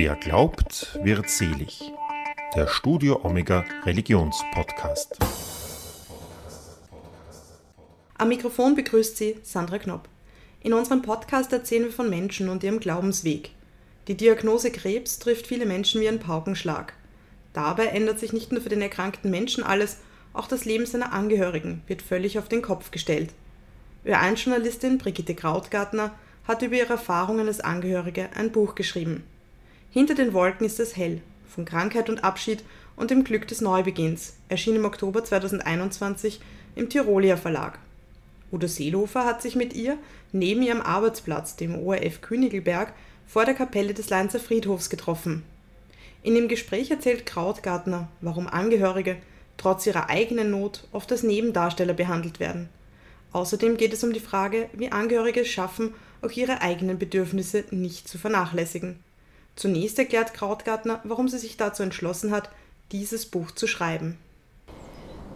Wer 0.00 0.14
glaubt, 0.14 0.96
wird 1.02 1.28
selig. 1.28 1.92
Der 2.54 2.68
Studio 2.68 3.18
Omega 3.24 3.64
Religionspodcast. 3.84 5.18
Am 8.16 8.28
Mikrofon 8.28 8.76
begrüßt 8.76 9.16
Sie 9.16 9.40
Sandra 9.42 9.78
Knopp. 9.78 10.08
In 10.60 10.72
unserem 10.72 11.02
Podcast 11.02 11.52
erzählen 11.52 11.86
wir 11.86 11.90
von 11.90 12.08
Menschen 12.08 12.48
und 12.48 12.62
ihrem 12.62 12.78
Glaubensweg. 12.78 13.50
Die 14.06 14.16
Diagnose 14.16 14.70
Krebs 14.70 15.18
trifft 15.18 15.48
viele 15.48 15.66
Menschen 15.66 16.00
wie 16.00 16.06
ein 16.06 16.20
Paukenschlag. 16.20 16.92
Dabei 17.52 17.86
ändert 17.86 18.20
sich 18.20 18.32
nicht 18.32 18.52
nur 18.52 18.60
für 18.60 18.68
den 18.68 18.82
erkrankten 18.82 19.32
Menschen 19.32 19.64
alles, 19.64 19.96
auch 20.32 20.46
das 20.46 20.64
Leben 20.64 20.86
seiner 20.86 21.12
Angehörigen 21.12 21.82
wird 21.88 22.02
völlig 22.02 22.38
auf 22.38 22.48
den 22.48 22.62
Kopf 22.62 22.92
gestellt. 22.92 23.30
Ö1-Journalistin 24.06 24.98
Brigitte 24.98 25.34
Krautgartner 25.34 26.12
hat 26.46 26.62
über 26.62 26.76
ihre 26.76 26.92
Erfahrungen 26.92 27.48
als 27.48 27.58
Angehörige 27.58 28.28
ein 28.36 28.52
Buch 28.52 28.76
geschrieben. 28.76 29.24
Hinter 29.90 30.14
den 30.14 30.34
Wolken 30.34 30.66
ist 30.66 30.80
es 30.80 30.96
hell, 30.96 31.22
von 31.46 31.64
Krankheit 31.64 32.10
und 32.10 32.22
Abschied 32.22 32.62
und 32.94 33.10
dem 33.10 33.24
Glück 33.24 33.48
des 33.48 33.62
Neubeginns, 33.62 34.34
erschien 34.50 34.76
im 34.76 34.84
Oktober 34.84 35.24
2021 35.24 36.40
im 36.76 36.90
Tirolia 36.90 37.38
Verlag. 37.38 37.78
Udo 38.52 38.66
Seelhofer 38.66 39.24
hat 39.24 39.40
sich 39.40 39.56
mit 39.56 39.74
ihr 39.74 39.96
neben 40.32 40.62
ihrem 40.62 40.82
Arbeitsplatz, 40.82 41.56
dem 41.56 41.74
ORF 41.74 42.20
Königelberg, 42.20 42.92
vor 43.26 43.46
der 43.46 43.54
Kapelle 43.54 43.94
des 43.94 44.10
Leinzer 44.10 44.40
Friedhofs 44.40 44.90
getroffen. 44.90 45.42
In 46.22 46.34
dem 46.34 46.48
Gespräch 46.48 46.90
erzählt 46.90 47.24
Krautgartner, 47.24 48.08
warum 48.20 48.46
Angehörige 48.46 49.16
trotz 49.56 49.86
ihrer 49.86 50.10
eigenen 50.10 50.50
Not 50.50 50.86
oft 50.92 51.10
als 51.12 51.22
Nebendarsteller 51.22 51.94
behandelt 51.94 52.40
werden. 52.40 52.68
Außerdem 53.32 53.76
geht 53.76 53.92
es 53.92 54.04
um 54.04 54.12
die 54.12 54.20
Frage, 54.20 54.68
wie 54.72 54.92
Angehörige 54.92 55.40
es 55.40 55.48
schaffen, 55.48 55.94
auch 56.20 56.30
ihre 56.30 56.60
eigenen 56.60 56.98
Bedürfnisse 56.98 57.64
nicht 57.70 58.08
zu 58.08 58.18
vernachlässigen. 58.18 58.98
Zunächst 59.58 59.98
erklärt 59.98 60.34
Krautgartner, 60.34 61.00
warum 61.02 61.26
sie 61.26 61.38
sich 61.38 61.56
dazu 61.56 61.82
entschlossen 61.82 62.30
hat, 62.30 62.48
dieses 62.92 63.26
Buch 63.26 63.50
zu 63.50 63.66
schreiben. 63.66 64.16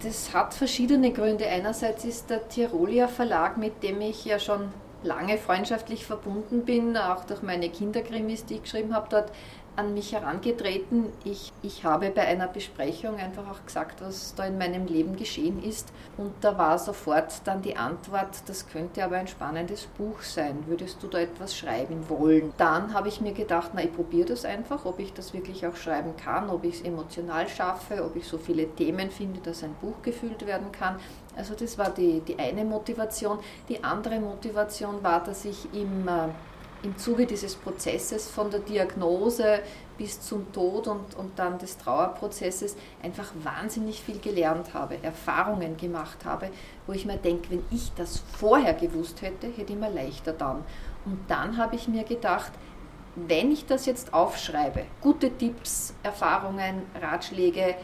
Das 0.00 0.32
hat 0.32 0.54
verschiedene 0.54 1.12
Gründe. 1.12 1.44
Einerseits 1.48 2.04
ist 2.04 2.30
der 2.30 2.48
Tirolia 2.48 3.08
Verlag, 3.08 3.58
mit 3.58 3.82
dem 3.82 4.00
ich 4.00 4.24
ja 4.24 4.38
schon 4.38 4.72
lange 5.02 5.38
freundschaftlich 5.38 6.06
verbunden 6.06 6.64
bin, 6.64 6.96
auch 6.96 7.24
durch 7.24 7.42
meine 7.42 7.68
Kinderkrimis, 7.68 8.44
die 8.44 8.54
ich 8.54 8.62
geschrieben 8.62 8.94
habe, 8.94 9.08
dort 9.10 9.32
an 9.76 9.94
mich 9.94 10.12
herangetreten. 10.12 11.06
Ich, 11.24 11.52
ich 11.62 11.84
habe 11.84 12.10
bei 12.10 12.22
einer 12.22 12.46
Besprechung 12.46 13.16
einfach 13.16 13.50
auch 13.50 13.64
gesagt, 13.64 14.00
was 14.02 14.34
da 14.34 14.44
in 14.44 14.58
meinem 14.58 14.86
Leben 14.86 15.16
geschehen 15.16 15.62
ist. 15.62 15.92
Und 16.16 16.32
da 16.40 16.58
war 16.58 16.78
sofort 16.78 17.40
dann 17.44 17.62
die 17.62 17.76
Antwort, 17.76 18.42
das 18.46 18.68
könnte 18.68 19.02
aber 19.02 19.16
ein 19.16 19.28
spannendes 19.28 19.86
Buch 19.86 20.20
sein. 20.22 20.64
Würdest 20.66 21.02
du 21.02 21.08
da 21.08 21.18
etwas 21.18 21.56
schreiben 21.56 22.08
wollen? 22.08 22.52
Dann 22.58 22.92
habe 22.92 23.08
ich 23.08 23.20
mir 23.20 23.32
gedacht, 23.32 23.70
na, 23.74 23.82
ich 23.82 23.94
probiere 23.94 24.28
das 24.28 24.44
einfach, 24.44 24.84
ob 24.84 24.98
ich 24.98 25.12
das 25.12 25.32
wirklich 25.32 25.66
auch 25.66 25.76
schreiben 25.76 26.14
kann, 26.16 26.50
ob 26.50 26.64
ich 26.64 26.76
es 26.76 26.82
emotional 26.82 27.48
schaffe, 27.48 28.04
ob 28.04 28.16
ich 28.16 28.26
so 28.26 28.38
viele 28.38 28.68
Themen 28.74 29.10
finde, 29.10 29.40
dass 29.40 29.62
ein 29.62 29.74
Buch 29.80 30.02
gefüllt 30.02 30.46
werden 30.46 30.70
kann. 30.72 30.96
Also 31.36 31.54
das 31.54 31.78
war 31.78 31.90
die, 31.90 32.20
die 32.20 32.38
eine 32.38 32.64
Motivation. 32.64 33.38
Die 33.68 33.82
andere 33.82 34.20
Motivation 34.20 35.02
war, 35.02 35.22
dass 35.22 35.46
ich 35.46 35.66
im 35.72 36.06
äh, 36.06 36.28
im 36.82 36.96
Zuge 36.98 37.26
dieses 37.26 37.54
Prozesses 37.54 38.28
von 38.28 38.50
der 38.50 38.60
Diagnose 38.60 39.60
bis 39.96 40.20
zum 40.20 40.52
Tod 40.52 40.88
und, 40.88 41.14
und 41.14 41.38
dann 41.38 41.58
des 41.58 41.78
Trauerprozesses 41.78 42.76
einfach 43.02 43.30
wahnsinnig 43.42 44.00
viel 44.02 44.18
gelernt 44.18 44.74
habe, 44.74 45.02
Erfahrungen 45.02 45.76
gemacht 45.76 46.24
habe, 46.24 46.50
wo 46.86 46.92
ich 46.92 47.06
mir 47.06 47.16
denke, 47.16 47.50
wenn 47.50 47.64
ich 47.70 47.92
das 47.94 48.22
vorher 48.38 48.74
gewusst 48.74 49.22
hätte, 49.22 49.46
hätte 49.46 49.72
ich 49.72 49.78
mir 49.78 49.90
leichter 49.90 50.32
dann. 50.32 50.64
Und 51.04 51.18
dann 51.28 51.56
habe 51.56 51.76
ich 51.76 51.88
mir 51.88 52.04
gedacht, 52.04 52.52
wenn 53.14 53.52
ich 53.52 53.66
das 53.66 53.86
jetzt 53.86 54.14
aufschreibe, 54.14 54.84
gute 55.00 55.30
Tipps, 55.36 55.94
Erfahrungen, 56.02 56.82
Ratschläge, 57.00 57.76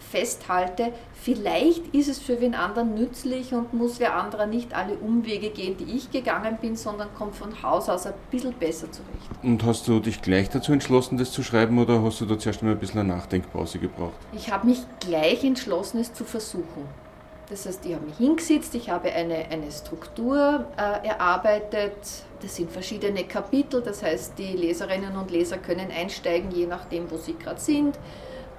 festhalte, 0.00 0.92
vielleicht 1.14 1.94
ist 1.94 2.08
es 2.08 2.18
für 2.18 2.40
wen 2.40 2.54
anderen 2.54 2.94
nützlich 2.94 3.52
und 3.52 3.72
muss 3.74 3.98
wer 4.00 4.16
anderer 4.16 4.46
nicht 4.46 4.74
alle 4.74 4.94
Umwege 4.94 5.50
gehen, 5.50 5.76
die 5.76 5.96
ich 5.96 6.10
gegangen 6.10 6.58
bin, 6.60 6.76
sondern 6.76 7.08
kommt 7.14 7.34
von 7.34 7.62
Haus 7.62 7.88
aus 7.88 8.06
ein 8.06 8.14
bisschen 8.30 8.54
besser 8.54 8.90
zurecht. 8.90 9.30
Und 9.42 9.64
hast 9.64 9.88
du 9.88 10.00
dich 10.00 10.22
gleich 10.22 10.48
dazu 10.50 10.72
entschlossen, 10.72 11.18
das 11.18 11.32
zu 11.32 11.42
schreiben 11.42 11.78
oder 11.78 12.02
hast 12.02 12.20
du 12.20 12.26
da 12.26 12.38
zuerst 12.38 12.60
einmal 12.60 12.76
ein 12.76 12.80
bisschen 12.80 13.00
eine 13.00 13.14
Nachdenkpause 13.14 13.78
gebraucht? 13.78 14.16
Ich 14.32 14.50
habe 14.50 14.66
mich 14.66 14.80
gleich 15.00 15.44
entschlossen, 15.44 16.00
es 16.00 16.12
zu 16.12 16.24
versuchen. 16.24 16.86
Das 17.50 17.64
heißt, 17.64 17.86
ich 17.86 17.94
habe 17.94 18.04
mich 18.04 18.18
hingesetzt, 18.18 18.74
ich 18.74 18.90
habe 18.90 19.10
eine, 19.10 19.46
eine 19.50 19.70
Struktur 19.72 20.66
äh, 20.76 21.06
erarbeitet. 21.06 21.96
Das 22.42 22.54
sind 22.54 22.70
verschiedene 22.70 23.24
Kapitel, 23.24 23.80
das 23.80 24.02
heißt, 24.02 24.38
die 24.38 24.52
Leserinnen 24.52 25.16
und 25.16 25.30
Leser 25.30 25.56
können 25.56 25.90
einsteigen, 25.90 26.50
je 26.50 26.66
nachdem, 26.66 27.10
wo 27.10 27.16
sie 27.16 27.34
gerade 27.34 27.60
sind. 27.60 27.98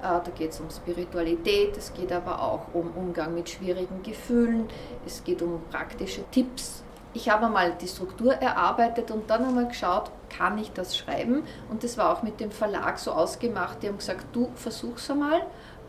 Äh, 0.02 0.20
da 0.24 0.30
geht 0.36 0.50
es 0.50 0.60
um 0.60 0.70
Spiritualität, 0.70 1.76
es 1.76 1.92
geht 1.92 2.12
aber 2.12 2.42
auch 2.42 2.66
um 2.72 2.90
Umgang 2.96 3.34
mit 3.34 3.48
schwierigen 3.50 4.02
Gefühlen, 4.02 4.68
es 5.06 5.22
geht 5.24 5.42
um 5.42 5.62
praktische 5.70 6.22
Tipps. 6.30 6.82
Ich 7.12 7.28
habe 7.28 7.46
einmal 7.46 7.72
die 7.80 7.88
Struktur 7.88 8.34
erarbeitet 8.34 9.10
und 9.10 9.28
dann 9.28 9.44
einmal 9.44 9.66
geschaut, 9.66 10.10
kann 10.28 10.58
ich 10.58 10.72
das 10.72 10.96
schreiben? 10.96 11.42
Und 11.68 11.82
das 11.82 11.98
war 11.98 12.16
auch 12.16 12.22
mit 12.22 12.38
dem 12.38 12.52
Verlag 12.52 12.98
so 12.98 13.10
ausgemacht. 13.10 13.82
Die 13.82 13.88
haben 13.88 13.98
gesagt, 13.98 14.26
du 14.32 14.50
versuch's 14.54 15.10
einmal 15.10 15.42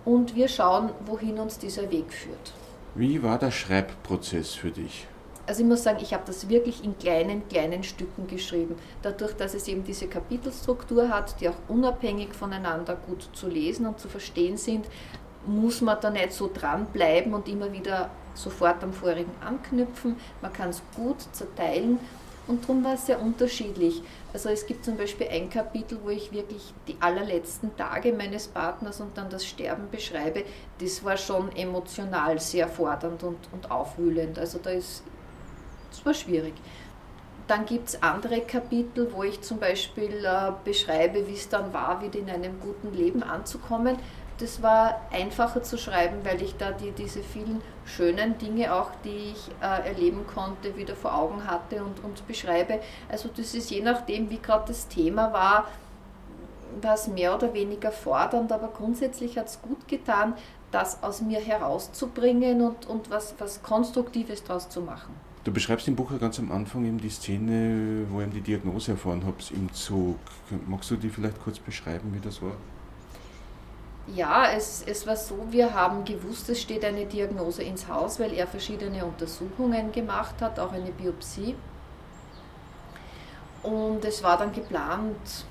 und 0.03 0.35
wir 0.35 0.47
schauen, 0.47 0.89
wohin 1.05 1.38
uns 1.39 1.59
dieser 1.59 1.91
Weg 1.91 2.11
führt. 2.11 2.53
Wie 2.95 3.22
war 3.22 3.38
der 3.38 3.51
Schreibprozess 3.51 4.53
für 4.55 4.72
dich? 4.72 5.07
Also 5.51 5.63
ich 5.63 5.67
muss 5.67 5.84
sagen, 5.84 6.00
ich 6.01 6.13
habe 6.13 6.23
das 6.25 6.47
wirklich 6.47 6.81
in 6.81 6.97
kleinen, 6.97 7.45
kleinen 7.50 7.84
Stücken 7.84 8.25
geschrieben. 8.25 8.78
Dadurch, 9.01 9.34
dass 9.34 9.53
es 9.53 9.67
eben 9.67 9.84
diese 9.84 10.07
Kapitelstruktur 10.07 11.09
hat, 11.09 11.41
die 11.41 11.50
auch 11.50 11.57
unabhängig 11.67 12.34
voneinander 12.34 12.95
gut 12.95 13.28
zu 13.34 13.50
lesen 13.50 13.85
und 13.85 14.00
zu 14.00 14.07
verstehen 14.07 14.56
sind, 14.56 14.85
muss 15.45 15.81
man 15.81 15.97
da 16.00 16.09
nicht 16.09 16.31
so 16.31 16.50
dranbleiben 16.53 17.34
und 17.34 17.50
immer 17.50 17.73
wieder 17.73 18.11
sofort 18.34 18.81
am 18.81 18.94
vorigen 18.94 19.34
anknüpfen. 19.45 20.16
Man 20.41 20.53
kann 20.53 20.69
es 20.69 20.81
gut 20.95 21.17
zerteilen 21.34 22.00
und 22.47 22.63
darum 22.63 22.81
war 22.85 22.94
es 22.94 23.07
sehr 23.07 23.22
unterschiedlich. 23.22 24.01
Also 24.31 24.47
es 24.47 24.66
gibt 24.66 24.85
zum 24.85 24.95
Beispiel 24.95 25.28
ein 25.28 25.50
Kapitel, 25.50 26.00
wo 26.01 26.11
ich 26.11 26.31
wirklich 26.31 26.73
die 26.88 26.95
allerletzten 27.01 27.75
Tage 27.75 28.13
meines 28.13 28.47
Partners 28.47 29.01
und 29.01 29.17
dann 29.17 29.29
das 29.29 29.45
Sterben 29.45 29.90
beschreibe. 29.91 30.45
Das 30.79 31.03
war 31.03 31.17
schon 31.17 31.53
emotional 31.57 32.40
sehr 32.40 32.69
fordernd 32.69 33.22
und, 33.23 33.50
und 33.51 33.69
aufwühlend. 33.69 34.40
Also 34.40 34.57
da 34.57 34.69
ist 34.69 35.03
das 35.91 36.06
war 36.06 36.13
schwierig. 36.13 36.53
Dann 37.47 37.66
gibt 37.66 37.90
es 37.90 38.02
andere 38.02 38.41
Kapitel, 38.41 39.12
wo 39.13 39.24
ich 39.24 39.41
zum 39.41 39.59
Beispiel 39.59 40.25
äh, 40.25 40.52
beschreibe, 40.63 41.28
wie 41.28 41.34
es 41.34 41.50
dann 41.50 41.74
war, 41.74 42.02
wieder 42.02 42.19
in 42.19 42.29
einem 42.29 42.59
guten 42.59 42.94
Leben 42.94 43.24
anzukommen. 43.24 43.97
Das 44.38 44.63
war 44.63 45.02
einfacher 45.12 45.62
zu 45.62 45.78
schreiben, 45.78 46.19
weil 46.24 46.41
ich 46.41 46.56
da 46.57 46.72
die, 46.72 46.91
diese 46.91 47.22
vielen 47.22 47.62
schönen 47.85 48.38
Dinge 48.38 48.74
auch, 48.74 48.90
die 49.03 49.34
ich 49.34 49.50
äh, 49.62 49.88
erleben 49.88 50.25
konnte, 50.34 50.75
wieder 50.78 50.96
vor 50.96 51.13
Augen 51.16 51.46
hatte 51.46 51.84
und, 51.84 52.03
und 52.03 52.25
beschreibe. 52.28 52.79
Also 53.09 53.29
das 53.35 53.53
ist 53.53 53.69
je 53.69 53.81
nachdem, 53.81 54.29
wie 54.29 54.40
gerade 54.40 54.66
das 54.69 54.88
Thema 54.88 55.34
war, 55.34 55.68
es 56.94 57.08
mehr 57.08 57.35
oder 57.35 57.53
weniger 57.53 57.91
fordernd, 57.91 58.52
aber 58.52 58.69
grundsätzlich 58.69 59.38
hat 59.38 59.47
es 59.47 59.62
gut 59.62 59.88
getan, 59.88 60.35
das 60.72 61.03
aus 61.03 61.22
mir 61.22 61.40
herauszubringen 61.40 62.62
und, 62.62 62.88
und 62.88 63.09
was, 63.09 63.35
was 63.40 63.62
Konstruktives 63.62 64.44
daraus 64.44 64.69
zu 64.69 64.81
machen. 64.81 65.13
Du 65.44 65.52
beschreibst 65.52 65.88
im 65.88 65.96
Buch 65.96 66.12
ja 66.12 66.18
ganz 66.18 66.38
am 66.38 66.52
Anfang 66.52 66.85
eben 66.85 67.00
die 67.00 67.09
Szene, 67.09 68.06
wo 68.09 68.22
ihr 68.22 68.28
die 68.28 68.41
Diagnose 68.41 68.91
erfahren 68.91 69.24
habt 69.25 69.50
im 69.52 69.74
Zug. 69.74 70.19
Magst 70.68 70.91
du 70.91 70.96
die 70.96 71.09
vielleicht 71.09 71.41
kurz 71.44 71.57
beschreiben, 71.57 72.13
wie 72.13 72.19
das 72.19 72.41
war? 72.44 72.52
Ja, 74.13 74.52
es, 74.52 74.84
es 74.85 75.07
war 75.07 75.16
so, 75.16 75.47
wir 75.50 75.74
haben 75.74 76.06
gewusst, 76.06 76.50
es 76.50 76.62
steht 76.62 76.85
eine 76.85 77.06
Diagnose 77.06 77.63
ins 77.63 77.88
Haus, 77.88 78.19
weil 78.19 78.34
er 78.34 78.46
verschiedene 78.46 79.03
Untersuchungen 79.03 79.91
gemacht 79.91 80.35
hat, 80.41 80.59
auch 80.59 80.74
eine 80.74 80.91
Biopsie. 80.91 81.56
Und 83.63 84.06
es 84.06 84.22
war 84.22 84.38
dann 84.38 84.52
geplant, 84.52 85.46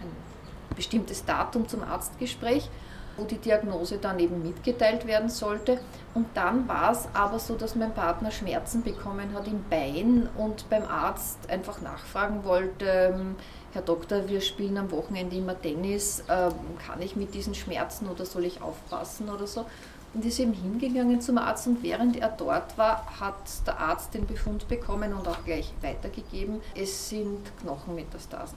ein 0.00 0.76
bestimmtes 0.76 1.24
Datum 1.24 1.68
zum 1.68 1.82
Arztgespräch 1.82 2.70
wo 3.18 3.24
die 3.24 3.38
Diagnose 3.38 3.98
dann 3.98 4.18
eben 4.18 4.42
mitgeteilt 4.42 5.06
werden 5.06 5.28
sollte. 5.28 5.78
Und 6.14 6.26
dann 6.34 6.66
war 6.68 6.92
es 6.92 7.08
aber 7.12 7.38
so, 7.38 7.54
dass 7.54 7.74
mein 7.74 7.92
Partner 7.92 8.30
Schmerzen 8.30 8.82
bekommen 8.82 9.34
hat 9.34 9.46
im 9.46 9.64
Bein 9.68 10.28
und 10.36 10.68
beim 10.70 10.84
Arzt 10.84 11.38
einfach 11.50 11.80
nachfragen 11.80 12.44
wollte, 12.44 12.86
ähm, 12.86 13.36
Herr 13.72 13.82
Doktor, 13.82 14.28
wir 14.28 14.40
spielen 14.40 14.78
am 14.78 14.90
Wochenende 14.90 15.36
immer 15.36 15.60
Tennis, 15.60 16.24
ähm, 16.28 16.52
kann 16.86 17.02
ich 17.02 17.16
mit 17.16 17.34
diesen 17.34 17.54
Schmerzen 17.54 18.08
oder 18.08 18.24
soll 18.24 18.46
ich 18.46 18.62
aufpassen 18.62 19.28
oder 19.28 19.46
so? 19.46 19.66
Und 20.14 20.24
ist 20.24 20.40
eben 20.40 20.54
hingegangen 20.54 21.20
zum 21.20 21.36
Arzt 21.36 21.66
und 21.66 21.82
während 21.82 22.16
er 22.16 22.30
dort 22.30 22.78
war, 22.78 23.20
hat 23.20 23.66
der 23.66 23.78
Arzt 23.78 24.14
den 24.14 24.26
Befund 24.26 24.66
bekommen 24.66 25.12
und 25.12 25.28
auch 25.28 25.44
gleich 25.44 25.70
weitergegeben, 25.82 26.62
es 26.74 27.10
sind 27.10 27.40
Knochenmetastasen. 27.60 28.56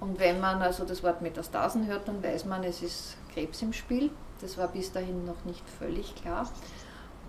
Und 0.00 0.18
wenn 0.18 0.40
man 0.40 0.60
also 0.62 0.84
das 0.84 1.02
Wort 1.02 1.22
Metastasen 1.22 1.86
hört, 1.86 2.08
dann 2.08 2.22
weiß 2.22 2.44
man, 2.46 2.64
es 2.64 2.82
ist 2.82 3.16
Krebs 3.36 3.60
im 3.60 3.74
Spiel. 3.74 4.10
Das 4.40 4.56
war 4.56 4.68
bis 4.68 4.92
dahin 4.92 5.26
noch 5.26 5.44
nicht 5.44 5.68
völlig 5.78 6.14
klar. 6.14 6.48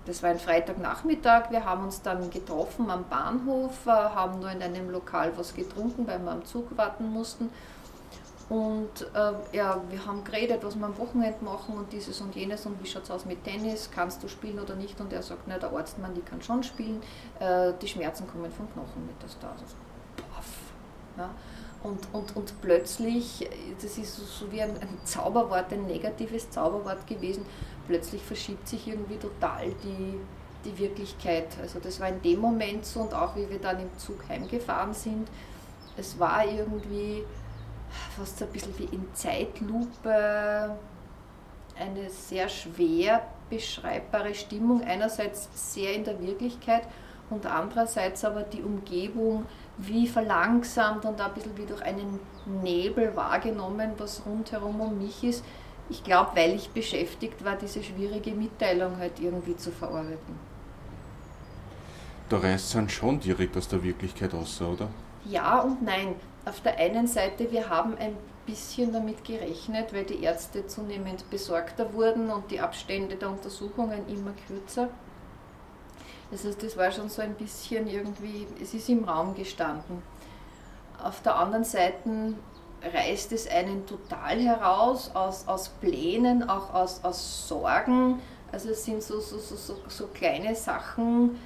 Das 0.05 0.23
war 0.23 0.29
ein 0.29 0.39
Freitagnachmittag. 0.39 1.51
Wir 1.51 1.65
haben 1.65 1.83
uns 1.83 2.01
dann 2.01 2.29
getroffen 2.29 2.89
am 2.89 3.03
Bahnhof, 3.09 3.85
äh, 3.85 3.89
haben 3.89 4.39
nur 4.39 4.49
in 4.49 4.61
einem 4.61 4.89
Lokal 4.89 5.33
was 5.37 5.53
getrunken, 5.53 6.07
weil 6.07 6.19
wir 6.19 6.31
am 6.31 6.45
Zug 6.45 6.77
warten 6.77 7.11
mussten. 7.11 7.49
Und 8.47 9.01
äh, 9.13 9.57
ja, 9.57 9.81
wir 9.89 10.05
haben 10.05 10.23
geredet, 10.23 10.63
was 10.63 10.77
wir 10.77 10.85
am 10.85 10.97
Wochenende 10.97 11.43
machen 11.43 11.75
und 11.75 11.91
dieses 11.91 12.21
und 12.21 12.33
jenes 12.33 12.65
und 12.65 12.81
wie 12.81 12.87
schaut 12.87 13.03
es 13.03 13.11
aus 13.11 13.25
mit 13.25 13.43
Tennis, 13.43 13.89
kannst 13.93 14.23
du 14.23 14.29
spielen 14.29 14.59
oder 14.59 14.75
nicht? 14.75 15.01
Und 15.01 15.11
er 15.11 15.21
sagt, 15.21 15.41
na, 15.47 15.57
der 15.57 15.73
Arztmann, 15.73 16.13
die 16.13 16.21
kann 16.21 16.41
schon 16.41 16.63
spielen, 16.63 17.03
äh, 17.41 17.73
die 17.81 17.87
Schmerzen 17.89 18.25
kommen 18.27 18.49
vom 18.49 18.71
Knochenmetastase. 18.71 19.65
Paff. 20.33 20.47
Ja. 21.17 21.29
Und, 21.83 22.07
und, 22.11 22.35
und 22.35 22.61
plötzlich, 22.61 23.47
das 23.81 23.97
ist 23.97 24.15
so, 24.15 24.51
wie 24.51 24.61
ein, 24.61 24.71
ein, 24.71 24.99
Zauberwort, 25.03 25.71
ein 25.71 25.85
negatives 25.85 26.49
Zauberwort 26.49 27.05
gewesen, 27.07 27.45
plötzlich 27.87 28.21
verschiebt 28.21 28.67
sich 28.67 28.87
irgendwie 28.87 29.17
total 29.17 29.67
die, 29.83 30.19
die 30.65 30.77
Wirklichkeit. 30.77 31.47
Also 31.61 31.79
das 31.79 31.99
war 31.99 32.09
in 32.09 32.21
dem 32.21 32.39
Moment 32.39 32.85
so 32.85 33.01
und 33.01 33.13
auch 33.13 33.35
wie 33.35 33.49
wir 33.49 33.59
dann 33.59 33.79
im 33.79 33.95
Zug 33.97 34.27
heimgefahren 34.27 34.93
sind, 34.93 35.27
es 35.97 36.19
war 36.19 36.45
irgendwie 36.45 37.23
fast 38.15 38.41
ein 38.41 38.49
bisschen 38.49 38.77
wie 38.77 38.85
in 38.85 39.07
Zeitlupe 39.13 40.75
eine 41.79 42.09
sehr 42.09 42.49
schwer 42.49 43.21
beschreibbare 43.49 44.33
Stimmung. 44.33 44.83
Einerseits 44.83 45.49
sehr 45.53 45.93
in 45.95 46.03
der 46.03 46.21
Wirklichkeit 46.21 46.83
und 47.29 47.45
andererseits 47.45 48.23
aber 48.23 48.43
die 48.43 48.61
Umgebung 48.61 49.45
wie 49.77 50.07
verlangsamt 50.07 51.05
und 51.05 51.21
ein 51.21 51.33
bisschen 51.33 51.57
wie 51.57 51.65
durch 51.65 51.81
einen 51.81 52.19
Nebel 52.63 53.15
wahrgenommen, 53.15 53.91
was 53.97 54.23
rundherum 54.25 54.81
um 54.81 54.97
mich 54.97 55.23
ist. 55.23 55.43
Ich 55.89 56.03
glaube, 56.03 56.31
weil 56.35 56.55
ich 56.55 56.69
beschäftigt 56.69 57.45
war, 57.45 57.55
diese 57.55 57.81
schwierige 57.83 58.31
Mitteilung 58.31 58.97
halt 58.97 59.19
irgendwie 59.19 59.55
zu 59.55 59.71
verarbeiten. 59.71 60.47
Da 62.29 62.37
reißt 62.39 62.65
es 62.65 62.73
dann 62.73 62.89
schon 62.89 63.19
direkt 63.19 63.55
aus 63.55 63.69
der 63.69 63.83
Wirklichkeit 63.83 64.33
aus, 64.33 64.61
oder? 64.61 64.89
Ja 65.25 65.61
und 65.61 65.81
nein. 65.81 66.15
Auf 66.45 66.61
der 66.61 66.77
einen 66.77 67.07
Seite, 67.07 67.51
wir 67.51 67.69
haben 67.69 67.97
ein 67.97 68.15
bisschen 68.45 68.91
damit 68.91 69.23
gerechnet, 69.23 69.93
weil 69.93 70.05
die 70.05 70.23
Ärzte 70.23 70.65
zunehmend 70.67 71.29
besorgter 71.29 71.93
wurden 71.93 72.29
und 72.29 72.49
die 72.51 72.59
Abstände 72.59 73.15
der 73.15 73.29
Untersuchungen 73.29 74.07
immer 74.07 74.31
kürzer. 74.47 74.89
Das 76.31 76.43
heißt, 76.43 76.61
das 76.61 76.75
war 76.75 76.91
schon 76.91 77.09
so 77.09 77.21
ein 77.21 77.35
bisschen 77.35 77.87
irgendwie, 77.87 78.47
es 78.61 78.73
ist 78.73 78.89
im 78.89 79.05
Raum 79.05 79.33
gestanden. 79.33 80.01
Auf 81.01 81.21
der 81.21 81.35
anderen 81.35 81.63
Seite 81.63 82.33
reißt 82.81 83.31
es 83.31 83.47
einen 83.47 83.85
total 83.85 84.39
heraus 84.39 85.11
aus, 85.13 85.47
aus 85.47 85.69
Plänen, 85.69 86.49
auch 86.49 86.73
aus, 86.73 87.03
aus 87.03 87.47
Sorgen. 87.47 88.21
Also 88.51 88.69
es 88.69 88.85
sind 88.85 89.03
so, 89.03 89.19
so, 89.19 89.37
so, 89.37 89.75
so, 89.87 90.07
kleine 90.07 90.55
Sachen, 90.55 91.37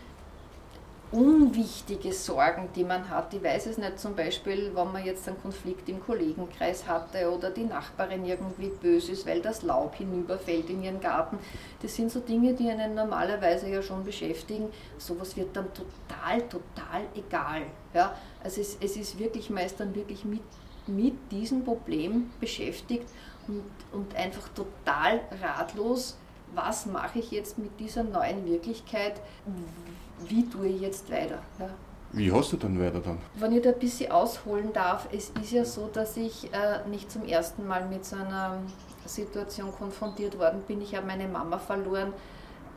unwichtige 1.11 2.13
Sorgen, 2.13 2.69
die 2.73 2.85
man 2.85 3.09
hat. 3.09 3.33
Ich 3.33 3.43
weiß 3.43 3.65
es 3.65 3.77
nicht, 3.77 3.99
zum 3.99 4.15
Beispiel, 4.15 4.71
wenn 4.73 4.91
man 4.91 5.03
jetzt 5.03 5.27
einen 5.27 5.41
Konflikt 5.41 5.89
im 5.89 6.01
Kollegenkreis 6.01 6.87
hatte 6.87 7.29
oder 7.29 7.49
die 7.49 7.65
Nachbarin 7.65 8.25
irgendwie 8.25 8.69
böse 8.69 9.11
ist, 9.11 9.25
weil 9.25 9.41
das 9.41 9.61
Laub 9.61 9.95
hinüberfällt 9.95 10.69
in 10.69 10.83
ihren 10.83 11.01
Garten. 11.01 11.37
Das 11.81 11.95
sind 11.95 12.11
so 12.11 12.21
Dinge, 12.21 12.53
die 12.53 12.69
einen 12.69 12.95
normalerweise 12.95 13.69
ja 13.69 13.81
schon 13.81 14.05
beschäftigen. 14.05 14.69
Sowas 14.97 15.35
wird 15.35 15.55
dann 15.55 15.67
total, 15.73 16.41
total 16.47 17.01
egal. 17.13 17.63
Ja? 17.93 18.15
Also 18.41 18.61
es, 18.61 18.77
es 18.79 18.95
ist 18.95 19.19
wirklich 19.19 19.49
meist 19.49 19.79
dann 19.81 19.93
wirklich 19.93 20.23
mit, 20.23 20.43
mit 20.87 21.15
diesem 21.31 21.65
Problem 21.65 22.31
beschäftigt 22.39 23.07
und, 23.47 23.65
und 23.91 24.15
einfach 24.15 24.47
total 24.49 25.19
ratlos 25.41 26.17
was 26.53 26.85
mache 26.85 27.19
ich 27.19 27.31
jetzt 27.31 27.57
mit 27.57 27.79
dieser 27.79 28.03
neuen 28.03 28.45
Wirklichkeit, 28.45 29.21
wie 30.27 30.47
tue 30.49 30.67
ich 30.67 30.81
jetzt 30.81 31.11
weiter. 31.11 31.39
Ja. 31.59 31.69
Wie 32.13 32.31
hast 32.31 32.51
du 32.51 32.57
dann 32.57 32.77
weiter 32.79 32.99
dann? 32.99 33.19
Wenn 33.35 33.53
ich 33.53 33.61
da 33.61 33.69
ein 33.69 33.79
bisschen 33.79 34.11
ausholen 34.11 34.73
darf, 34.73 35.07
es 35.13 35.31
ist 35.41 35.51
ja 35.51 35.63
so, 35.63 35.87
dass 35.87 36.17
ich 36.17 36.53
äh, 36.53 36.87
nicht 36.89 37.09
zum 37.09 37.23
ersten 37.25 37.65
Mal 37.65 37.87
mit 37.87 38.03
so 38.05 38.17
einer 38.17 38.57
Situation 39.05 39.71
konfrontiert 39.71 40.37
worden 40.37 40.61
bin. 40.67 40.81
Ich 40.81 40.93
habe 40.93 41.07
meine 41.07 41.27
Mama 41.27 41.57
verloren, 41.57 42.11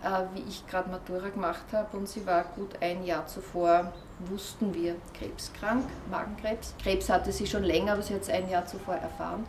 äh, 0.04 0.22
wie 0.34 0.48
ich 0.48 0.64
gerade 0.68 0.88
Matura 0.88 1.30
gemacht 1.30 1.64
habe 1.72 1.96
und 1.96 2.08
sie 2.08 2.24
war 2.26 2.44
gut 2.54 2.76
ein 2.80 3.04
Jahr 3.04 3.26
zuvor, 3.26 3.92
wussten 4.30 4.72
wir, 4.72 4.94
krebskrank, 5.18 5.84
Magenkrebs. 6.10 6.74
Krebs 6.80 7.08
hatte 7.08 7.32
sie 7.32 7.46
schon 7.46 7.64
länger, 7.64 7.94
aber 7.94 8.02
sie 8.02 8.14
hat 8.14 8.22
es 8.22 8.30
ein 8.30 8.48
Jahr 8.48 8.66
zuvor 8.66 8.94
erfahren. 8.94 9.44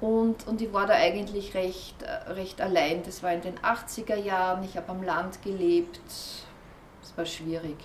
Und, 0.00 0.46
und 0.46 0.62
ich 0.62 0.72
war 0.72 0.86
da 0.86 0.94
eigentlich 0.94 1.54
recht, 1.54 2.02
äh, 2.02 2.30
recht 2.32 2.60
allein. 2.60 3.02
Das 3.02 3.22
war 3.22 3.32
in 3.32 3.42
den 3.42 3.58
80er 3.58 4.16
Jahren, 4.16 4.62
ich 4.62 4.76
habe 4.76 4.90
am 4.90 5.02
Land 5.02 5.42
gelebt, 5.42 6.00
es 6.06 7.16
war 7.16 7.26
schwierig. 7.26 7.76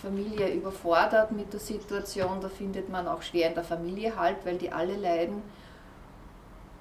Familie 0.00 0.52
überfordert 0.52 1.32
mit 1.32 1.52
der 1.52 1.60
Situation, 1.60 2.40
da 2.40 2.48
findet 2.48 2.90
man 2.90 3.08
auch 3.08 3.22
schwer 3.22 3.48
in 3.48 3.54
der 3.54 3.64
Familie 3.64 4.14
halt, 4.16 4.44
weil 4.44 4.58
die 4.58 4.70
alle 4.70 4.94
leiden. 4.96 5.42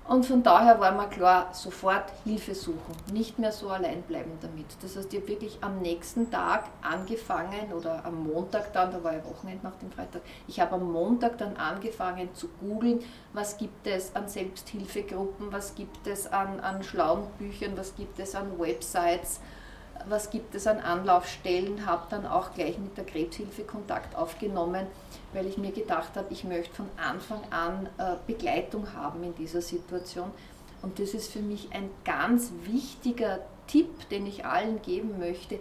Und 0.08 0.24
von 0.24 0.44
daher 0.44 0.80
war 0.80 0.92
mir 0.92 1.08
klar, 1.08 1.50
sofort 1.52 2.12
Hilfe 2.24 2.54
suchen, 2.54 2.96
nicht 3.12 3.40
mehr 3.40 3.52
so 3.52 3.70
allein 3.70 4.04
bleiben 4.04 4.38
damit. 4.40 4.68
Das 4.84 4.96
heißt, 4.96 5.12
ich 5.12 5.20
habe 5.20 5.30
wirklich 5.30 5.58
am 5.62 5.80
nächsten 5.82 6.30
Tag 6.30 6.66
angefangen 6.84 7.74
oder 7.74 8.06
am 8.06 8.24
Montag 8.28 8.72
dann, 8.72 8.92
da 8.92 9.04
war 9.04 9.14
ja 9.14 9.26
Wochenende 9.26 9.64
nach 9.64 9.76
dem 9.78 9.92
Freitag, 9.92 10.22
ich 10.48 10.60
habe 10.60 10.76
am 10.76 10.92
Montag 10.92 11.40
dann 11.40 11.58
angefangen 11.58 12.30
zu 12.36 12.50
googeln, 12.60 13.04
was 13.34 13.58
gibt 13.58 13.88
es 13.88 14.16
an 14.16 14.28
Selbsthilfegruppen, 14.28 15.52
was 15.52 15.74
gibt 15.74 16.06
es 16.06 16.32
an, 16.32 16.60
an 16.60 16.84
schlauen 16.84 17.26
Büchern, 17.40 17.76
was 17.76 17.96
gibt 17.96 18.20
es 18.20 18.36
an 18.36 18.60
Websites, 18.60 19.40
was 20.08 20.30
gibt 20.30 20.54
es 20.54 20.68
an 20.68 20.82
Anlaufstellen, 20.82 21.88
habe 21.88 22.04
dann 22.12 22.28
auch 22.28 22.54
gleich 22.54 22.78
mit 22.78 22.96
der 22.96 23.06
Krebshilfe 23.06 23.64
Kontakt 23.64 24.16
aufgenommen, 24.16 24.86
weil 25.36 25.48
ich 25.48 25.58
mir 25.58 25.72
gedacht 25.72 26.16
habe, 26.16 26.28
ich 26.32 26.46
möchte 26.46 26.74
von 26.74 26.90
Anfang 26.98 27.42
an 27.52 27.90
äh, 27.98 28.16
Begleitung 28.26 28.94
haben 28.94 29.24
in 29.24 29.36
dieser 29.36 29.62
Situation. 29.62 30.32
Und 30.82 30.98
das 30.98 31.14
ist 31.14 31.32
für 31.32 31.42
mich 31.42 31.70
ein 31.74 31.90
ganz 32.06 32.52
wichtiger 32.64 33.40
Tipp, 33.68 34.10
den 34.10 34.26
ich 34.26 34.46
allen 34.46 34.82
geben 34.82 35.20
möchte. 35.20 35.60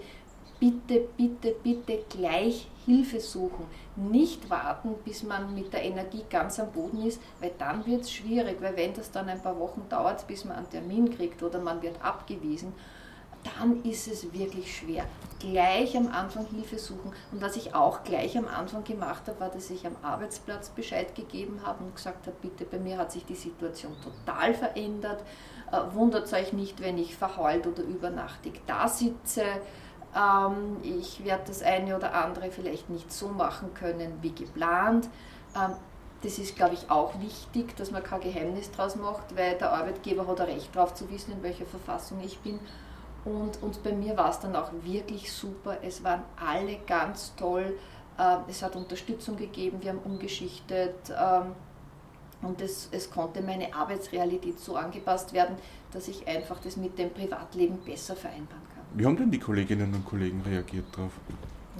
Bitte, 0.61 1.09
bitte, 1.17 1.55
bitte 1.63 1.99
gleich 2.09 2.69
Hilfe 2.87 3.19
suchen. 3.19 3.67
Nicht 3.97 4.49
warten, 4.49 4.95
bis 5.05 5.25
man 5.25 5.55
mit 5.55 5.73
der 5.73 5.83
Energie 5.83 6.25
ganz 6.31 6.61
am 6.61 6.71
Boden 6.71 7.05
ist, 7.05 7.21
weil 7.41 7.53
dann 7.59 7.85
wird 7.85 8.03
es 8.03 8.13
schwierig, 8.13 8.59
weil 8.61 8.77
wenn 8.77 8.95
das 8.95 9.11
dann 9.11 9.29
ein 9.29 9.43
paar 9.43 9.59
Wochen 9.59 9.87
dauert, 9.89 10.27
bis 10.29 10.45
man 10.45 10.57
einen 10.57 10.71
Termin 10.71 11.15
kriegt 11.15 11.43
oder 11.43 11.59
man 11.59 11.83
wird 11.83 12.03
abgewiesen, 12.03 12.73
dann 13.45 13.83
ist 13.85 14.09
es 14.09 14.33
wirklich 14.33 14.77
schwer. 14.77 15.05
Gleich 15.39 15.97
am 15.97 16.09
Anfang 16.09 16.47
Hilfe 16.47 16.79
suchen. 16.79 17.13
Und 17.33 17.43
was 17.43 17.57
ich 17.57 17.75
auch 17.75 18.03
gleich 18.03 18.37
am 18.39 18.49
Anfang 18.49 18.85
gemacht 18.85 19.23
habe, 19.27 19.41
war, 19.41 19.51
dass 19.51 19.71
ich 19.71 19.87
am 19.87 19.97
Arbeitsplatz 20.03 20.71
Bescheid 20.71 21.15
gegeben 21.15 21.61
habe 21.65 21.85
und 21.85 21.95
gesagt 21.95 22.27
habe, 22.27 22.37
bitte, 22.41 22.65
bei 22.65 22.79
mir 22.79 22.99
hat 22.99 23.13
sich 23.13 23.25
die 23.27 23.35
Situation 23.35 23.95
total 24.03 24.55
verändert. 24.55 25.23
Äh, 25.71 25.95
wundert 25.95 26.33
euch 26.33 26.53
nicht, 26.53 26.81
wenn 26.81 26.99
ich 26.99 27.17
verheult 27.17 27.67
oder 27.67 27.83
übernachtig 27.83 28.63
da 28.67 28.89
sitze. 28.89 29.45
Ähm, 30.17 30.79
ich 30.83 31.25
werde 31.25 31.45
das 31.49 31.63
eine 31.63 31.97
oder 31.97 32.15
andere 32.15 32.51
vielleicht 32.51 32.89
nicht 32.89 33.13
so 33.13 33.29
machen 33.29 33.75
können 33.75 34.19
wie 34.23 34.35
geplant. 34.35 35.09
Ähm, 35.55 35.75
das 36.23 36.39
ist, 36.39 36.57
glaube 36.57 36.75
ich, 36.75 36.91
auch 36.91 37.21
wichtig, 37.21 37.77
dass 37.77 37.91
man 37.91 38.03
kein 38.03 38.21
Geheimnis 38.21 38.71
draus 38.71 38.97
macht, 38.97 39.37
weil 39.37 39.59
der 39.59 39.73
Arbeitgeber 39.73 40.27
hat 40.27 40.41
ein 40.41 40.49
Recht 40.49 40.75
darauf 40.75 40.95
zu 40.95 41.11
wissen, 41.11 41.33
in 41.33 41.43
welcher 41.43 41.67
Verfassung 41.67 42.19
ich 42.25 42.39
bin. 42.39 42.59
Und, 43.25 43.63
und 43.63 43.83
bei 43.83 43.93
mir 43.93 44.17
war 44.17 44.31
es 44.31 44.41
dann 44.41 44.55
auch 44.55 44.71
wirklich 44.83 45.33
super. 45.33 45.79
Es 45.83 46.05
waren 46.05 46.23
alle 46.37 46.79
ganz 46.87 47.35
toll. 47.37 47.79
Ähm, 48.19 48.39
es 48.49 48.63
hat 48.63 48.77
Unterstützung 48.77 49.37
gegeben, 49.37 49.79
wir 49.81 49.91
haben 49.91 50.01
umgeschichtet 50.05 50.95
ähm, 51.11 51.53
und 52.43 52.61
es, 52.61 52.89
es 52.93 53.11
konnte 53.11 53.43
meine 53.43 53.75
Arbeitsrealität 53.75 54.61
so 54.61 54.77
angepasst 54.77 55.33
werden, 55.33 55.57
dass 55.93 56.07
ich 56.07 56.27
einfach 56.29 56.61
das 56.61 56.77
mit 56.77 56.99
dem 56.99 57.11
Privatleben 57.11 57.79
besser 57.79 58.15
vereinbaren 58.15 58.63
kann. 58.75 58.85
Wie 58.93 59.07
haben 59.07 59.17
denn 59.17 59.31
die 59.31 59.41
Kolleginnen 59.41 59.93
und 59.95 60.05
Kollegen 60.05 60.43
reagiert 60.43 60.87
darauf? 60.93 61.13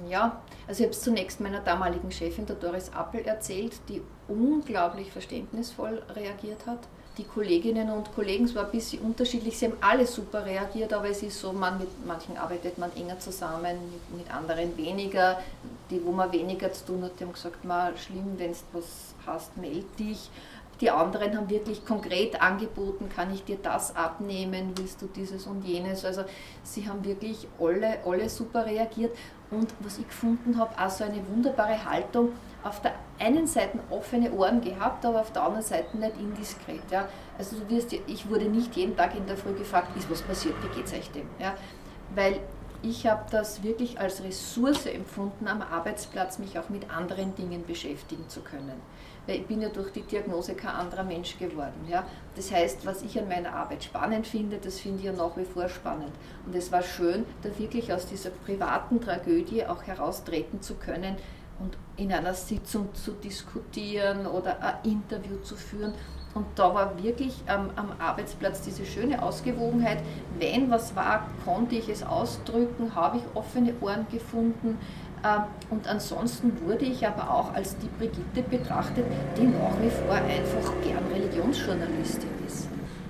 Ja, 0.09 0.41
also 0.67 0.79
ich 0.81 0.87
habe 0.87 0.93
es 0.93 1.01
zunächst 1.01 1.39
meiner 1.39 1.61
damaligen 1.61 2.11
Chefin, 2.11 2.45
der 2.45 2.57
Doris 2.57 2.91
Appel, 2.91 3.21
erzählt, 3.21 3.79
die 3.87 4.01
unglaublich 4.27 5.11
verständnisvoll 5.11 6.03
reagiert 6.09 6.65
hat 6.67 6.79
die 7.17 7.23
Kolleginnen 7.23 7.89
und 7.91 8.13
Kollegen, 8.13 8.45
es 8.45 8.55
war 8.55 8.65
ein 8.65 8.71
bisschen 8.71 9.01
unterschiedlich, 9.01 9.57
sie 9.57 9.67
haben 9.67 9.77
alle 9.81 10.05
super 10.05 10.45
reagiert, 10.45 10.91
aber 10.93 11.09
es 11.09 11.23
ist 11.23 11.39
so, 11.39 11.53
man, 11.53 11.77
mit 11.77 12.05
manchen 12.05 12.37
arbeitet 12.37 12.77
man 12.77 12.95
enger 12.95 13.19
zusammen, 13.19 13.77
mit, 13.91 14.19
mit 14.19 14.33
anderen 14.33 14.75
weniger. 14.77 15.39
Die, 15.89 16.03
wo 16.03 16.11
man 16.11 16.31
weniger 16.31 16.73
zu 16.73 16.85
tun 16.85 17.03
hat, 17.03 17.11
die 17.19 17.25
haben 17.25 17.33
gesagt, 17.33 17.63
mal 17.63 17.95
schlimm, 17.95 18.33
wenn 18.37 18.51
du 18.51 18.57
was 18.73 19.13
hast, 19.25 19.55
melde 19.55 19.85
dich. 19.99 20.29
Die 20.81 20.89
anderen 20.89 21.37
haben 21.37 21.49
wirklich 21.49 21.85
konkret 21.85 22.41
angeboten, 22.41 23.07
kann 23.15 23.33
ich 23.33 23.45
dir 23.45 23.57
das 23.61 23.95
abnehmen, 23.95 24.73
willst 24.75 25.01
du 25.01 25.07
dieses 25.07 25.45
und 25.45 25.63
jenes. 25.63 26.03
Also 26.03 26.25
sie 26.63 26.89
haben 26.89 27.05
wirklich 27.05 27.47
alle, 27.59 27.99
alle 28.05 28.27
super 28.29 28.65
reagiert. 28.65 29.15
Und 29.51 29.73
was 29.79 29.99
ich 29.99 30.07
gefunden 30.07 30.57
habe, 30.57 30.77
auch 30.77 30.89
so 30.89 31.03
eine 31.05 31.21
wunderbare 31.29 31.85
Haltung, 31.85 32.33
auf 32.65 32.81
der 32.81 32.93
einen 33.19 33.45
Seite 33.45 33.79
offene 33.91 34.31
Ohren 34.31 34.59
gehabt, 34.59 35.05
aber 35.05 35.21
auf 35.21 35.31
der 35.31 35.43
anderen 35.43 35.63
Seite 35.63 35.97
nicht 35.97 36.17
indiskret. 36.19 36.81
Ja. 36.89 37.07
Also 37.37 37.57
du 37.57 37.69
wirst, 37.69 37.93
ich 37.93 38.29
wurde 38.29 38.45
nicht 38.45 38.75
jeden 38.75 38.97
Tag 38.97 39.15
in 39.15 39.27
der 39.27 39.37
Früh 39.37 39.53
gefragt, 39.53 39.95
ist 39.95 40.09
was 40.09 40.23
passiert, 40.23 40.55
wie 40.63 40.75
geht 40.75 40.87
es 40.87 40.93
euch 40.93 41.11
dem? 41.11 41.27
Ja. 41.39 41.53
Weil 42.15 42.39
ich 42.81 43.05
habe 43.07 43.23
das 43.29 43.61
wirklich 43.61 43.99
als 43.99 44.23
Ressource 44.23 44.87
empfunden, 44.87 45.47
am 45.47 45.61
Arbeitsplatz 45.61 46.39
mich 46.39 46.57
auch 46.57 46.69
mit 46.69 46.89
anderen 46.89 47.35
Dingen 47.35 47.63
beschäftigen 47.65 48.27
zu 48.29 48.41
können. 48.41 48.81
weil 49.27 49.37
ich 49.37 49.47
bin 49.47 49.61
ja 49.61 49.69
durch 49.69 49.91
die 49.91 50.01
Diagnose 50.01 50.53
kein 50.53 50.71
anderer 50.71 51.03
Mensch 51.03 51.37
geworden. 51.37 51.85
Ja. 51.87 52.05
Das 52.35 52.51
heißt, 52.51 52.85
was 52.85 53.01
ich 53.01 53.17
an 53.19 53.27
meiner 53.27 53.53
Arbeit 53.53 53.83
spannend 53.83 54.27
finde, 54.27 54.57
das 54.57 54.79
finde 54.79 54.99
ich 54.99 55.05
ja 55.05 55.13
nach 55.13 55.35
wie 55.37 55.45
vor 55.45 55.69
spannend. 55.69 56.11
Und 56.45 56.55
es 56.55 56.71
war 56.71 56.81
schön, 56.81 57.25
da 57.41 57.49
wirklich 57.57 57.91
aus 57.93 58.05
dieser 58.05 58.29
privaten 58.29 59.01
Tragödie 59.01 59.65
auch 59.65 59.83
heraustreten 59.83 60.61
zu 60.61 60.75
können 60.75 61.15
und 61.59 61.77
in 61.97 62.11
einer 62.11 62.33
Sitzung 62.33 62.93
zu 62.93 63.11
diskutieren 63.11 64.25
oder 64.27 64.61
ein 64.61 64.91
Interview 64.91 65.37
zu 65.37 65.55
führen 65.55 65.93
und 66.35 66.45
da 66.55 66.75
war 66.75 67.01
wirklich 67.01 67.33
ähm, 67.47 67.69
am 67.77 67.93
Arbeitsplatz 67.97 68.61
diese 68.61 68.85
schöne 68.85 69.23
Ausgewogenheit. 69.23 70.03
Wenn 70.37 70.69
was 70.69 70.93
war, 70.93 71.29
konnte 71.45 71.75
ich 71.75 71.87
es 71.87 72.03
ausdrücken, 72.03 72.93
habe 72.93 73.17
ich 73.17 73.23
offene 73.33 73.73
Ohren 73.79 74.05
gefunden. 74.11 74.77
Ähm, 75.23 75.43
und 75.69 75.87
ansonsten 75.87 76.51
wurde 76.61 76.83
ich 76.83 77.07
aber 77.07 77.31
auch 77.31 77.53
als 77.53 77.77
die 77.77 77.87
Brigitte 77.87 78.43
betrachtet, 78.49 79.05
die 79.37 79.43
nach 79.43 79.81
wie 79.81 79.89
vor 79.89 80.15
einfach 80.15 80.73
gern 80.83 81.05
Religionsjournalistin 81.13 82.29
ist. 82.45 82.67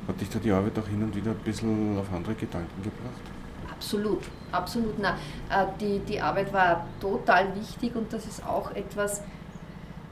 Hat 0.08 0.22
dich 0.22 0.30
da 0.30 0.38
die 0.38 0.52
Arbeit 0.52 0.78
auch 0.78 0.88
hin 0.88 1.02
und 1.02 1.16
wieder 1.16 1.32
ein 1.32 1.38
bisschen 1.38 1.98
auf 1.98 2.06
andere 2.14 2.36
Gedanken 2.36 2.84
gebracht? 2.84 3.35
Absolut, 3.86 4.24
absolut. 4.52 4.96
Na, 4.98 5.12
äh, 5.52 5.68
die, 5.80 6.00
die 6.00 6.20
Arbeit 6.20 6.52
war 6.52 6.88
total 7.00 7.56
wichtig 7.56 7.96
und 7.96 8.12
das 8.12 8.26
ist 8.26 8.44
auch 8.44 8.72
etwas, 8.72 9.22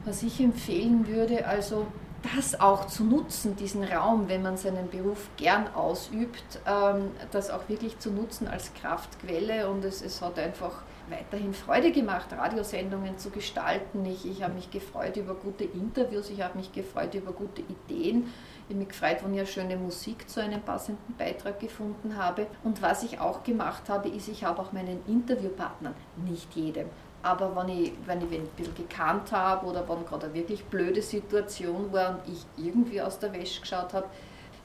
was 0.04 0.22
ich 0.22 0.40
empfehlen 0.40 1.08
würde. 1.08 1.44
Also 1.44 1.88
das 2.36 2.60
auch 2.60 2.86
zu 2.86 3.02
nutzen, 3.02 3.56
diesen 3.56 3.82
Raum, 3.82 4.28
wenn 4.28 4.42
man 4.42 4.56
seinen 4.56 4.88
Beruf 4.88 5.28
gern 5.36 5.66
ausübt, 5.74 6.60
ähm, 6.68 7.10
das 7.32 7.50
auch 7.50 7.68
wirklich 7.68 7.98
zu 7.98 8.12
nutzen 8.12 8.46
als 8.46 8.72
Kraftquelle 8.74 9.68
und 9.68 9.84
es, 9.84 10.02
es 10.02 10.22
hat 10.22 10.38
einfach 10.38 10.82
weiterhin 11.08 11.54
Freude 11.54 11.92
gemacht, 11.92 12.32
Radiosendungen 12.32 13.18
zu 13.18 13.30
gestalten. 13.30 14.04
Ich, 14.06 14.26
ich 14.26 14.42
habe 14.42 14.54
mich 14.54 14.70
gefreut 14.70 15.16
über 15.16 15.34
gute 15.34 15.64
Interviews, 15.64 16.30
ich 16.30 16.42
habe 16.42 16.58
mich 16.58 16.72
gefreut 16.72 17.14
über 17.14 17.32
gute 17.32 17.62
Ideen. 17.62 18.32
Ich 18.68 18.74
habe 18.74 18.78
mich 18.78 18.88
gefreut, 18.88 19.18
wenn 19.22 19.34
ich 19.34 19.40
eine 19.40 19.46
schöne 19.46 19.76
Musik 19.76 20.28
zu 20.28 20.40
einem 20.40 20.62
passenden 20.62 21.14
Beitrag 21.18 21.60
gefunden 21.60 22.16
habe. 22.16 22.46
Und 22.62 22.80
was 22.80 23.02
ich 23.02 23.20
auch 23.20 23.44
gemacht 23.44 23.88
habe, 23.88 24.08
ist, 24.08 24.28
ich 24.28 24.44
habe 24.44 24.60
auch 24.62 24.72
meinen 24.72 25.00
Interviewpartnern, 25.06 25.94
nicht 26.24 26.54
jedem, 26.54 26.88
aber 27.24 27.56
wenn 27.56 27.70
ich, 27.70 27.92
wenn 28.04 28.18
ich 28.18 28.38
ein 28.38 28.46
bisschen 28.54 28.74
gekannt 28.74 29.32
habe 29.32 29.66
oder 29.66 29.88
wenn 29.88 30.04
gerade 30.04 30.26
eine 30.26 30.34
wirklich 30.34 30.62
blöde 30.66 31.00
Situation 31.00 31.90
war 31.90 32.10
und 32.10 32.20
ich 32.32 32.44
irgendwie 32.62 33.00
aus 33.00 33.18
der 33.18 33.32
Wäsche 33.32 33.62
geschaut 33.62 33.94
habe, 33.94 34.06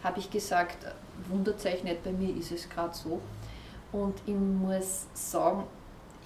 habe 0.03 0.19
ich 0.19 0.29
gesagt, 0.29 0.77
nicht, 1.29 2.03
bei 2.03 2.11
mir 2.11 2.35
ist 2.35 2.51
es 2.51 2.69
gerade 2.69 2.93
so. 2.93 3.21
Und 3.93 4.15
ich 4.25 4.35
muss 4.35 5.07
sagen, 5.13 5.63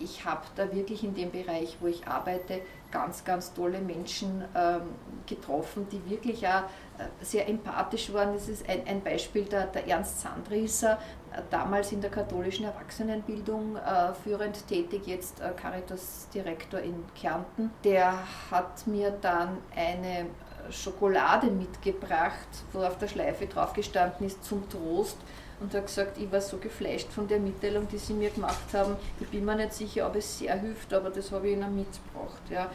ich 0.04 0.26
habe 0.26 0.42
da 0.56 0.72
wirklich 0.74 1.04
in 1.04 1.16
dem 1.16 1.32
Bereich, 1.32 1.78
wo 1.80 1.88
ich 1.88 2.06
arbeite, 2.08 2.62
ganz, 2.92 3.24
ganz 3.24 3.54
tolle 3.54 3.80
Menschen 3.80 4.44
ähm, 4.56 4.82
getroffen, 5.26 5.88
die 5.92 6.10
wirklich 6.10 6.48
auch 6.48 6.64
äh, 7.00 7.08
sehr 7.22 7.48
empathisch 7.48 8.14
waren. 8.14 8.34
Das 8.34 8.48
ist 8.48 8.70
ein, 8.70 8.86
ein 8.86 9.02
Beispiel, 9.02 9.46
der, 9.46 9.66
der 9.68 9.88
Ernst 9.88 10.22
Sandrieser, 10.22 11.00
äh, 11.32 11.42
damals 11.50 11.92
in 11.92 12.02
der 12.02 12.12
katholischen 12.12 12.66
Erwachsenenbildung 12.66 13.78
äh, 13.78 14.14
führend 14.24 14.68
tätig, 14.68 15.08
jetzt 15.08 15.40
äh, 15.40 15.52
Caritas-Direktor 15.56 16.82
in 16.82 17.04
Kärnten. 17.20 17.72
Der 17.84 18.14
hat 18.52 18.86
mir 18.86 19.12
dann 19.22 19.58
eine 19.76 20.28
Schokolade 20.70 21.48
mitgebracht, 21.48 22.48
wo 22.72 22.84
auf 22.84 22.98
der 22.98 23.08
Schleife 23.08 23.48
drauf 23.48 23.74
gestanden 23.74 24.28
ist, 24.28 24.44
zum 24.44 24.70
Trost 24.70 25.18
und 25.64 25.74
hat 25.74 25.86
gesagt, 25.86 26.18
ich 26.18 26.30
war 26.30 26.42
so 26.42 26.58
geflasht 26.58 27.10
von 27.10 27.28
der 27.28 27.40
Mitteilung, 27.40 27.88
die 27.88 27.98
sie 27.98 28.14
mir 28.14 28.30
gemacht 28.30 28.74
haben. 28.74 28.96
Ich 29.20 29.28
bin 29.30 29.46
mir 29.46 29.56
nicht 29.56 29.74
sicher, 29.74 30.06
ob 30.06 30.18
es 30.18 30.40
sehr 30.40 30.60
hilft, 30.60 30.94
aber 30.94 31.10
das 31.10 31.32
habe 31.32 31.48
ich 31.48 31.54
ihnen 31.54 31.74
mitgebracht. 31.74 32.42
Ja. 32.52 32.70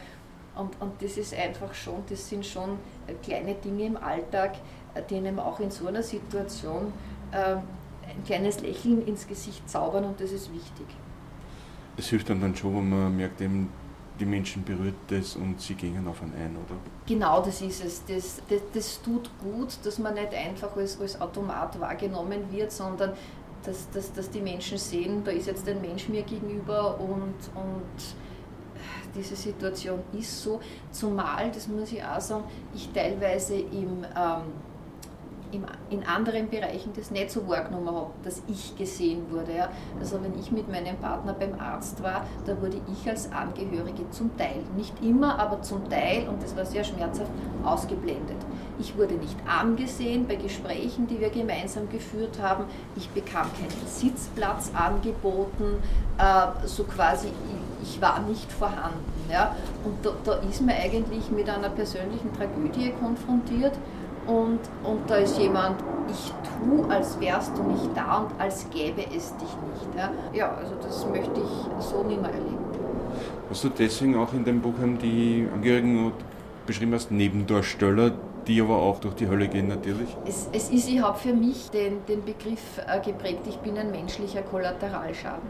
Und, 0.55 0.73
und 0.81 0.99
das 0.99 1.15
ist 1.17 1.35
einfach 1.35 1.73
schon, 1.73 2.03
das 2.09 2.27
sind 2.27 2.45
schon 2.45 2.79
äh, 3.07 3.13
kleine 3.23 3.53
Dinge 3.53 3.85
im 3.85 3.97
Alltag, 3.97 4.55
äh, 4.95 5.03
die 5.07 5.15
einem 5.15 5.39
auch 5.39 5.59
in 5.59 5.69
so 5.69 5.87
einer 5.87 6.01
Situation 6.01 6.91
äh, 7.31 7.57
ein 7.57 8.23
kleines 8.25 8.59
Lächeln 8.61 9.05
ins 9.05 9.27
Gesicht 9.27 9.69
zaubern 9.69 10.03
und 10.03 10.19
das 10.19 10.31
ist 10.31 10.51
wichtig. 10.51 10.87
Es 11.95 12.07
hilft 12.07 12.29
dann, 12.29 12.41
dann 12.41 12.55
schon, 12.55 12.73
wenn 12.75 12.89
man 12.89 13.15
merkt, 13.15 13.39
eben, 13.39 13.69
die 14.19 14.25
Menschen 14.25 14.63
berührt 14.63 14.95
das 15.07 15.35
und 15.35 15.59
sie 15.61 15.75
gehen 15.75 16.07
auf 16.07 16.21
einen 16.21 16.33
ein, 16.33 16.55
oder? 16.55 16.75
Genau, 17.07 17.41
das 17.41 17.61
ist 17.61 17.83
es. 17.83 18.03
Das, 18.05 18.41
das, 18.49 18.61
das 18.73 19.01
tut 19.01 19.29
gut, 19.41 19.77
dass 19.83 19.97
man 19.99 20.13
nicht 20.13 20.33
einfach 20.33 20.75
als, 20.75 20.99
als 20.99 21.19
Automat 21.19 21.79
wahrgenommen 21.79 22.51
wird, 22.51 22.71
sondern 22.71 23.13
dass, 23.63 23.89
dass, 23.91 24.13
dass 24.13 24.29
die 24.29 24.41
Menschen 24.41 24.77
sehen, 24.77 25.23
da 25.23 25.31
ist 25.31 25.47
jetzt 25.47 25.67
ein 25.67 25.81
Mensch 25.81 26.07
mir 26.09 26.23
gegenüber 26.23 26.99
und, 26.99 27.35
und 27.55 28.15
diese 29.15 29.35
Situation 29.35 29.99
ist 30.17 30.43
so. 30.43 30.59
Zumal, 30.91 31.51
das 31.51 31.67
muss 31.67 31.91
ich 31.91 32.03
auch 32.03 32.21
sagen, 32.21 32.43
ich 32.73 32.89
teilweise 32.91 33.55
im 33.55 34.05
ähm, 34.15 34.41
in 35.89 36.05
anderen 36.05 36.49
Bereichen 36.49 36.91
das 36.95 37.11
nicht 37.11 37.31
so 37.31 37.47
wahrgenommen 37.47 37.87
habe, 37.87 38.11
dass 38.23 38.41
ich 38.47 38.75
gesehen 38.77 39.29
wurde. 39.31 39.55
Ja. 39.55 39.69
Also 39.99 40.21
wenn 40.21 40.37
ich 40.37 40.51
mit 40.51 40.69
meinem 40.69 40.97
Partner 40.97 41.33
beim 41.33 41.59
Arzt 41.59 42.01
war, 42.03 42.25
da 42.45 42.61
wurde 42.61 42.79
ich 42.91 43.09
als 43.09 43.31
Angehörige 43.31 44.09
zum 44.11 44.35
Teil, 44.37 44.61
nicht 44.75 44.93
immer, 45.03 45.39
aber 45.39 45.61
zum 45.61 45.89
Teil, 45.89 46.27
und 46.27 46.41
das 46.43 46.55
war 46.55 46.65
sehr 46.65 46.83
schmerzhaft, 46.83 47.31
ausgeblendet. 47.63 48.37
Ich 48.79 48.97
wurde 48.97 49.15
nicht 49.15 49.35
angesehen 49.45 50.25
bei 50.27 50.35
Gesprächen, 50.35 51.07
die 51.07 51.19
wir 51.19 51.29
gemeinsam 51.29 51.89
geführt 51.89 52.39
haben. 52.41 52.65
Ich 52.95 53.09
bekam 53.09 53.47
keinen 53.53 53.87
Sitzplatz 53.87 54.71
angeboten, 54.73 55.83
äh, 56.17 56.67
so 56.67 56.83
quasi, 56.85 57.27
ich 57.83 58.01
war 58.01 58.19
nicht 58.21 58.51
vorhanden. 58.51 59.03
Ja. 59.29 59.55
Und 59.83 60.05
da, 60.05 60.11
da 60.23 60.33
ist 60.47 60.61
man 60.61 60.75
eigentlich 60.75 61.29
mit 61.31 61.49
einer 61.49 61.69
persönlichen 61.69 62.31
Tragödie 62.33 62.93
konfrontiert 62.99 63.73
und, 64.27 64.59
und 64.83 65.09
da 65.09 65.15
ist 65.15 65.37
jemand, 65.39 65.81
ich 66.09 66.33
tue, 66.59 66.89
als 66.89 67.19
wärst 67.19 67.57
du 67.57 67.63
nicht 67.63 67.89
da 67.95 68.19
und 68.19 68.39
als 68.39 68.69
gäbe 68.69 69.01
es 69.01 69.35
dich 69.37 69.41
nicht. 69.41 69.97
Ja, 69.97 70.11
ja 70.33 70.55
also 70.55 70.75
das 70.81 71.05
möchte 71.07 71.39
ich 71.39 71.83
so 71.83 72.03
nie 72.03 72.17
mehr 72.17 72.31
erleben. 72.31 72.57
Hast 73.49 73.63
du 73.63 73.69
deswegen 73.69 74.15
auch 74.15 74.31
in 74.33 74.43
dem 74.43 74.61
Buch 74.61 74.75
die 75.01 75.47
Angehörigen 75.51 76.11
beschrieben 76.67 76.93
als 76.93 77.09
Nebendarsteller, 77.09 78.11
die 78.47 78.61
aber 78.61 78.77
auch 78.77 78.99
durch 78.99 79.15
die 79.15 79.27
Hölle 79.27 79.47
gehen 79.47 79.67
natürlich? 79.67 80.15
Es, 80.25 80.47
es 80.51 80.69
ist, 80.69 80.87
ich 80.87 81.01
habe 81.01 81.17
für 81.17 81.33
mich 81.33 81.69
den, 81.71 82.05
den 82.07 82.23
Begriff 82.23 82.79
äh, 82.87 82.99
geprägt, 83.01 83.41
ich 83.47 83.57
bin 83.57 83.77
ein 83.77 83.91
menschlicher 83.91 84.43
Kollateralschaden. 84.43 85.49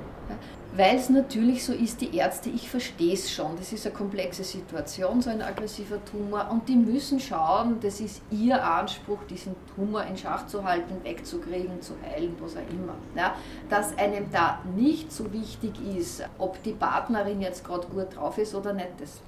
Weil 0.75 0.97
es 0.97 1.09
natürlich 1.09 1.65
so 1.65 1.73
ist, 1.73 1.99
die 1.99 2.15
Ärzte, 2.15 2.49
ich 2.49 2.69
verstehe 2.69 3.13
es 3.13 3.31
schon, 3.31 3.55
das 3.57 3.73
ist 3.73 3.87
eine 3.87 3.95
komplexe 3.95 4.43
Situation, 4.43 5.19
so 5.19 5.31
ein 5.31 5.41
aggressiver 5.41 6.03
Tumor 6.05 6.47
und 6.51 6.69
die 6.69 6.75
müssen 6.75 7.19
schauen, 7.19 7.79
das 7.81 7.99
ist 7.99 8.21
ihr 8.29 8.63
Anspruch, 8.63 9.23
diesen 9.27 9.55
Tumor 9.73 10.03
in 10.03 10.15
Schach 10.15 10.45
zu 10.45 10.63
halten, 10.63 11.03
wegzukriegen, 11.03 11.81
zu 11.81 11.93
heilen, 12.03 12.35
was 12.39 12.55
auch 12.55 12.69
immer. 12.71 12.93
Ja, 13.15 13.35
dass 13.67 13.97
einem 13.97 14.29
da 14.31 14.59
nicht 14.75 15.11
so 15.11 15.33
wichtig 15.33 15.73
ist, 15.97 16.23
ob 16.37 16.61
die 16.61 16.73
Partnerin 16.73 17.41
jetzt 17.41 17.65
gerade 17.65 17.87
gut 17.87 18.15
drauf 18.15 18.37
ist 18.37 18.53
oder 18.53 18.73
nicht, 18.73 18.91
das 18.99 19.21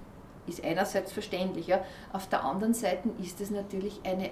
ist 0.45 0.63
einerseits 0.63 1.11
verständlich. 1.11 1.67
Ja. 1.67 1.83
Auf 2.13 2.27
der 2.27 2.43
anderen 2.43 2.75
Seite 2.75 3.09
ist 3.19 3.41
es 3.41 3.49
natürlich 3.49 3.99
eine 4.03 4.29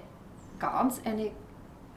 ganz 0.60 1.02
eine 1.06 1.32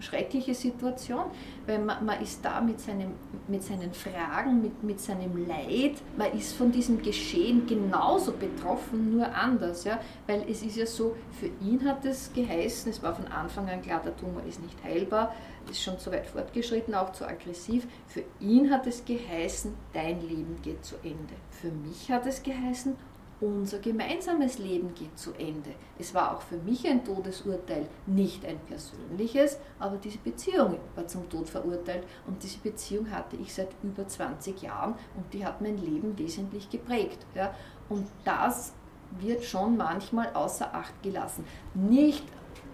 schreckliche 0.02 0.54
Situation, 0.54 1.24
weil 1.66 1.78
man, 1.78 2.04
man 2.04 2.20
ist 2.20 2.44
da 2.44 2.60
mit, 2.60 2.80
seinem, 2.80 3.12
mit 3.48 3.62
seinen 3.62 3.92
Fragen, 3.92 4.62
mit, 4.62 4.82
mit 4.82 5.00
seinem 5.00 5.46
Leid, 5.46 5.94
man 6.16 6.32
ist 6.36 6.54
von 6.54 6.72
diesem 6.72 7.00
Geschehen 7.02 7.66
genauso 7.66 8.32
betroffen, 8.32 9.16
nur 9.16 9.34
anders. 9.34 9.84
Ja? 9.84 10.00
Weil 10.26 10.44
es 10.48 10.62
ist 10.62 10.76
ja 10.76 10.86
so, 10.86 11.16
für 11.38 11.50
ihn 11.64 11.84
hat 11.84 12.04
es 12.04 12.32
geheißen, 12.32 12.90
es 12.90 13.02
war 13.02 13.14
von 13.14 13.26
Anfang 13.28 13.68
an 13.68 13.82
klar, 13.82 14.02
der 14.04 14.16
Tumor 14.16 14.42
ist 14.48 14.60
nicht 14.60 14.82
heilbar, 14.82 15.34
ist 15.70 15.82
schon 15.82 15.98
zu 15.98 16.10
weit 16.10 16.26
fortgeschritten, 16.26 16.94
auch 16.94 17.12
zu 17.12 17.26
aggressiv. 17.26 17.86
Für 18.08 18.24
ihn 18.40 18.70
hat 18.70 18.86
es 18.86 19.04
geheißen, 19.04 19.72
dein 19.92 20.20
Leben 20.20 20.58
geht 20.62 20.84
zu 20.84 20.96
Ende. 21.02 21.34
Für 21.50 21.70
mich 21.70 22.10
hat 22.10 22.26
es 22.26 22.42
geheißen, 22.42 22.96
unser 23.42 23.78
gemeinsames 23.78 24.58
Leben 24.58 24.94
geht 24.94 25.18
zu 25.18 25.32
Ende. 25.32 25.74
Es 25.98 26.14
war 26.14 26.36
auch 26.36 26.42
für 26.42 26.56
mich 26.58 26.86
ein 26.86 27.04
Todesurteil, 27.04 27.88
nicht 28.06 28.44
ein 28.46 28.58
persönliches, 28.60 29.58
aber 29.78 29.96
diese 29.96 30.18
Beziehung 30.18 30.78
war 30.94 31.06
zum 31.06 31.28
Tod 31.28 31.48
verurteilt 31.48 32.04
und 32.26 32.42
diese 32.42 32.58
Beziehung 32.58 33.10
hatte 33.10 33.36
ich 33.36 33.52
seit 33.52 33.70
über 33.82 34.06
20 34.06 34.62
Jahren 34.62 34.94
und 35.16 35.32
die 35.32 35.44
hat 35.44 35.60
mein 35.60 35.76
Leben 35.78 36.16
wesentlich 36.18 36.70
geprägt. 36.70 37.26
Ja. 37.34 37.54
Und 37.88 38.06
das 38.24 38.72
wird 39.20 39.44
schon 39.44 39.76
manchmal 39.76 40.32
außer 40.32 40.74
Acht 40.74 41.02
gelassen. 41.02 41.44
Nicht 41.74 42.24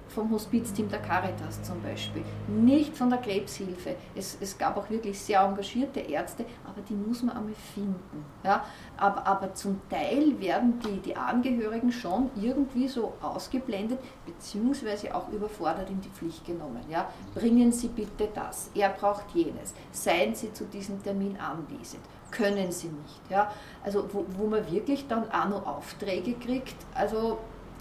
vom 0.09 0.31
Hospizteam 0.31 0.89
der 0.89 1.01
Caritas 1.01 1.63
zum 1.63 1.81
Beispiel, 1.83 2.23
nicht 2.49 2.97
von 2.97 3.11
der 3.11 3.19
Krebshilfe. 3.19 3.97
Es, 4.15 4.39
es 4.41 4.57
gab 4.57 4.77
auch 4.77 4.89
wirklich 4.91 5.19
sehr 5.19 5.41
engagierte 5.41 6.01
Ärzte, 6.01 6.45
aber 6.65 6.81
die 6.89 6.95
muss 6.95 7.23
man 7.23 7.37
einmal 7.37 7.55
finden. 7.75 8.25
Ja? 8.43 8.65
Aber, 8.97 9.27
aber 9.27 9.55
zum 9.55 9.81
Teil 9.89 10.41
werden 10.41 10.81
die, 10.81 11.01
die 11.01 11.17
Angehörigen 11.17 11.93
schon 11.93 12.31
irgendwie 12.37 12.89
so 12.89 13.15
ausgeblendet, 13.23 14.01
beziehungsweise 14.27 15.15
auch 15.15 15.29
überfordert 15.29 15.91
in 15.91 16.01
die 16.01 16.11
Pflicht 16.11 16.45
genommen. 16.45 16.83
Ja? 16.89 17.09
Bringen 17.35 17.73
Sie 17.73 17.89
bitte 17.89 18.29
das, 18.35 18.71
er 18.75 18.91
braucht 18.91 19.31
jenes, 19.35 19.75
seien 19.93 20.35
Sie 20.35 20.53
zu 20.53 20.65
diesem 20.65 21.03
Termin 21.03 21.37
anwesend 21.39 22.03
können 22.31 22.71
sie 22.71 22.89
nicht. 22.89 23.31
Ja? 23.31 23.51
Also 23.83 24.09
wo, 24.13 24.25
wo 24.37 24.47
man 24.47 24.71
wirklich 24.71 25.07
dann 25.09 25.31
auch 25.31 25.49
noch 25.49 25.67
Aufträge 25.67 26.35
kriegt, 26.35 26.77
also 26.95 27.39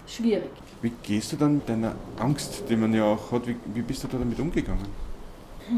schwierig. 0.08 0.50
Wie 0.82 0.92
gehst 1.02 1.32
du 1.32 1.36
dann 1.36 1.56
mit 1.56 1.68
deiner 1.68 1.94
Angst, 2.18 2.64
die 2.68 2.76
man 2.76 2.92
ja 2.94 3.04
auch 3.04 3.32
hat, 3.32 3.46
wie, 3.46 3.56
wie 3.74 3.82
bist 3.82 4.04
du 4.04 4.08
da 4.08 4.18
damit 4.18 4.38
umgegangen? 4.38 4.86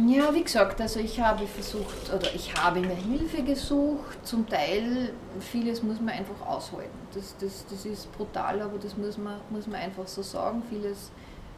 Ja, 0.07 0.33
wie 0.33 0.45
gesagt, 0.45 0.81
also 0.81 1.01
ich 1.01 1.19
habe 1.19 1.47
versucht 1.49 2.13
oder 2.15 2.33
ich 2.33 2.55
habe 2.55 2.81
mir 2.81 2.95
Hilfe 2.95 3.43
gesucht. 3.43 4.25
Zum 4.25 4.49
Teil, 4.49 5.13
vieles 5.41 5.83
muss 5.83 6.01
man 6.01 6.11
einfach 6.11 6.47
aushalten. 6.47 6.97
Das, 7.13 7.35
das, 7.41 7.67
das 7.69 7.85
ist 7.87 8.13
brutal, 8.13 8.63
aber 8.63 8.79
das 8.79 8.97
muss 8.97 9.19
man, 9.19 9.41
muss 9.51 9.67
man 9.67 9.81
einfach 9.81 10.07
so 10.07 10.23
sagen. 10.23 10.63
Vieles, 10.71 11.11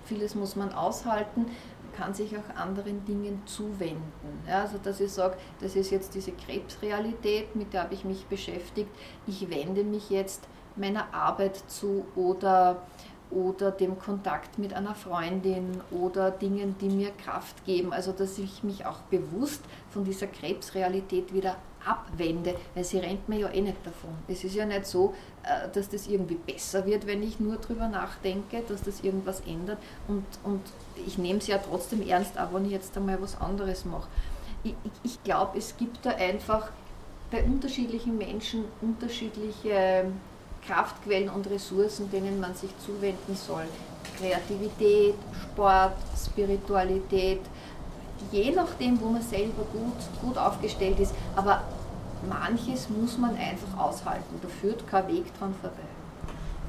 vieles 0.07 0.35
muss 0.35 0.57
man 0.57 0.73
aushalten, 0.73 1.45
kann 1.95 2.15
sich 2.15 2.35
auch 2.35 2.57
anderen 2.57 3.05
Dingen 3.05 3.43
zuwenden. 3.45 4.03
Ja, 4.49 4.63
also 4.63 4.79
dass 4.83 4.99
ich 5.01 5.13
sage, 5.13 5.37
das 5.61 5.77
ist 5.77 5.91
jetzt 5.91 6.15
diese 6.15 6.33
Krebsrealität, 6.33 7.55
mit 7.55 7.75
der 7.75 7.83
habe 7.83 7.93
ich 7.93 8.07
mich 8.07 8.25
beschäftigt. 8.27 8.89
Ich 9.27 9.51
wende 9.51 9.85
mich 9.85 10.09
jetzt 10.09 10.49
meiner 10.77 11.13
Arbeit 11.13 11.63
zu 11.69 12.05
oder 12.17 12.83
oder 13.33 13.71
dem 13.71 13.99
Kontakt 13.99 14.59
mit 14.59 14.75
einer 14.75 14.95
Freundin 14.95 15.81
oder 15.91 16.31
Dingen, 16.31 16.77
die 16.81 16.89
mir 16.89 17.11
Kraft 17.13 17.65
geben. 17.65 17.93
Also 17.93 18.13
dass 18.13 18.39
ich 18.39 18.63
mich 18.63 18.85
auch 18.87 18.99
bewusst 19.11 19.63
von 19.91 20.05
dieser 20.05 20.27
Krebsrealität 20.27 21.33
wieder 21.33 21.57
abwende, 21.85 22.55
weil 22.75 22.85
sie 22.85 22.99
rennt 22.99 23.29
mir 23.29 23.41
ja 23.41 23.49
eh 23.49 23.61
nicht 23.61 23.79
davon. 23.85 24.11
Es 24.29 24.45
ist 24.45 24.55
ja 24.55 24.65
nicht 24.67 24.87
so, 24.87 25.15
äh, 25.43 25.69
dass 25.73 25.89
das 25.89 26.07
irgendwie 26.07 26.37
besser 26.37 26.87
wird, 26.87 27.07
wenn 27.07 27.23
ich 27.23 27.41
nur 27.41 27.57
drüber 27.57 27.89
nachdenke, 27.89 28.63
dass 28.69 28.83
das 28.83 29.01
irgendwas 29.01 29.41
ändert 29.41 29.79
und, 30.07 30.25
und 30.45 30.61
ich 31.07 31.19
nehme 31.19 31.39
es 31.41 31.49
ja 31.49 31.59
trotzdem 31.59 32.07
ernst, 32.07 32.39
auch 32.39 32.53
wenn 32.53 32.67
ich 32.67 32.73
jetzt 32.73 32.97
einmal 32.97 33.21
was 33.21 33.41
anderes 33.41 33.85
mache. 33.85 34.07
Ich, 34.63 34.75
ich, 34.85 34.93
ich 35.03 35.25
glaube, 35.25 35.59
es 35.59 35.77
gibt 35.77 36.07
da 36.07 36.11
einfach 36.11 36.71
bei 37.33 37.43
unterschiedlichen 37.43 38.17
Menschen 38.17 38.65
unterschiedliche 38.81 40.05
Kraftquellen 40.67 41.29
und 41.29 41.49
Ressourcen, 41.51 42.11
denen 42.11 42.39
man 42.41 42.55
sich 42.55 42.71
zuwenden 42.79 43.35
soll. 43.35 43.65
Kreativität, 44.19 45.15
Sport, 45.43 45.97
Spiritualität, 46.17 47.41
je 48.31 48.51
nachdem, 48.53 49.01
wo 49.01 49.09
man 49.09 49.23
selber 49.23 49.65
gut, 49.73 50.21
gut 50.21 50.39
aufgestellt 50.39 51.01
ist. 51.01 51.15
Aber 51.35 51.63
manches 52.29 52.89
muss 52.89 53.19
man 53.19 53.37
einfach 53.37 53.77
aushalten. 53.79 54.39
Da 54.41 54.49
führt 54.49 54.87
kein 54.87 55.09
Weg 55.09 55.37
dran 55.39 55.55
vorbei. 55.61 55.92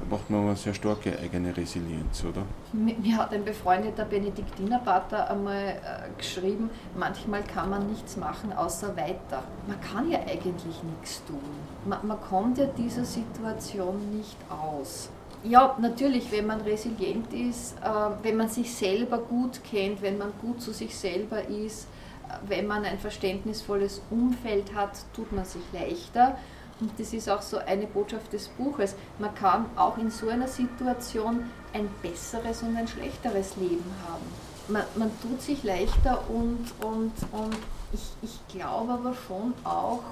Braucht 0.08 0.28
man 0.28 0.46
eine 0.46 0.56
sehr 0.56 0.74
starke 0.74 1.18
eigene 1.18 1.56
Resilienz, 1.56 2.24
oder? 2.24 2.42
Mir 2.72 3.16
hat 3.16 3.32
ein 3.32 3.44
befreundeter 3.44 4.04
Benediktinerpater 4.04 5.30
einmal 5.30 5.56
äh, 5.56 6.16
geschrieben, 6.18 6.70
manchmal 6.96 7.42
kann 7.42 7.70
man 7.70 7.88
nichts 7.88 8.16
machen 8.16 8.52
außer 8.52 8.96
weiter. 8.96 9.42
Man 9.66 9.80
kann 9.80 10.10
ja 10.10 10.18
eigentlich 10.20 10.82
nichts 10.82 11.24
tun. 11.26 11.40
Man, 11.86 12.06
man 12.06 12.20
kommt 12.20 12.58
ja 12.58 12.66
dieser 12.66 13.04
Situation 13.04 14.16
nicht 14.16 14.36
aus. 14.50 15.08
Ja, 15.42 15.76
natürlich, 15.78 16.32
wenn 16.32 16.46
man 16.46 16.62
resilient 16.62 17.32
ist, 17.32 17.76
äh, 17.82 17.88
wenn 18.22 18.36
man 18.36 18.48
sich 18.48 18.74
selber 18.74 19.18
gut 19.18 19.62
kennt, 19.62 20.00
wenn 20.00 20.16
man 20.18 20.32
gut 20.40 20.60
zu 20.62 20.72
sich 20.72 20.96
selber 20.96 21.46
ist, 21.48 21.84
äh, 22.28 22.48
wenn 22.48 22.66
man 22.66 22.84
ein 22.84 22.98
verständnisvolles 22.98 24.00
Umfeld 24.10 24.74
hat, 24.74 24.92
tut 25.14 25.32
man 25.32 25.44
sich 25.44 25.62
leichter. 25.72 26.38
Und 26.84 27.00
das 27.00 27.14
ist 27.14 27.30
auch 27.30 27.40
so 27.40 27.56
eine 27.56 27.86
Botschaft 27.86 28.30
des 28.34 28.48
Buches. 28.48 28.94
Man 29.18 29.34
kann 29.34 29.64
auch 29.74 29.96
in 29.96 30.10
so 30.10 30.28
einer 30.28 30.46
Situation 30.46 31.50
ein 31.72 31.88
besseres 32.02 32.62
und 32.62 32.76
ein 32.76 32.86
schlechteres 32.86 33.56
Leben 33.56 33.90
haben. 34.06 34.24
Man, 34.68 34.82
man 34.94 35.10
tut 35.22 35.40
sich 35.40 35.62
leichter 35.64 36.22
und, 36.28 36.66
und, 36.82 37.12
und 37.32 37.56
ich, 37.94 38.02
ich 38.20 38.38
glaube 38.48 38.92
aber 38.92 39.14
schon 39.14 39.54
auch, 39.64 40.02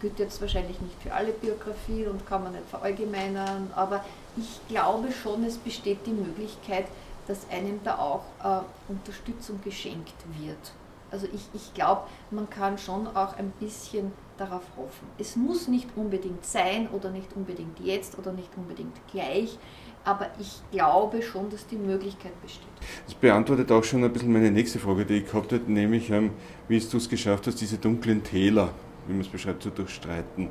gilt 0.00 0.18
jetzt 0.18 0.40
wahrscheinlich 0.40 0.80
nicht 0.80 1.00
für 1.00 1.14
alle 1.14 1.30
Biografien 1.30 2.08
und 2.08 2.26
kann 2.26 2.42
man 2.42 2.50
nicht 2.50 2.68
verallgemeinern, 2.68 3.70
aber 3.76 4.04
ich 4.36 4.58
glaube 4.68 5.12
schon, 5.12 5.44
es 5.44 5.56
besteht 5.56 6.04
die 6.04 6.14
Möglichkeit, 6.14 6.86
dass 7.28 7.48
einem 7.48 7.78
da 7.84 7.98
auch 7.98 8.24
äh, 8.42 8.90
Unterstützung 8.90 9.60
geschenkt 9.62 10.16
wird. 10.40 10.72
Also 11.12 11.28
ich, 11.32 11.42
ich 11.54 11.74
glaube, 11.74 12.02
man 12.32 12.50
kann 12.50 12.76
schon 12.76 13.06
auch 13.06 13.36
ein 13.36 13.52
bisschen 13.60 14.12
darauf 14.38 14.62
hoffen. 14.76 15.06
Es 15.18 15.36
muss 15.36 15.68
nicht 15.68 15.88
unbedingt 15.96 16.44
sein 16.44 16.88
oder 16.88 17.10
nicht 17.10 17.34
unbedingt 17.34 17.78
jetzt 17.80 18.18
oder 18.18 18.32
nicht 18.32 18.50
unbedingt 18.56 18.94
gleich, 19.10 19.58
aber 20.04 20.28
ich 20.38 20.60
glaube 20.70 21.20
schon, 21.22 21.50
dass 21.50 21.66
die 21.66 21.76
Möglichkeit 21.76 22.40
besteht. 22.40 22.66
Das 23.04 23.14
beantwortet 23.14 23.70
auch 23.72 23.84
schon 23.84 24.04
ein 24.04 24.12
bisschen 24.12 24.32
meine 24.32 24.50
nächste 24.50 24.78
Frage, 24.78 25.04
die 25.04 25.18
ich 25.18 25.26
gehabt 25.26 25.52
hätte, 25.52 25.70
nämlich 25.70 26.10
ähm, 26.10 26.30
wie 26.68 26.78
du 26.80 26.96
es 26.96 27.08
geschafft 27.08 27.46
hast, 27.46 27.60
diese 27.60 27.78
dunklen 27.78 28.22
Täler, 28.22 28.70
wie 29.06 29.12
man 29.12 29.22
es 29.22 29.28
beschreibt, 29.28 29.62
zu 29.62 29.70
durchstreiten. 29.70 30.48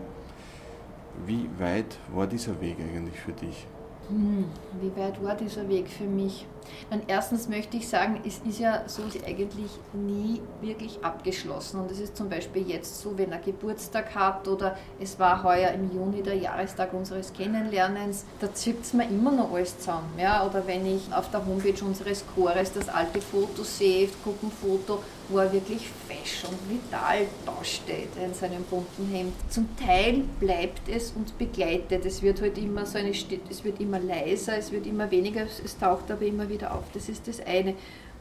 Wie 1.25 1.49
weit 1.57 1.97
war 2.13 2.27
dieser 2.27 2.59
Weg 2.61 2.77
eigentlich 2.79 3.19
für 3.19 3.31
dich? 3.31 3.65
Hm, 4.09 4.45
wie 4.81 5.01
weit 5.01 5.21
war 5.23 5.35
dieser 5.35 5.67
Weg 5.67 5.87
für 5.89 6.05
mich? 6.05 6.45
Dann 6.89 7.01
erstens 7.07 7.47
möchte 7.47 7.77
ich 7.77 7.87
sagen, 7.87 8.21
es 8.25 8.39
ist 8.47 8.59
ja 8.59 8.83
so 8.87 9.03
eigentlich 9.25 9.71
nie 9.93 10.41
wirklich 10.61 10.99
abgeschlossen. 11.03 11.81
Und 11.81 11.91
es 11.91 11.99
ist 11.99 12.15
zum 12.15 12.29
Beispiel 12.29 12.67
jetzt 12.67 13.01
so, 13.01 13.17
wenn 13.17 13.31
er 13.31 13.39
Geburtstag 13.39 14.15
hat 14.15 14.47
oder 14.47 14.77
es 14.99 15.19
war 15.19 15.43
heuer 15.43 15.71
im 15.71 15.91
Juni 15.93 16.21
der 16.21 16.35
Jahrestag 16.35 16.93
unseres 16.93 17.33
Kennenlernens, 17.33 18.25
da 18.39 18.53
zückt 18.53 18.85
es 18.85 18.93
mir 18.93 19.07
immer 19.07 19.31
noch 19.31 19.53
alles 19.53 19.77
zusammen. 19.77 20.13
Ja? 20.17 20.45
Oder 20.45 20.65
wenn 20.65 20.85
ich 20.85 21.13
auf 21.13 21.29
der 21.31 21.45
Homepage 21.45 21.83
unseres 21.83 22.23
Chores 22.35 22.73
das 22.73 22.89
alte 22.89 23.21
Foto 23.21 23.63
sehe, 23.63 24.09
Gruppenfoto, 24.23 24.99
wo 25.29 25.39
er 25.39 25.51
wirklich 25.51 25.89
fesch 26.07 26.45
und 26.45 26.57
vital 26.69 27.25
dasteht 27.45 28.09
in 28.23 28.33
seinem 28.33 28.63
bunten 28.63 29.07
Hemd. 29.11 29.33
Zum 29.49 29.67
Teil 29.77 30.23
bleibt 30.39 30.87
es 30.87 31.11
und 31.11 31.37
begleitet. 31.37 32.05
Es 32.05 32.21
wird 32.21 32.41
halt 32.41 32.57
immer 32.57 32.85
so 32.85 32.97
eine, 32.97 33.09
es 33.11 33.63
wird 33.63 33.79
immer 33.79 33.99
leiser, 33.99 34.57
es 34.57 34.71
wird 34.71 34.87
immer 34.87 35.09
weniger, 35.11 35.43
es 35.43 35.77
taucht 35.77 36.09
aber 36.11 36.25
immer 36.25 36.47
wieder 36.49 36.56
auf. 36.63 36.83
Das 36.93 37.09
ist 37.09 37.27
das 37.27 37.39
eine. 37.45 37.75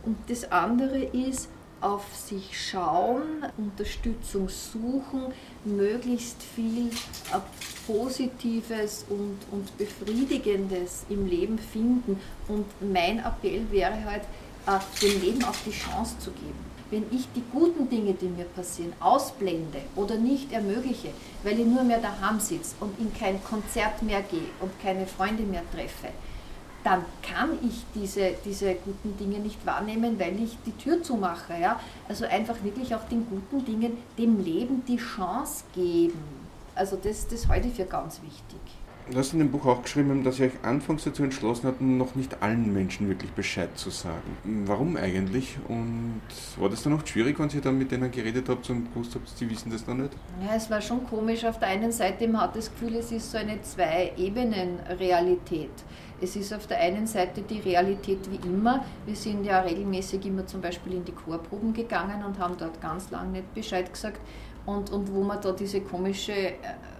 Und 0.05 0.16
das 0.29 0.51
andere 0.51 0.99
ist, 0.99 1.49
auf 1.81 2.05
sich 2.14 2.68
schauen, 2.70 3.44
Unterstützung 3.59 4.49
suchen, 4.49 5.33
möglichst 5.64 6.42
viel 6.42 6.88
äh, 6.88 7.38
Positives 7.87 9.05
und, 9.11 9.37
und 9.51 9.77
Befriedigendes 9.77 11.05
im 11.11 11.27
Leben 11.27 11.59
finden. 11.59 12.18
Und 12.49 12.64
mein 12.81 13.18
Appell 13.18 13.70
wäre 13.70 14.05
halt, 14.05 14.22
äh, 14.66 14.79
dem 15.03 15.20
Leben 15.20 15.44
auch 15.44 15.57
die 15.66 15.70
Chance 15.70 16.18
zu 16.18 16.31
geben 16.31 16.77
wenn 16.90 17.05
ich 17.11 17.27
die 17.35 17.42
guten 17.53 17.88
Dinge, 17.88 18.14
die 18.14 18.27
mir 18.27 18.44
passieren, 18.44 18.92
ausblende 19.01 19.81
oder 19.96 20.16
nicht 20.16 20.53
ermögliche, 20.53 21.09
weil 21.42 21.59
ich 21.59 21.66
nur 21.66 21.83
mehr 21.83 22.01
daheim 22.01 22.38
sitze 22.38 22.77
und 22.81 22.99
in 22.99 23.12
kein 23.12 23.42
Konzert 23.42 24.03
mehr 24.03 24.22
gehe 24.22 24.51
und 24.61 24.70
keine 24.81 25.07
Freunde 25.07 25.42
mehr 25.42 25.62
treffe, 25.72 26.09
dann 26.87 27.05
kann 27.20 27.51
ich 27.68 27.85
diese, 27.96 28.35
diese 28.44 28.77
guten 28.77 29.16
Dinge 29.18 29.40
nicht 29.40 29.66
wahrnehmen, 29.66 30.20
weil 30.20 30.40
ich 30.40 30.57
die 30.64 30.70
Tür 30.70 31.03
zumache. 31.03 31.55
Ja? 31.61 31.81
Also 32.09 32.27
einfach 32.27 32.62
wirklich 32.62 32.94
auch 32.94 33.03
den 33.09 33.27
guten 33.29 33.64
Dingen, 33.64 33.96
dem 34.16 34.38
Leben 34.38 34.85
die 34.87 34.96
Chance 34.96 35.64
geben. 35.75 36.20
Also 36.77 36.96
das, 37.03 37.27
das 37.27 37.49
halte 37.49 37.66
ich 37.66 37.75
für 37.75 37.87
ganz 37.87 38.22
wichtig. 38.22 38.61
Du 39.11 39.18
hast 39.18 39.33
in 39.33 39.38
dem 39.38 39.51
Buch 39.53 39.64
auch 39.66 39.83
geschrieben, 39.83 40.25
dass 40.25 40.40
ihr 40.40 40.46
euch 40.46 40.64
anfangs 40.64 41.05
dazu 41.05 41.22
entschlossen 41.22 41.68
habt, 41.68 41.81
noch 41.81 42.16
nicht 42.16 42.42
allen 42.42 42.72
Menschen 42.72 43.09
wirklich 43.09 43.31
Bescheid 43.33 43.70
zu 43.77 43.90
sagen. 43.90 44.64
Warum 44.64 44.96
eigentlich? 44.96 45.59
Und 45.68 46.22
war 46.59 46.68
das 46.68 46.83
dann 46.83 46.92
auch 46.92 47.07
schwierig, 47.07 47.38
wenn 47.38 47.49
ihr 47.51 47.61
dann 47.61 47.79
mit 47.79 47.92
denen 47.92 48.11
geredet 48.11 48.49
habt 48.49 48.68
und 48.70 48.92
gewusst 48.92 49.14
habt, 49.14 49.29
sie 49.29 49.49
wissen 49.49 49.70
das 49.70 49.87
noch 49.87 49.94
nicht? 49.94 50.11
Ja, 50.44 50.57
es 50.57 50.68
war 50.70 50.81
schon 50.81 51.07
komisch. 51.07 51.44
Auf 51.44 51.61
der 51.61 51.68
einen 51.68 51.92
Seite, 51.92 52.27
man 52.29 52.40
hat 52.42 52.57
das 52.57 52.70
Gefühl, 52.70 52.96
es 52.96 53.12
ist 53.12 53.31
so 53.31 53.38
eine 53.38 53.62
Zwei-Ebenen-Realität. 53.62 55.70
Es 56.20 56.35
ist 56.35 56.55
auf 56.55 56.66
der 56.66 56.79
einen 56.79 57.07
Seite 57.07 57.42
die 57.42 57.61
Realität 57.61 58.31
wie 58.31 58.46
immer. 58.48 58.85
Wir 59.05 59.16
sind 59.16 59.44
ja 59.44 59.61
regelmäßig 59.61 60.24
immer 60.24 60.46
zum 60.46 60.62
Beispiel 60.62 60.94
in 60.94 61.05
die 61.05 61.12
Chorproben 61.12 61.74
gegangen 61.74 62.24
und 62.24 62.38
haben 62.38 62.57
dort 62.57 62.81
ganz 62.81 63.11
lange 63.11 63.33
nicht 63.33 63.55
Bescheid 63.55 63.92
gesagt. 63.92 64.20
Und, 64.64 64.90
und 64.90 65.12
wo 65.12 65.22
man 65.22 65.40
da 65.40 65.52
diese 65.52 65.81
komische 65.81 66.33
äh, 66.33 66.57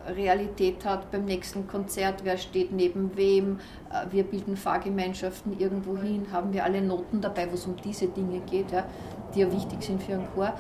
Realität 0.09 0.85
hat 0.85 1.11
beim 1.11 1.25
nächsten 1.25 1.67
Konzert, 1.67 2.21
wer 2.23 2.39
steht 2.39 2.71
neben 2.71 3.17
wem, 3.17 3.59
äh, 3.91 4.07
wir 4.13 4.23
bilden 4.23 4.57
Fahrgemeinschaften 4.57 5.59
irgendwo 5.59 5.97
hin, 5.97 6.27
haben 6.31 6.53
wir 6.53 6.63
alle 6.63 6.81
Noten 6.81 7.21
dabei, 7.21 7.51
wo 7.51 7.55
es 7.55 7.67
um 7.67 7.75
diese 7.77 8.07
Dinge 8.07 8.41
geht, 8.41 8.71
ja, 8.71 8.87
die 9.35 9.41
ja 9.41 9.51
wichtig 9.51 9.83
sind 9.83 10.01
für 10.01 10.13
einen 10.13 10.29
Chor. 10.35 10.53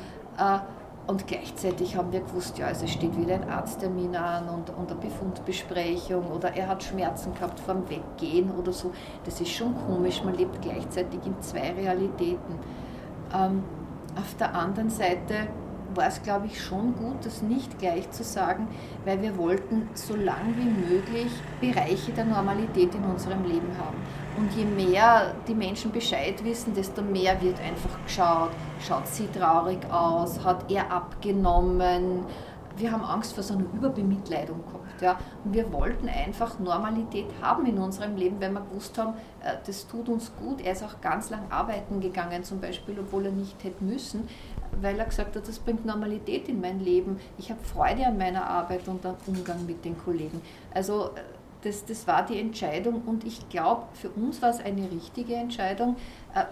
Und 1.07 1.29
gleichzeitig 1.29 1.97
haben 1.97 2.11
wir 2.11 2.21
gewusst, 2.21 2.59
ja, 2.59 2.67
also 2.67 2.85
es 2.85 2.93
steht 2.93 3.17
wieder 3.17 3.35
ein 3.35 3.49
Arzttermin 3.49 4.17
an 4.17 4.49
und, 4.49 4.71
und 4.71 4.91
eine 4.91 5.01
Befundbesprechung 5.01 6.27
oder 6.33 6.53
er 6.55 6.67
hat 6.67 6.83
Schmerzen 6.83 7.33
gehabt 7.33 7.61
vorm 7.61 7.89
Weggehen 7.89 8.51
oder 8.51 8.73
so. 8.73 8.91
Das 9.25 9.41
ist 9.41 9.53
schon 9.53 9.75
komisch, 9.87 10.25
man 10.25 10.35
lebt 10.35 10.61
gleichzeitig 10.63 11.21
in 11.25 11.41
zwei 11.41 11.73
Realitäten. 11.73 12.59
Ähm, 13.33 13.63
auf 14.17 14.35
der 14.37 14.53
anderen 14.53 14.91
Seite 14.91 15.47
war 15.95 16.09
es, 16.09 16.21
glaube 16.23 16.47
ich, 16.47 16.61
schon 16.61 16.97
gut, 16.97 17.25
das 17.25 17.41
nicht 17.41 17.79
gleich 17.79 18.11
zu 18.11 18.25
sagen, 18.25 18.67
weil 19.05 19.23
wir 19.23 19.37
wollten 19.37 19.89
so 19.95 20.17
lang 20.17 20.55
wie 20.57 20.95
möglich 20.95 21.31
Bereiche 21.61 22.13
der 22.13 22.25
Normalität 22.25 22.95
in 22.95 23.05
unserem 23.05 23.45
Leben 23.45 23.71
haben. 23.79 23.97
Und 24.37 24.53
je 24.55 24.65
mehr 24.65 25.35
die 25.49 25.55
Menschen 25.55 25.91
Bescheid 25.91 26.45
wissen, 26.45 26.75
desto 26.75 27.01
mehr 27.01 27.41
wird 27.41 27.59
einfach 27.61 28.03
geschaut, 28.05 28.51
schaut 28.87 29.07
sie 29.09 29.29
traurig 29.29 29.79
aus, 29.91 30.45
hat 30.45 30.71
er 30.71 30.91
abgenommen. 30.93 32.27
Wir 32.77 32.93
haben 32.93 33.03
Angst 33.03 33.33
vor 33.33 33.43
so 33.43 33.55
einer 33.55 33.65
Überbemitleidung 33.73 34.63
gehabt. 34.67 35.01
Ja. 35.01 35.19
Und 35.45 35.55
wir 35.55 35.73
wollten 35.73 36.09
einfach 36.09 36.59
Normalität 36.59 37.27
haben 37.41 37.65
in 37.65 37.79
unserem 37.79 38.17
Leben, 38.17 38.39
weil 38.41 38.51
wir 38.51 38.61
gewusst 38.61 38.99
haben, 38.99 39.15
äh, 39.43 39.55
das 39.67 39.87
tut 39.87 40.09
uns 40.09 40.33
gut. 40.37 40.61
Er 40.61 40.73
ist 40.73 40.83
auch 40.83 41.01
ganz 41.01 41.31
lang 41.31 41.51
arbeiten 41.51 42.01
gegangen, 42.01 42.45
zum 42.45 42.61
Beispiel, 42.61 42.99
obwohl 42.99 43.27
er 43.27 43.33
nicht 43.33 43.63
hätte 43.65 43.83
müssen, 43.83 44.29
weil 44.81 44.99
er 44.99 45.07
gesagt 45.07 45.37
hat, 45.37 45.49
das 45.49 45.59
bringt 45.59 45.87
Normalität 45.87 46.49
in 46.49 46.61
mein 46.61 46.81
Leben. 46.81 47.19
Ich 47.39 47.51
habe 47.51 47.61
Freude 47.63 48.07
an 48.07 48.19
meiner 48.19 48.47
Arbeit 48.47 48.87
und 48.89 49.05
am 49.07 49.17
Umgang 49.27 49.65
mit 49.65 49.85
den 49.85 49.97
Kollegen. 49.99 50.43
Also 50.75 51.11
äh, 51.15 51.36
das, 51.67 51.85
das 51.85 52.07
war 52.07 52.25
die 52.25 52.39
Entscheidung 52.39 53.03
und 53.03 53.25
ich 53.25 53.49
glaube, 53.49 53.87
für 53.95 54.09
uns 54.11 54.41
war 54.41 54.51
es 54.51 54.61
eine 54.61 54.91
richtige 54.91 55.35
Entscheidung. 55.35 55.97
Äh, 56.35 56.45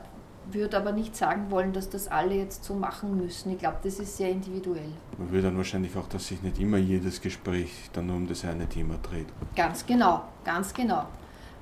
würde 0.52 0.76
aber 0.76 0.92
nicht 0.92 1.16
sagen 1.16 1.50
wollen, 1.50 1.72
dass 1.72 1.88
das 1.88 2.06
alle 2.08 2.34
jetzt 2.34 2.64
so 2.64 2.74
machen 2.74 3.16
müssen. 3.16 3.52
Ich 3.52 3.58
glaube, 3.58 3.78
das 3.82 3.98
ist 3.98 4.18
sehr 4.18 4.28
individuell. 4.28 4.90
Man 5.16 5.30
würde 5.30 5.44
dann 5.44 5.56
wahrscheinlich 5.56 5.96
auch, 5.96 6.06
dass 6.06 6.26
sich 6.26 6.42
nicht 6.42 6.58
immer 6.58 6.76
jedes 6.76 7.22
Gespräch 7.22 7.70
dann 7.94 8.08
nur 8.08 8.16
um 8.16 8.26
das 8.26 8.44
eine 8.44 8.68
Thema 8.68 8.96
dreht. 8.98 9.28
Ganz 9.56 9.86
genau, 9.86 10.24
ganz 10.44 10.74
genau. 10.74 11.06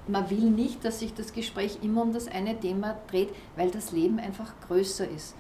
Man 0.09 0.29
will 0.31 0.51
nicht, 0.51 0.85
dass 0.85 0.99
sich 0.99 1.15
das 1.15 1.33
Gespräch 1.33 1.79
immer 1.83 2.03
um 2.03 2.13
das 2.13 2.27
eine 2.27 2.59
Thema 2.59 2.97
dreht, 3.09 3.29
weil 3.55 3.71
das 3.71 3.93
Leben 3.93 4.19
einfach 4.19 4.53
größer 4.67 5.09
ist 5.09 5.37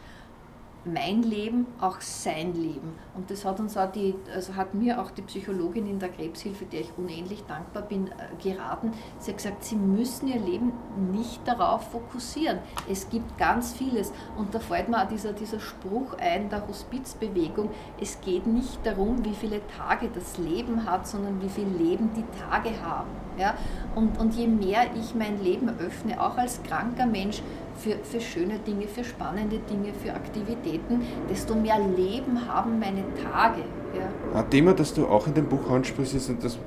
mein 0.85 1.23
Leben 1.23 1.66
auch 1.81 2.01
sein 2.01 2.55
Leben. 2.55 2.95
Und 3.14 3.31
das 3.31 3.45
hat 3.45 3.61
uns 3.61 3.77
auch 3.77 3.90
die, 3.90 4.14
also 4.35 4.57
hat 4.57 4.75
mir 4.75 5.01
auch 5.01 5.11
die 5.11 5.23
Psychologin 5.23 5.87
in 5.87 5.99
der 5.99 6.09
Krebshilfe, 6.09 6.64
der 6.64 6.81
ich 6.81 6.92
unendlich 6.97 7.45
dankbar 7.45 7.83
bin, 7.83 8.09
äh, 8.09 8.42
geraten. 8.42 8.92
Sie 9.18 9.31
hat 9.31 9.38
gesagt, 9.38 9.64
Sie 9.64 9.77
müssen 9.77 10.29
Ihr 10.29 10.40
Leben 10.40 10.73
nicht 11.12 11.47
darauf 11.47 11.90
fokussieren. 11.90 12.59
Es 12.90 13.09
gibt 13.09 13.38
ganz 13.38 13.73
vieles. 13.73 14.12
Und 14.37 14.55
da 14.55 14.59
fällt 14.59 14.88
mir 14.88 15.03
auch 15.03 15.09
dieser, 15.09 15.33
dieser 15.33 15.61
Spruch 15.61 16.14
ein, 16.18 16.49
der 16.51 16.66
Hospizbewegung. 16.66 17.71
Es 18.01 18.21
geht 18.21 18.47
nicht 18.47 18.85
darum, 18.85 19.25
wie 19.25 19.35
viele 19.35 19.61
Tage 19.68 20.09
das 20.12 20.38
Leben 20.38 20.85
hat, 20.90 21.07
sondern 21.07 21.40
wie 21.40 21.49
viel 21.49 21.68
Leben 21.68 22.11
die 22.14 22.25
Tage 22.38 22.71
haben. 22.83 23.11
Ja? 23.38 23.55
Und, 23.95 24.18
und 24.18 24.35
je 24.35 24.47
mehr 24.47 24.87
ich 24.97 25.14
mein 25.14 25.42
Leben 25.42 25.68
öffne, 25.79 26.21
auch 26.21 26.37
als 26.37 26.62
kranker 26.62 27.07
Mensch, 27.07 27.42
für, 27.83 27.97
für 28.05 28.21
schöne 28.21 28.59
Dinge, 28.61 28.87
für 28.87 29.05
spannende 29.05 29.59
Dinge, 29.59 29.92
für 29.92 30.12
Aktivitäten, 30.14 31.03
desto 31.29 31.55
mehr 31.55 31.79
Leben 31.79 32.47
haben 32.47 32.79
meine 32.79 33.03
Tage. 33.23 33.62
Ja. 33.99 34.38
Ein 34.40 34.51
Thema, 34.51 34.73
das 34.73 34.95
du 34.95 35.07
auch 35.07 35.27
in 35.27 35.35
dem 35.35 35.47
Buch 35.47 35.68
ansprichst, 35.68 36.14
ist, 36.14 36.31
dass 36.42 36.59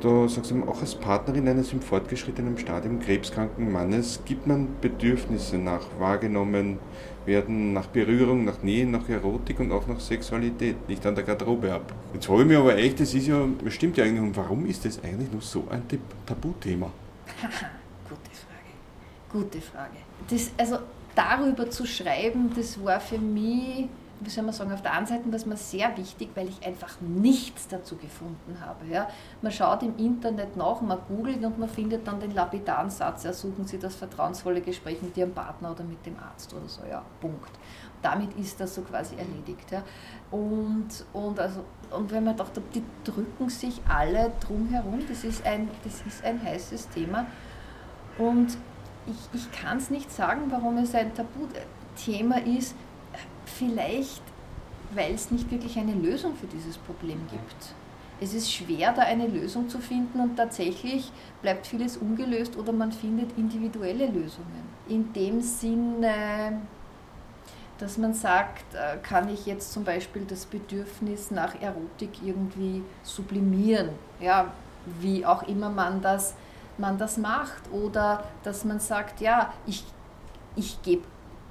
du 0.00 0.26
sagst, 0.26 0.52
auch 0.66 0.80
als 0.80 0.94
Partnerin 0.96 1.46
eines 1.48 1.72
im 1.72 1.80
fortgeschrittenen 1.80 2.58
Stadium 2.58 2.98
krebskranken 2.98 3.70
Mannes 3.70 4.20
gibt 4.24 4.46
man 4.46 4.66
Bedürfnisse 4.80 5.58
nach 5.58 5.86
wahrgenommen 5.98 6.78
werden, 7.24 7.72
nach 7.72 7.86
Berührung, 7.86 8.44
nach 8.44 8.62
Nähe, 8.62 8.84
nach 8.84 9.08
Erotik 9.08 9.60
und 9.60 9.70
auch 9.70 9.86
nach 9.86 10.00
Sexualität, 10.00 10.88
nicht 10.88 11.06
an 11.06 11.14
der 11.14 11.22
Garderobe 11.22 11.72
ab. 11.72 11.94
Jetzt 12.12 12.26
frage 12.26 12.42
ich 12.42 12.48
mich 12.48 12.56
aber 12.56 12.76
echt, 12.76 12.98
das 12.98 13.14
ist 13.14 13.28
ja, 13.28 13.46
das 13.64 13.74
stimmt 13.74 13.96
ja 13.96 14.04
eigentlich, 14.04 14.22
und 14.22 14.36
warum 14.36 14.66
ist 14.66 14.84
das 14.84 15.02
eigentlich 15.04 15.32
noch 15.32 15.42
so 15.42 15.64
ein 15.70 15.82
Tabuthema? 16.26 16.90
Gute 18.08 18.30
Frage. 18.34 19.44
Gute 19.44 19.60
Frage 19.60 20.01
das, 20.28 20.50
also 20.58 20.78
darüber 21.14 21.70
zu 21.70 21.86
schreiben, 21.86 22.52
das 22.54 22.82
war 22.82 23.00
für 23.00 23.18
mich, 23.18 23.88
wie 24.20 24.30
soll 24.30 24.44
man 24.44 24.52
sagen, 24.52 24.72
auf 24.72 24.82
der 24.82 24.92
einen 24.92 25.06
Seite 25.06 25.24
was 25.26 25.46
mir 25.46 25.56
sehr 25.56 25.96
wichtig, 25.96 26.30
weil 26.34 26.48
ich 26.48 26.64
einfach 26.64 27.00
nichts 27.00 27.68
dazu 27.68 27.96
gefunden 27.96 28.56
habe. 28.60 28.86
Ja. 28.86 29.08
Man 29.40 29.52
schaut 29.52 29.82
im 29.82 29.96
Internet 29.98 30.56
nach, 30.56 30.80
man 30.80 30.98
googelt 31.08 31.44
und 31.44 31.58
man 31.58 31.68
findet 31.68 32.06
dann 32.06 32.20
den 32.20 32.34
lapidaren 32.34 32.90
Satz, 32.90 33.24
ersuchen 33.24 33.66
Sie 33.66 33.78
das 33.78 33.96
vertrauensvolle 33.96 34.60
Gespräch 34.60 35.02
mit 35.02 35.16
Ihrem 35.16 35.32
Partner 35.32 35.72
oder 35.72 35.84
mit 35.84 36.04
dem 36.06 36.16
Arzt 36.18 36.52
oder 36.54 36.68
so, 36.68 36.82
ja, 36.88 37.02
Punkt. 37.20 37.50
Damit 38.00 38.36
ist 38.36 38.58
das 38.58 38.74
so 38.74 38.82
quasi 38.82 39.14
erledigt. 39.16 39.70
Ja. 39.70 39.82
Und, 40.30 40.88
und, 41.12 41.38
also, 41.38 41.64
und 41.90 42.10
wenn 42.10 42.24
man 42.24 42.36
dachte, 42.36 42.60
die 42.74 42.82
drücken 43.04 43.48
sich 43.48 43.80
alle 43.88 44.32
drum 44.40 44.68
herum, 44.68 45.00
das 45.08 45.24
ist 45.24 45.46
ein, 45.46 45.68
das 45.84 46.02
ist 46.06 46.24
ein 46.24 46.42
heißes 46.42 46.88
Thema. 46.88 47.26
Und 48.18 48.56
ich, 49.06 49.40
ich 49.40 49.52
kann 49.52 49.78
es 49.78 49.90
nicht 49.90 50.10
sagen, 50.10 50.42
warum 50.50 50.78
es 50.78 50.94
ein 50.94 51.12
Tabuthema 51.14 52.36
ist. 52.38 52.74
Vielleicht, 53.44 54.22
weil 54.94 55.14
es 55.14 55.30
nicht 55.30 55.50
wirklich 55.50 55.78
eine 55.78 55.94
Lösung 55.94 56.34
für 56.34 56.46
dieses 56.46 56.78
Problem 56.78 57.20
gibt. 57.30 57.74
Es 58.20 58.34
ist 58.34 58.52
schwer, 58.52 58.92
da 58.92 59.02
eine 59.02 59.26
Lösung 59.26 59.68
zu 59.68 59.80
finden 59.80 60.20
und 60.20 60.36
tatsächlich 60.36 61.10
bleibt 61.42 61.66
vieles 61.66 61.96
ungelöst 61.96 62.56
oder 62.56 62.72
man 62.72 62.92
findet 62.92 63.36
individuelle 63.36 64.06
Lösungen. 64.06 64.62
In 64.88 65.12
dem 65.12 65.40
Sinne, 65.40 66.60
dass 67.78 67.98
man 67.98 68.14
sagt, 68.14 68.74
äh, 68.74 68.98
kann 69.02 69.28
ich 69.28 69.46
jetzt 69.46 69.72
zum 69.72 69.82
Beispiel 69.82 70.24
das 70.24 70.46
Bedürfnis 70.46 71.32
nach 71.32 71.60
Erotik 71.60 72.10
irgendwie 72.24 72.84
sublimieren, 73.02 73.88
ja, 74.20 74.52
wie 75.00 75.26
auch 75.26 75.42
immer 75.48 75.68
man 75.68 76.00
das 76.00 76.34
man 76.82 76.98
das 76.98 77.16
macht 77.16 77.62
oder 77.72 78.24
dass 78.42 78.64
man 78.64 78.80
sagt, 78.80 79.22
ja, 79.22 79.54
ich, 79.66 79.84
ich 80.56 80.82
gebe 80.82 81.04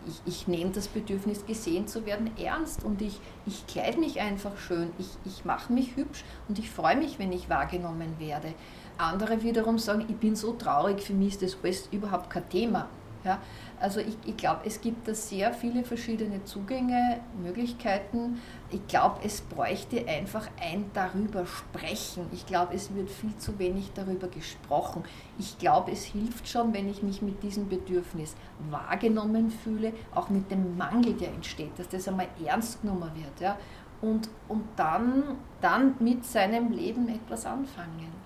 ich, 0.08 0.22
ich 0.26 0.48
nehme 0.48 0.72
das 0.72 0.88
Bedürfnis, 0.88 1.46
gesehen 1.46 1.88
zu 1.88 2.06
werden, 2.06 2.32
ernst 2.38 2.84
und 2.84 3.02
ich, 3.02 3.20
ich 3.46 3.68
kleide 3.68 4.00
mich 4.00 4.20
einfach 4.20 4.58
schön, 4.58 4.92
ich, 4.98 5.10
ich 5.26 5.46
mache 5.46 5.72
mich 5.72 5.96
hübsch 5.96 6.24
und 6.48 6.58
ich 6.58 6.72
freue 6.72 6.98
mich, 6.98 7.20
wenn 7.20 7.32
ich 7.32 7.50
wahrgenommen 7.50 8.16
werde. 8.18 8.54
Andere 8.98 9.44
wiederum 9.44 9.78
sagen, 9.78 10.06
ich 10.08 10.16
bin 10.16 10.36
so 10.36 10.54
traurig, 10.54 11.02
für 11.02 11.14
mich 11.14 11.34
ist 11.34 11.44
das 11.44 11.58
alles 11.64 11.88
überhaupt 11.92 12.30
kein 12.30 12.50
Thema. 12.50 12.88
Ja? 13.24 13.40
Also 13.82 14.00
ich, 14.00 14.16
ich 14.26 14.38
glaube, 14.38 14.62
es 14.66 14.80
gibt 14.80 15.08
da 15.08 15.16
sehr 15.16 15.52
viele 15.54 15.84
verschiedene 15.84 16.44
Zugänge, 16.44 17.20
Möglichkeiten. 17.42 18.40
Ich 18.70 18.86
glaube, 18.88 19.22
es 19.24 19.42
bräuchte 19.42 20.08
einfach 20.08 20.48
ein 20.62 20.86
darüber 20.94 21.48
sprechen. 21.48 22.28
Ich 22.32 22.46
glaube, 22.46 22.76
es 22.76 22.94
wird 22.94 23.10
viel 23.10 23.36
zu 23.38 23.58
wenig 23.58 23.92
darüber 23.96 24.28
gesprochen. 24.28 25.04
Ich 25.40 25.58
glaube, 25.58 25.92
es 25.92 26.04
hilft 26.04 26.48
schon, 26.48 26.74
wenn 26.74 26.90
ich 26.90 27.02
mich 27.02 27.24
mit 27.24 27.42
diesem 27.42 27.70
Bedürfnis 27.70 28.36
wahrgenommen 28.70 29.50
fühle, 29.50 29.94
auch 30.14 30.30
mit 30.30 30.52
dem 30.52 30.78
Mangel, 30.78 31.14
der 31.14 31.30
entsteht, 31.30 31.72
dass 31.78 31.90
das 31.90 32.08
einmal 32.08 32.28
ernst 32.46 32.84
genommen 32.84 33.10
wird. 33.16 33.40
Ja? 33.40 33.58
Und, 34.00 34.30
und 34.48 34.64
dann, 34.76 35.38
dann 35.60 35.96
mit 36.00 36.24
seinem 36.24 36.72
Leben 36.72 37.10
etwas 37.10 37.48
anfangen 37.48 38.21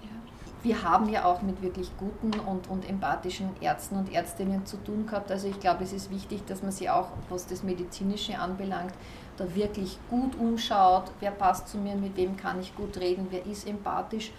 wir 0.66 0.82
haben 0.82 1.08
ja 1.10 1.26
auch 1.26 1.44
mit 1.44 1.62
wirklich 1.62 1.92
guten 1.96 2.40
und, 2.40 2.68
und 2.70 2.90
empathischen 2.90 3.50
Ärzten 3.62 3.98
und 3.98 4.12
Ärztinnen 4.12 4.66
zu 4.66 4.78
tun 4.78 5.06
gehabt. 5.06 5.32
Also 5.32 5.48
ich 5.48 5.60
glaube, 5.60 5.84
es 5.84 5.94
ist 5.94 6.10
wichtig, 6.10 6.44
dass 6.48 6.64
man 6.64 6.72
sich 6.72 6.90
auch, 6.90 7.10
was 7.30 7.46
das 7.46 7.62
Medizinische 7.62 8.40
anbelangt, 8.40 8.94
da 9.38 9.54
wirklich 9.54 10.00
gut 10.10 10.36
umschaut, 10.40 11.12
wer 11.20 11.30
passt 11.30 11.70
zu 11.70 11.78
mir, 11.78 11.96
mit 11.96 12.18
wem 12.18 12.36
kann 12.36 12.60
ich 12.60 12.76
gut 12.76 12.98
reden, 12.98 13.28
wer 13.30 13.46
ist 13.46 13.68
empathisch? 13.68 14.32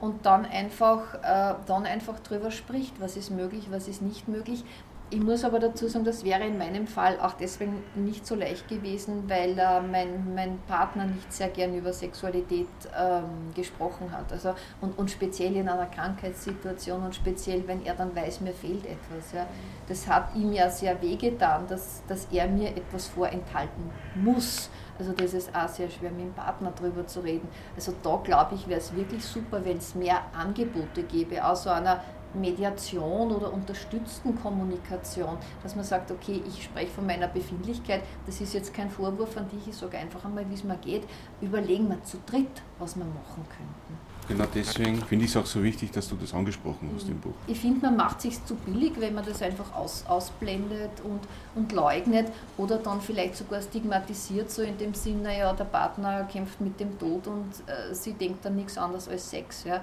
Und 0.00 0.26
dann 0.26 0.44
einfach, 0.44 1.14
äh, 1.22 1.54
dann 1.66 1.86
einfach 1.86 2.20
drüber 2.20 2.50
spricht, 2.50 3.00
was 3.00 3.16
ist 3.16 3.30
möglich, 3.30 3.68
was 3.70 3.88
ist 3.88 4.02
nicht 4.02 4.28
möglich. 4.28 4.64
Ich 5.12 5.20
muss 5.20 5.42
aber 5.44 5.58
dazu 5.58 5.88
sagen, 5.88 6.04
das 6.04 6.22
wäre 6.22 6.46
in 6.46 6.56
meinem 6.56 6.86
Fall 6.86 7.18
auch 7.18 7.32
deswegen 7.32 7.82
nicht 7.96 8.24
so 8.24 8.36
leicht 8.36 8.68
gewesen, 8.68 9.24
weil 9.28 9.58
äh, 9.58 9.80
mein, 9.80 10.36
mein 10.36 10.60
Partner 10.68 11.04
nicht 11.04 11.32
sehr 11.32 11.48
gern 11.48 11.74
über 11.74 11.92
Sexualität 11.92 12.68
ähm, 12.96 13.52
gesprochen 13.52 14.12
hat. 14.12 14.30
Also, 14.30 14.54
und, 14.80 14.96
und 14.96 15.10
speziell 15.10 15.56
in 15.56 15.68
einer 15.68 15.86
Krankheitssituation 15.86 17.02
und 17.02 17.16
speziell, 17.16 17.66
wenn 17.66 17.84
er 17.84 17.94
dann 17.96 18.14
weiß, 18.14 18.40
mir 18.42 18.52
fehlt 18.52 18.86
etwas. 18.86 19.32
Ja. 19.34 19.48
Das 19.88 20.06
hat 20.06 20.36
ihm 20.36 20.52
ja 20.52 20.70
sehr 20.70 21.02
wehgetan, 21.02 21.66
dass, 21.66 22.02
dass 22.06 22.28
er 22.30 22.46
mir 22.46 22.68
etwas 22.68 23.08
vorenthalten 23.08 23.90
muss. 24.14 24.70
Also 24.96 25.12
das 25.12 25.34
ist 25.34 25.52
auch 25.56 25.66
sehr 25.66 25.90
schwer, 25.90 26.10
mit 26.12 26.20
dem 26.20 26.32
Partner 26.34 26.72
darüber 26.76 27.04
zu 27.04 27.18
reden. 27.20 27.48
Also 27.74 27.92
da 28.00 28.20
glaube 28.22 28.54
ich, 28.54 28.68
wäre 28.68 28.78
es 28.78 28.94
wirklich 28.94 29.24
super, 29.24 29.64
wenn 29.64 29.78
es 29.78 29.96
mehr 29.96 30.20
Angebote 30.38 31.02
gäbe, 31.02 31.44
aus 31.44 31.64
so 31.64 31.70
einer 31.70 32.00
Mediation 32.34 33.32
oder 33.32 33.52
unterstützten 33.52 34.40
Kommunikation, 34.40 35.36
dass 35.62 35.74
man 35.76 35.84
sagt, 35.84 36.10
okay, 36.10 36.42
ich 36.46 36.64
spreche 36.64 36.90
von 36.90 37.06
meiner 37.06 37.28
Befindlichkeit, 37.28 38.02
das 38.26 38.40
ist 38.40 38.54
jetzt 38.54 38.72
kein 38.74 38.90
Vorwurf 38.90 39.36
an 39.36 39.48
dich, 39.48 39.68
ich 39.68 39.76
sage 39.76 39.98
einfach 39.98 40.24
einmal, 40.24 40.48
wie 40.48 40.54
es 40.54 40.64
mir 40.64 40.76
geht, 40.76 41.02
überlegen 41.40 41.88
wir 41.88 42.02
zu 42.04 42.18
dritt, 42.26 42.62
was 42.78 42.96
wir 42.96 43.04
machen 43.04 43.44
könnten. 43.48 44.10
Genau 44.30 44.44
deswegen 44.54 45.02
finde 45.02 45.24
ich 45.24 45.32
es 45.32 45.36
auch 45.36 45.46
so 45.46 45.60
wichtig, 45.60 45.90
dass 45.90 46.08
du 46.08 46.14
das 46.14 46.32
angesprochen 46.32 46.88
hast 46.94 47.08
im 47.08 47.18
Buch. 47.18 47.34
Ich 47.48 47.58
finde, 47.58 47.86
man 47.86 47.96
macht 47.96 48.18
es 48.18 48.22
sich 48.22 48.44
zu 48.44 48.54
billig, 48.54 48.92
wenn 48.98 49.12
man 49.12 49.24
das 49.24 49.42
einfach 49.42 49.74
aus, 49.74 50.04
ausblendet 50.06 51.00
und, 51.02 51.20
und 51.56 51.72
leugnet 51.72 52.28
oder 52.56 52.78
dann 52.78 53.00
vielleicht 53.00 53.34
sogar 53.34 53.60
stigmatisiert, 53.60 54.48
so 54.48 54.62
in 54.62 54.78
dem 54.78 54.94
Sinne, 54.94 55.22
naja, 55.22 55.52
der 55.52 55.64
Partner 55.64 56.28
kämpft 56.30 56.60
mit 56.60 56.78
dem 56.78 56.96
Tod 56.96 57.26
und 57.26 57.50
äh, 57.66 57.92
sie 57.92 58.12
denkt 58.12 58.44
dann 58.44 58.54
nichts 58.54 58.78
anderes 58.78 59.08
als 59.08 59.28
Sex. 59.28 59.64
Ja. 59.64 59.82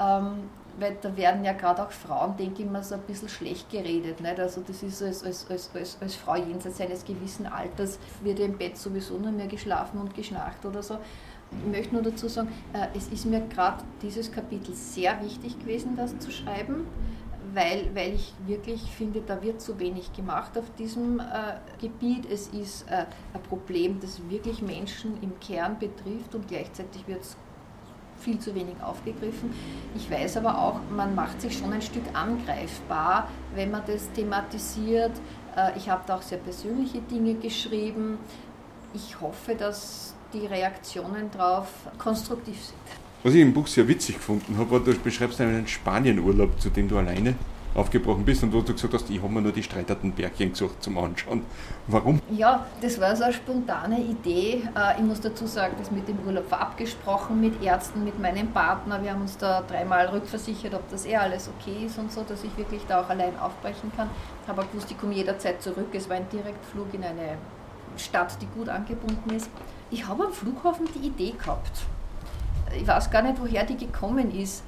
Ähm, 0.00 0.50
weil 0.78 0.96
da 1.00 1.16
werden 1.16 1.44
ja 1.44 1.52
gerade 1.52 1.82
auch 1.82 1.90
Frauen, 1.90 2.36
denke 2.36 2.62
ich 2.62 2.70
mal, 2.70 2.82
so 2.82 2.94
ein 2.94 3.02
bisschen 3.02 3.28
schlecht 3.28 3.70
geredet. 3.70 4.20
Nicht? 4.20 4.38
Also 4.38 4.62
das 4.66 4.82
ist 4.82 5.02
als, 5.02 5.24
als, 5.24 5.46
als, 5.50 5.70
als, 5.74 5.98
als 6.00 6.14
Frau 6.14 6.36
jenseits 6.36 6.80
eines 6.80 7.04
gewissen 7.04 7.46
Alters, 7.46 7.98
wird 8.22 8.38
ja 8.38 8.46
im 8.46 8.56
Bett 8.56 8.76
sowieso 8.76 9.18
nur 9.18 9.32
mehr 9.32 9.46
geschlafen 9.46 10.00
und 10.00 10.14
geschnarcht 10.14 10.64
oder 10.64 10.82
so. 10.82 10.98
Ich 11.50 11.70
möchte 11.70 11.94
nur 11.94 12.02
dazu 12.02 12.28
sagen, 12.28 12.48
äh, 12.72 12.88
es 12.96 13.08
ist 13.08 13.24
mir 13.24 13.40
gerade 13.40 13.82
dieses 14.02 14.30
Kapitel 14.30 14.74
sehr 14.74 15.22
wichtig 15.22 15.58
gewesen, 15.58 15.96
das 15.96 16.18
zu 16.18 16.30
schreiben, 16.30 16.86
weil, 17.54 17.90
weil 17.94 18.14
ich 18.14 18.34
wirklich 18.46 18.82
finde, 18.82 19.22
da 19.22 19.42
wird 19.42 19.60
zu 19.60 19.78
wenig 19.78 20.12
gemacht 20.12 20.58
auf 20.58 20.70
diesem 20.78 21.20
äh, 21.20 21.24
Gebiet. 21.80 22.30
Es 22.30 22.48
ist 22.48 22.82
äh, 22.90 23.06
ein 23.32 23.42
Problem, 23.48 23.98
das 24.00 24.20
wirklich 24.28 24.60
Menschen 24.60 25.20
im 25.22 25.40
Kern 25.40 25.78
betrifft 25.78 26.34
und 26.34 26.46
gleichzeitig 26.48 27.08
wird 27.08 27.22
es 27.22 27.36
viel 28.20 28.38
zu 28.38 28.54
wenig 28.54 28.76
aufgegriffen. 28.82 29.50
Ich 29.96 30.10
weiß 30.10 30.38
aber 30.38 30.58
auch, 30.58 30.80
man 30.94 31.14
macht 31.14 31.40
sich 31.40 31.56
schon 31.56 31.72
ein 31.72 31.82
Stück 31.82 32.04
angreifbar, 32.12 33.28
wenn 33.54 33.70
man 33.70 33.82
das 33.86 34.10
thematisiert. 34.12 35.12
Äh, 35.56 35.76
ich 35.76 35.88
habe 35.88 36.02
da 36.06 36.16
auch 36.16 36.22
sehr 36.22 36.38
persönliche 36.38 37.00
Dinge 37.00 37.34
geschrieben. 37.34 38.18
Ich 38.94 39.20
hoffe, 39.20 39.54
dass 39.54 40.14
die 40.32 40.46
Reaktionen 40.46 41.30
darauf 41.30 41.68
konstruktiv 41.98 42.56
sind. 42.56 42.78
Was 43.22 43.34
ich 43.34 43.40
im 43.40 43.52
Buch 43.52 43.66
sehr 43.66 43.88
witzig 43.88 44.16
gefunden 44.16 44.56
habe, 44.56 44.70
war, 44.70 44.80
du 44.80 44.94
beschreibst 44.94 45.40
einen 45.40 45.66
Spanienurlaub, 45.66 46.60
zu 46.60 46.70
dem 46.70 46.88
du 46.88 46.98
alleine 46.98 47.34
aufgebrochen 47.74 48.24
bist 48.24 48.42
und 48.42 48.52
wo 48.52 48.60
du 48.60 48.72
gesagt 48.72 48.94
hast, 48.94 49.10
ich 49.10 49.22
habe 49.22 49.32
mir 49.32 49.40
nur 49.40 49.52
die 49.52 49.62
streiterten 49.62 50.12
Bergchen 50.12 50.50
gesucht 50.50 50.82
zum 50.82 50.98
Anschauen. 50.98 51.42
Warum? 51.86 52.20
Ja, 52.30 52.66
das 52.80 53.00
war 53.00 53.14
so 53.14 53.24
eine 53.24 53.32
spontane 53.32 54.00
Idee. 54.00 54.62
Äh, 54.76 54.98
ich 54.98 55.04
muss 55.04 55.20
dazu 55.20 55.46
sagen, 55.46 55.74
das 55.78 55.90
mit 55.90 56.08
dem 56.08 56.18
Urlaub 56.26 56.50
war 56.50 56.60
abgesprochen 56.60 57.40
mit 57.40 57.62
Ärzten, 57.62 58.04
mit 58.04 58.18
meinem 58.18 58.48
Partner. 58.48 59.02
Wir 59.02 59.12
haben 59.12 59.22
uns 59.22 59.36
da 59.36 59.62
dreimal 59.62 60.06
rückversichert, 60.06 60.74
ob 60.74 60.88
das 60.90 61.06
eh 61.06 61.16
alles 61.16 61.48
okay 61.58 61.86
ist 61.86 61.98
und 61.98 62.10
so, 62.10 62.22
dass 62.22 62.42
ich 62.44 62.56
wirklich 62.56 62.82
da 62.88 63.02
auch 63.02 63.08
allein 63.08 63.38
aufbrechen 63.38 63.92
kann. 63.96 64.08
Ich 64.42 64.48
habe 64.48 64.62
auch 64.62 64.70
gewusst, 64.70 64.90
ich 64.90 64.98
komme 64.98 65.14
jederzeit 65.14 65.62
zurück. 65.62 65.88
Es 65.92 66.08
war 66.08 66.16
ein 66.16 66.28
Direktflug 66.30 66.92
in 66.94 67.04
eine 67.04 67.38
Stadt, 67.96 68.36
die 68.40 68.46
gut 68.46 68.68
angebunden 68.68 69.30
ist. 69.30 69.50
Ich 69.90 70.06
habe 70.06 70.26
am 70.26 70.32
Flughafen 70.32 70.86
die 70.94 71.06
Idee 71.06 71.32
gehabt. 71.38 71.82
Ich 72.76 72.86
weiß 72.86 73.10
gar 73.10 73.22
nicht, 73.22 73.40
woher 73.40 73.64
die 73.64 73.76
gekommen 73.76 74.30
ist 74.34 74.62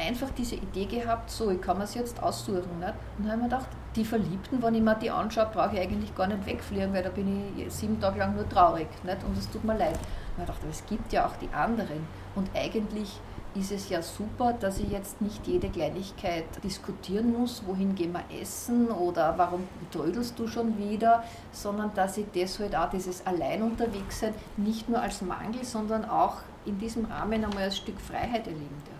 einfach 0.00 0.30
diese 0.30 0.56
Idee 0.56 0.86
gehabt, 0.86 1.30
so, 1.30 1.50
ich 1.50 1.60
kann 1.60 1.78
mir 1.78 1.84
es 1.84 1.94
jetzt 1.94 2.22
aussuchen. 2.22 2.78
Nicht? 2.78 2.94
Und 3.18 3.24
dann 3.24 3.32
habe 3.32 3.36
ich 3.36 3.42
mir 3.42 3.56
gedacht, 3.56 3.68
die 3.96 4.04
Verliebten, 4.04 4.62
wenn 4.62 4.74
ich 4.74 4.82
mir 4.82 4.94
die 4.94 5.10
anschaue, 5.10 5.50
brauche 5.52 5.74
ich 5.74 5.80
eigentlich 5.80 6.14
gar 6.14 6.26
nicht 6.26 6.46
wegfliegen, 6.46 6.92
weil 6.92 7.02
da 7.02 7.10
bin 7.10 7.52
ich 7.56 7.72
sieben 7.72 8.00
Tage 8.00 8.18
lang 8.18 8.34
nur 8.34 8.48
traurig. 8.48 8.88
Nicht? 9.04 9.24
Und 9.24 9.36
es 9.36 9.50
tut 9.50 9.64
mir 9.64 9.76
leid. 9.76 9.98
Und 10.36 10.44
ich 10.44 10.48
aber 10.48 10.58
es 10.70 10.84
gibt 10.86 11.12
ja 11.12 11.26
auch 11.26 11.36
die 11.36 11.48
anderen. 11.52 12.06
Und 12.34 12.48
eigentlich 12.54 13.20
ist 13.54 13.72
es 13.72 13.88
ja 13.88 14.00
super, 14.00 14.52
dass 14.52 14.78
ich 14.78 14.90
jetzt 14.90 15.20
nicht 15.20 15.46
jede 15.46 15.68
Kleinigkeit 15.68 16.44
diskutieren 16.62 17.32
muss, 17.32 17.62
wohin 17.66 17.94
gehen 17.94 18.12
wir 18.12 18.40
essen 18.40 18.88
oder 18.90 19.34
warum 19.36 19.66
trödelst 19.90 20.38
du 20.38 20.46
schon 20.46 20.78
wieder, 20.78 21.24
sondern 21.50 21.92
dass 21.94 22.16
ich 22.16 22.26
das 22.32 22.58
halt 22.60 22.76
auch, 22.76 22.90
dieses 22.90 23.26
Allein 23.26 23.62
unterwegs 23.62 24.20
sein, 24.20 24.34
nicht 24.56 24.88
nur 24.88 25.02
als 25.02 25.20
Mangel, 25.22 25.64
sondern 25.64 26.08
auch 26.08 26.36
in 26.64 26.78
diesem 26.78 27.06
Rahmen 27.06 27.44
einmal 27.44 27.64
als 27.64 27.78
Stück 27.78 28.00
Freiheit 28.00 28.46
erleben 28.46 28.82
darf. 28.84 28.99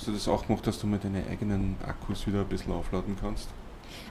Hast 0.00 0.08
du 0.08 0.12
das 0.12 0.28
auch 0.28 0.46
gemacht, 0.46 0.66
dass 0.66 0.78
du 0.78 0.86
mal 0.86 0.98
deine 0.98 1.22
eigenen 1.30 1.76
Akkus 1.86 2.26
wieder 2.26 2.40
ein 2.40 2.48
bisschen 2.48 2.72
aufladen 2.72 3.18
kannst? 3.20 3.50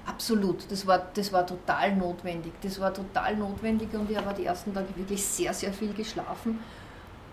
Absolut, 0.06 0.72
das 0.72 0.86
war, 0.86 1.02
das 1.16 1.34
war 1.34 1.48
total 1.48 1.96
notwendig. 1.96 2.54
Das 2.62 2.80
war 2.80 2.94
total 2.94 3.36
notwendig 3.36 3.92
und 3.96 4.08
ich 4.12 4.16
habe 4.16 4.32
die 4.36 4.46
ersten 4.46 4.72
Tage 4.72 4.96
wirklich 4.96 5.26
sehr, 5.26 5.52
sehr 5.52 5.74
viel 5.74 5.92
geschlafen 5.94 6.60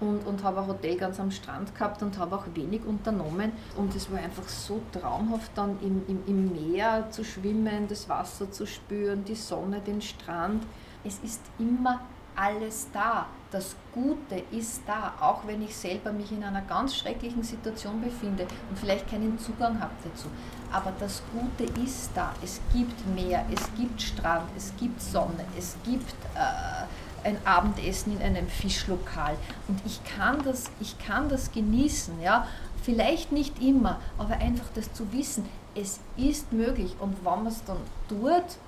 und, 0.01 0.27
und 0.27 0.42
habe 0.42 0.62
ein 0.62 0.69
Hotel 0.69 0.97
ganz 0.97 1.21
am 1.21 1.31
Strand 1.31 1.75
gehabt 1.75 2.03
und 2.03 2.16
habe 2.16 2.35
auch 2.35 2.47
wenig 2.55 2.83
unternommen. 2.87 3.53
Und 3.77 3.95
es 3.95 4.11
war 4.11 4.21
einfach 4.21 4.49
so 4.49 4.81
traumhaft, 4.90 5.51
dann 5.55 5.79
im, 5.83 6.01
im, 6.09 6.23
im 6.27 6.53
Meer 6.55 7.11
zu 7.11 7.25
schwimmen, 7.25 7.87
das 7.88 8.09
Wasser 8.09 8.51
zu 8.51 8.66
spüren, 8.66 9.23
die 9.27 9.35
Sonne, 9.35 9.81
den 9.81 10.01
Strand. 10.01 10.62
Es 11.05 11.19
ist 11.19 11.42
immer 11.59 12.01
alles 12.37 12.88
da. 12.92 13.27
Das 13.51 13.75
Gute 13.92 14.42
ist 14.51 14.83
da, 14.87 15.14
auch 15.20 15.46
wenn 15.46 15.62
ich 15.62 15.75
selber 15.75 16.12
mich 16.12 16.31
in 16.33 16.44
einer 16.44 16.62
ganz 16.62 16.96
schrecklichen 16.96 17.42
Situation 17.42 18.01
befinde 18.01 18.46
und 18.68 18.79
vielleicht 18.79 19.09
keinen 19.09 19.38
Zugang 19.38 19.81
habe 19.81 19.92
dazu. 20.05 20.27
Aber 20.72 20.92
das 20.99 21.22
Gute 21.33 21.72
ist 21.81 22.11
da. 22.14 22.35
Es 22.42 22.61
gibt 22.72 23.07
Meer, 23.14 23.46
es 23.53 23.62
gibt 23.77 24.03
Strand, 24.03 24.51
es 24.57 24.72
gibt 24.79 25.01
Sonne, 25.01 25.44
es 25.57 25.77
gibt 25.85 26.12
äh, 26.35 27.27
ein 27.27 27.38
Abendessen 27.44 28.16
in 28.16 28.22
einem 28.22 28.49
Fischlokal. 28.49 29.37
Und 29.68 29.81
ich 29.87 30.01
kann 30.05 30.42
das, 30.44 30.64
ich 30.81 30.99
kann 30.99 31.29
das 31.29 31.53
genießen. 31.53 32.20
Ja? 32.20 32.46
Vielleicht 32.83 33.33
nicht 33.33 33.61
immer, 33.62 34.01
aber 34.18 34.35
einfach 34.35 34.66
das 34.75 34.92
zu 34.92 35.12
wissen, 35.12 35.49
es 35.75 36.01
ist 36.16 36.53
möglich. 36.53 36.96
Und 36.99 37.16
wenn 37.25 37.44
man 37.44 37.46
es 37.46 37.62
dann 37.64 37.79
tut, 38.09 38.59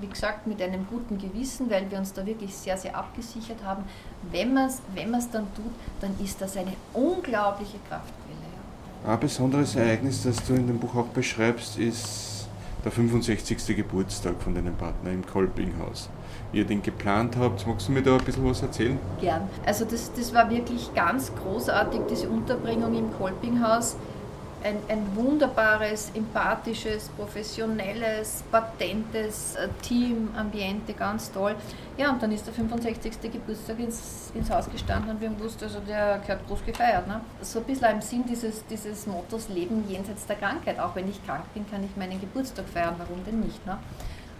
wie 0.00 0.06
gesagt, 0.06 0.46
mit 0.46 0.62
einem 0.62 0.86
guten 0.88 1.18
Gewissen, 1.18 1.70
weil 1.70 1.90
wir 1.90 1.98
uns 1.98 2.12
da 2.12 2.24
wirklich 2.24 2.54
sehr, 2.54 2.76
sehr 2.76 2.96
abgesichert 2.96 3.62
haben. 3.64 3.84
Wenn 4.30 4.54
man 4.54 4.66
es 4.66 4.80
wenn 4.94 5.12
dann 5.12 5.46
tut, 5.54 5.72
dann 6.00 6.14
ist 6.22 6.40
das 6.40 6.56
eine 6.56 6.72
unglaubliche 6.94 7.78
Kraftquelle. 7.88 8.38
Ja. 9.04 9.12
Ein 9.12 9.20
besonderes 9.20 9.74
Ereignis, 9.76 10.22
das 10.22 10.36
du 10.44 10.54
in 10.54 10.66
dem 10.66 10.78
Buch 10.78 10.94
auch 10.94 11.06
beschreibst, 11.06 11.78
ist 11.78 12.48
der 12.84 12.92
65. 12.92 13.76
Geburtstag 13.76 14.40
von 14.40 14.54
deinem 14.54 14.74
Partner 14.74 15.10
im 15.10 15.26
Kolpinghaus. 15.26 16.08
Wie 16.52 16.58
ihr 16.58 16.64
den 16.64 16.82
geplant 16.82 17.36
habt, 17.36 17.66
magst 17.66 17.88
du 17.88 17.92
mir 17.92 18.02
da 18.02 18.16
ein 18.16 18.24
bisschen 18.24 18.48
was 18.48 18.62
erzählen? 18.62 18.98
Gern. 19.20 19.42
Also 19.66 19.84
das, 19.84 20.12
das 20.14 20.32
war 20.32 20.48
wirklich 20.48 20.94
ganz 20.94 21.32
großartig, 21.34 22.00
diese 22.08 22.28
Unterbringung 22.28 22.94
im 22.94 23.12
Kolpinghaus 23.18 23.96
ein, 24.64 24.76
ein 24.88 25.06
wunderbares, 25.14 26.10
empathisches, 26.14 27.08
professionelles, 27.10 28.44
patentes 28.50 29.56
äh, 29.56 29.68
Team, 29.82 30.30
Ambiente, 30.36 30.92
ganz 30.94 31.30
toll. 31.32 31.54
Ja, 31.96 32.10
und 32.10 32.22
dann 32.22 32.32
ist 32.32 32.46
der 32.46 32.54
65. 32.54 33.20
Geburtstag 33.32 33.78
ins, 33.78 34.30
ins 34.34 34.50
Haus 34.50 34.70
gestanden 34.70 35.10
und 35.10 35.20
wir 35.20 35.28
haben 35.28 35.36
gewusst, 35.36 35.62
also 35.62 35.80
der 35.80 36.18
gehört 36.18 36.46
groß 36.46 36.64
gefeiert. 36.64 37.06
Ne? 37.06 37.20
So 37.42 37.60
ein 37.60 37.64
bisschen 37.64 37.90
im 37.90 38.00
Sinn 38.00 38.24
dieses, 38.28 38.64
dieses 38.66 39.06
Mottos 39.06 39.48
Leben 39.48 39.84
jenseits 39.88 40.26
der 40.26 40.36
Krankheit. 40.36 40.78
Auch 40.78 40.94
wenn 40.94 41.08
ich 41.08 41.24
krank 41.24 41.44
bin, 41.54 41.68
kann 41.70 41.84
ich 41.84 41.96
meinen 41.96 42.20
Geburtstag 42.20 42.66
feiern, 42.68 42.94
warum 42.98 43.24
denn 43.24 43.40
nicht? 43.40 43.64
Ne? 43.66 43.78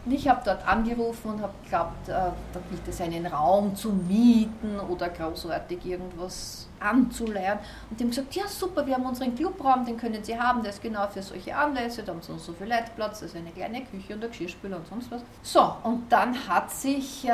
Und 0.09 0.15
ich 0.15 0.27
habe 0.27 0.41
dort 0.43 0.67
angerufen 0.67 1.33
und 1.33 1.43
habe 1.43 1.53
geglaubt, 1.63 2.09
äh, 2.09 2.13
da 2.13 2.61
gilt 2.71 2.89
es 2.89 2.99
einen 2.99 3.27
Raum 3.27 3.77
zu 3.77 3.91
mieten 3.91 4.81
oder 4.89 5.11
großartig 5.11 5.85
irgendwas 5.85 6.67
anzuleihen. 6.81 7.59
Und 7.91 8.01
die 8.01 8.05
haben 8.05 8.09
gesagt, 8.09 8.35
ja 8.35 8.49
super, 8.49 8.87
wir 8.87 8.95
haben 8.95 9.05
unseren 9.05 9.35
Clubraum, 9.35 9.85
den 9.85 9.99
können 9.99 10.25
Sie 10.25 10.41
haben, 10.41 10.63
der 10.63 10.71
ist 10.71 10.81
genau 10.81 11.07
für 11.09 11.21
solche 11.21 11.55
Anlässe, 11.55 12.03
da 12.05 12.13
haben 12.13 12.23
Sie 12.23 12.39
so 12.39 12.55
viel 12.55 12.69
Leitplatz, 12.69 13.23
also 13.23 13.37
eine 13.37 13.51
kleine 13.51 13.85
Küche 13.85 14.15
und 14.15 14.25
ein 14.25 14.31
Geschirrspüler 14.31 14.79
und 14.79 14.87
sonst 14.87 15.11
was. 15.11 15.21
So, 15.43 15.75
und 15.85 16.11
dann 16.11 16.35
hat 16.49 16.71
sich 16.71 17.29
äh, 17.29 17.33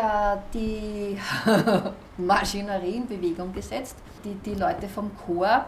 die 0.53 1.17
Maschinerie 2.17 2.97
in 2.97 3.07
Bewegung 3.07 3.53
gesetzt. 3.53 3.95
Die, 4.25 4.35
die 4.35 4.55
Leute 4.55 4.89
vom 4.89 5.13
Chor 5.25 5.65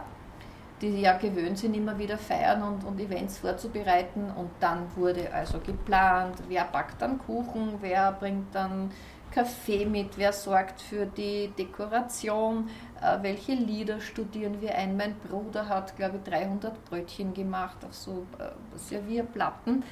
die 0.81 1.01
ja 1.01 1.17
gewöhnt 1.17 1.57
sind, 1.57 1.75
immer 1.75 1.97
wieder 1.97 2.17
feiern 2.17 2.61
und, 2.61 2.83
und 2.83 2.99
Events 2.99 3.39
vorzubereiten. 3.39 4.31
Und 4.35 4.51
dann 4.59 4.83
wurde 4.95 5.33
also 5.33 5.59
geplant, 5.59 6.35
wer 6.47 6.65
backt 6.65 7.01
dann 7.01 7.17
Kuchen, 7.19 7.77
wer 7.81 8.11
bringt 8.11 8.53
dann 8.53 8.91
Kaffee 9.31 9.85
mit, 9.85 10.17
wer 10.17 10.31
sorgt 10.31 10.81
für 10.81 11.05
die 11.05 11.51
Dekoration, 11.57 12.69
äh, 13.01 13.17
welche 13.21 13.53
Lieder 13.53 13.99
studieren 13.99 14.61
wir 14.61 14.75
ein. 14.75 14.95
Mein 14.95 15.15
Bruder 15.19 15.67
hat, 15.67 15.95
glaube 15.95 16.17
ich, 16.17 16.31
300 16.31 16.85
Brötchen 16.85 17.33
gemacht 17.33 17.77
auf 17.83 17.93
so 17.93 18.25
äh, 18.39 18.77
Servierplatten. 18.77 19.83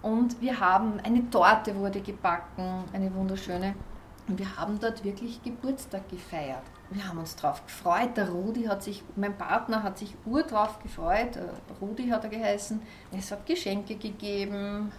Und 0.00 0.40
wir 0.40 0.58
haben, 0.58 0.98
eine 1.00 1.28
Torte 1.30 1.76
wurde 1.76 2.00
gebacken, 2.00 2.84
eine 2.92 3.14
wunderschöne. 3.14 3.74
Und 4.26 4.38
wir 4.38 4.56
haben 4.56 4.78
dort 4.80 5.04
wirklich 5.04 5.42
Geburtstag 5.42 6.08
gefeiert 6.08 6.62
wir 6.94 7.08
haben 7.08 7.18
uns 7.18 7.36
drauf 7.36 7.64
gefreut. 7.64 8.16
Der 8.16 8.30
Rudi 8.30 8.64
hat 8.64 8.82
sich, 8.82 9.02
mein 9.16 9.36
Partner 9.36 9.82
hat 9.82 9.98
sich 9.98 10.14
ur 10.24 10.42
drauf 10.42 10.78
gefreut. 10.80 11.36
Äh, 11.36 11.48
Rudi 11.80 12.08
hat 12.08 12.24
er 12.24 12.30
geheißen. 12.30 12.80
Es 13.16 13.30
hat 13.30 13.46
Geschenke 13.46 13.96
gegeben. 13.96 14.92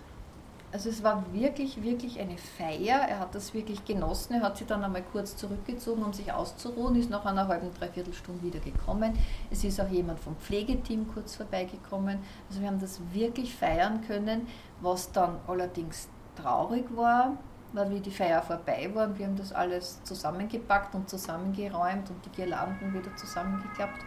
Also 0.71 0.89
es 0.89 1.03
war 1.03 1.23
wirklich, 1.31 1.83
wirklich 1.83 2.19
eine 2.19 2.37
Feier. 2.37 3.07
Er 3.07 3.19
hat 3.19 3.35
das 3.35 3.53
wirklich 3.53 3.85
genossen. 3.85 4.33
Er 4.33 4.41
hat 4.41 4.57
sich 4.57 4.65
dann 4.65 4.83
einmal 4.83 5.03
kurz 5.03 5.37
zurückgezogen, 5.37 6.03
um 6.03 6.13
sich 6.13 6.33
auszuruhen, 6.33 6.95
ist 6.95 7.11
nach 7.11 7.25
einer 7.25 7.47
halben, 7.47 7.71
dreiviertel 7.77 8.13
Stunde 8.13 8.41
wieder 8.41 8.59
gekommen. 8.59 9.13
Es 9.51 9.63
ist 9.63 9.79
auch 9.79 9.89
jemand 9.89 10.19
vom 10.19 10.35
Pflegeteam 10.37 11.07
kurz 11.13 11.35
vorbeigekommen. 11.35 12.17
Also 12.49 12.61
wir 12.61 12.67
haben 12.67 12.79
das 12.79 12.99
wirklich 13.11 13.53
feiern 13.53 14.03
können, 14.07 14.47
was 14.81 15.11
dann 15.11 15.37
allerdings 15.47 16.09
traurig 16.35 16.85
war, 16.95 17.37
weil 17.73 17.89
wie 17.89 17.99
die 17.99 18.11
Feier 18.11 18.41
vorbei 18.41 18.89
war 18.93 19.07
und 19.07 19.19
wir 19.19 19.25
haben 19.25 19.35
das 19.35 19.51
alles 19.51 20.01
zusammengepackt 20.03 20.93
und 20.95 21.09
zusammengeräumt 21.09 22.09
und 22.09 22.25
die 22.25 22.29
Girlanden 22.29 22.93
wieder 22.93 23.15
zusammengeklappt, 23.15 23.99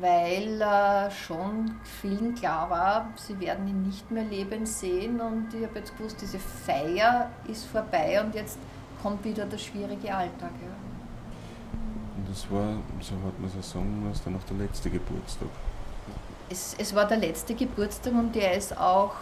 weil 0.00 0.62
äh, 0.62 1.10
schon 1.10 1.76
vielen 1.82 2.34
klar 2.34 2.70
war, 2.70 3.08
sie 3.16 3.38
werden 3.40 3.66
ihn 3.68 3.82
nicht 3.82 4.10
mehr 4.10 4.24
leben 4.24 4.64
sehen 4.64 5.20
und 5.20 5.52
ich 5.52 5.64
habe 5.64 5.80
jetzt 5.80 5.96
gewusst, 5.98 6.22
diese 6.22 6.38
Feier 6.38 7.28
ist 7.48 7.66
vorbei 7.66 8.22
und 8.22 8.34
jetzt 8.34 8.58
kommt 9.02 9.24
wieder 9.24 9.44
der 9.44 9.58
schwierige 9.58 10.14
Alltag. 10.14 10.52
Ja. 10.62 10.72
Und 12.16 12.28
das 12.30 12.48
war, 12.50 12.76
so 13.00 13.14
hat 13.26 13.38
man 13.40 13.50
es 13.58 13.70
sagen, 13.70 14.06
was 14.08 14.22
dann 14.22 14.36
auch 14.36 14.44
der 14.44 14.58
letzte 14.58 14.88
Geburtstag. 14.88 15.48
Es, 16.48 16.76
es, 16.78 16.94
war 16.94 17.06
der 17.06 17.16
letzte 17.16 17.54
Geburtstag 17.54 18.12
und 18.12 18.34
der 18.34 18.54
ist 18.54 18.76
auch 18.76 19.14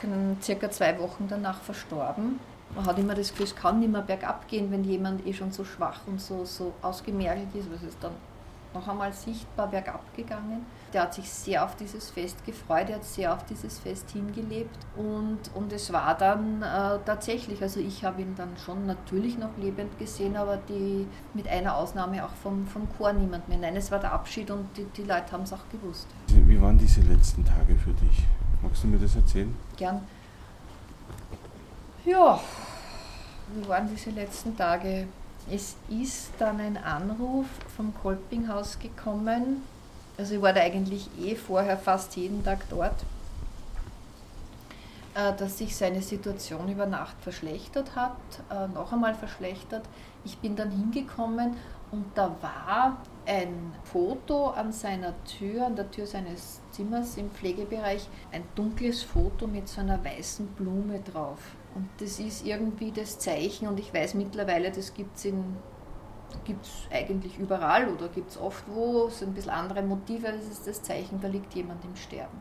circa 0.43 0.71
zwei 0.71 0.99
Wochen 0.99 1.27
danach 1.29 1.61
verstorben. 1.61 2.41
Man 2.75 2.87
hat 2.87 2.99
immer 2.99 3.15
das 3.15 3.31
Gefühl, 3.31 3.47
es 3.47 3.57
kann 3.57 3.81
nicht 3.81 3.91
mehr 3.91 4.03
bergab 4.03 4.47
gehen, 4.49 4.71
wenn 4.71 4.85
jemand 4.85 5.27
eh 5.27 5.33
schon 5.33 5.51
so 5.51 5.65
schwach 5.65 6.01
und 6.07 6.21
so, 6.21 6.45
so 6.45 6.73
ausgemergelt 6.83 7.55
ist, 7.55 7.71
was 7.73 7.83
es 7.83 7.99
dann 7.99 8.13
noch 8.75 8.87
einmal 8.87 9.13
sichtbar 9.13 9.67
bergab 9.67 10.03
gegangen. 10.15 10.65
Der 10.93 11.03
hat 11.03 11.15
sich 11.15 11.31
sehr 11.31 11.65
auf 11.65 11.77
dieses 11.77 12.11
Fest 12.11 12.45
gefreut, 12.45 12.89
er 12.89 12.97
hat 12.97 13.05
sehr 13.05 13.33
auf 13.33 13.45
dieses 13.45 13.79
Fest 13.79 14.11
hingelebt 14.11 14.79
und, 14.97 15.39
und 15.55 15.73
es 15.73 15.93
war 15.93 16.17
dann 16.17 16.63
äh, 16.63 16.99
tatsächlich, 17.05 17.63
also 17.63 17.81
ich 17.81 18.05
habe 18.05 18.23
ihn 18.23 18.35
dann 18.37 18.57
schon 18.65 18.87
natürlich 18.87 19.39
noch 19.39 19.57
lebend 19.57 19.99
gesehen, 19.99 20.37
aber 20.37 20.57
die, 20.57 21.07
mit 21.35 21.49
einer 21.49 21.77
Ausnahme 21.77 22.25
auch 22.25 22.35
vom, 22.43 22.67
vom 22.67 22.89
Chor 22.97 23.13
niemand 23.13 23.49
mehr. 23.49 23.59
Nein, 23.59 23.77
es 23.77 23.91
war 23.91 23.99
der 23.99 24.13
Abschied 24.13 24.51
und 24.51 24.67
die, 24.77 24.85
die 24.97 25.03
Leute 25.03 25.33
haben 25.33 25.43
es 25.43 25.53
auch 25.53 25.69
gewusst. 25.71 26.09
Wie 26.29 26.61
waren 26.61 26.79
diese 26.79 27.01
letzten 27.03 27.45
Tage 27.45 27.77
für 27.77 27.93
dich? 27.93 28.25
Magst 28.63 28.85
du 28.85 28.89
mir 28.89 28.99
das 28.99 29.17
erzählen? 29.17 29.57
Gern. 29.77 30.03
Ja, 32.07 32.41
wie 33.55 33.69
waren 33.69 33.89
diese 33.91 34.09
letzten 34.09 34.57
Tage? 34.57 35.07
Es 35.51 35.77
ist 35.91 36.31
dann 36.39 36.59
ein 36.59 36.79
Anruf 36.79 37.47
vom 37.77 37.93
Kolpinghaus 37.95 38.79
gekommen. 38.79 39.63
Also 40.17 40.37
ich 40.37 40.43
war 40.43 40.55
da 40.55 40.63
eigentlich 40.63 41.11
eh 41.21 41.35
vorher 41.35 41.77
fast 41.77 42.17
jeden 42.17 42.43
Tag 42.43 42.67
dort, 42.71 43.05
äh, 45.15 45.35
dass 45.37 45.59
sich 45.59 45.77
seine 45.77 46.01
Situation 46.01 46.71
über 46.71 46.87
Nacht 46.87 47.17
verschlechtert 47.21 47.95
hat, 47.95 48.17
äh, 48.51 48.67
noch 48.69 48.93
einmal 48.95 49.15
verschlechtert. 49.15 49.85
Ich 50.25 50.39
bin 50.39 50.57
dann 50.57 50.71
hingekommen 50.71 51.55
und 51.91 52.07
da 52.15 52.35
war 52.41 52.97
ein 53.27 53.75
Foto 53.85 54.49
an 54.49 54.73
seiner 54.73 55.13
Tür, 55.25 55.67
an 55.67 55.77
der 55.77 55.91
Tür 55.91 56.07
seines 56.07 56.61
Zimmers 56.73 57.19
im 57.19 57.31
Pflegebereich, 57.31 58.09
ein 58.33 58.45
dunkles 58.55 59.03
Foto 59.03 59.47
mit 59.47 59.69
so 59.69 59.83
einer 59.83 60.03
weißen 60.03 60.47
Blume 60.47 61.01
drauf. 61.01 61.39
Und 61.75 61.89
das 61.99 62.19
ist 62.19 62.45
irgendwie 62.45 62.91
das 62.91 63.19
Zeichen 63.19 63.69
und 63.69 63.79
ich 63.79 63.95
weiß 63.95 64.15
mittlerweile, 64.15 64.71
das 64.71 64.93
gibt 64.93 65.17
es 65.17 65.33
gibt's 66.45 66.87
eigentlich 66.93 67.39
überall 67.39 67.89
oder 67.89 68.09
gibt 68.09 68.31
es 68.31 68.39
oft 68.39 68.65
wo, 68.69 69.07
es 69.07 69.19
sind 69.19 69.31
ein 69.31 69.35
bisschen 69.35 69.51
andere 69.51 69.83
Motive, 69.83 70.33
das 70.33 70.47
ist 70.47 70.67
das 70.67 70.83
Zeichen, 70.83 71.21
da 71.21 71.29
liegt 71.29 71.55
jemand 71.55 71.85
im 71.85 71.97
Sterben. 71.97 72.39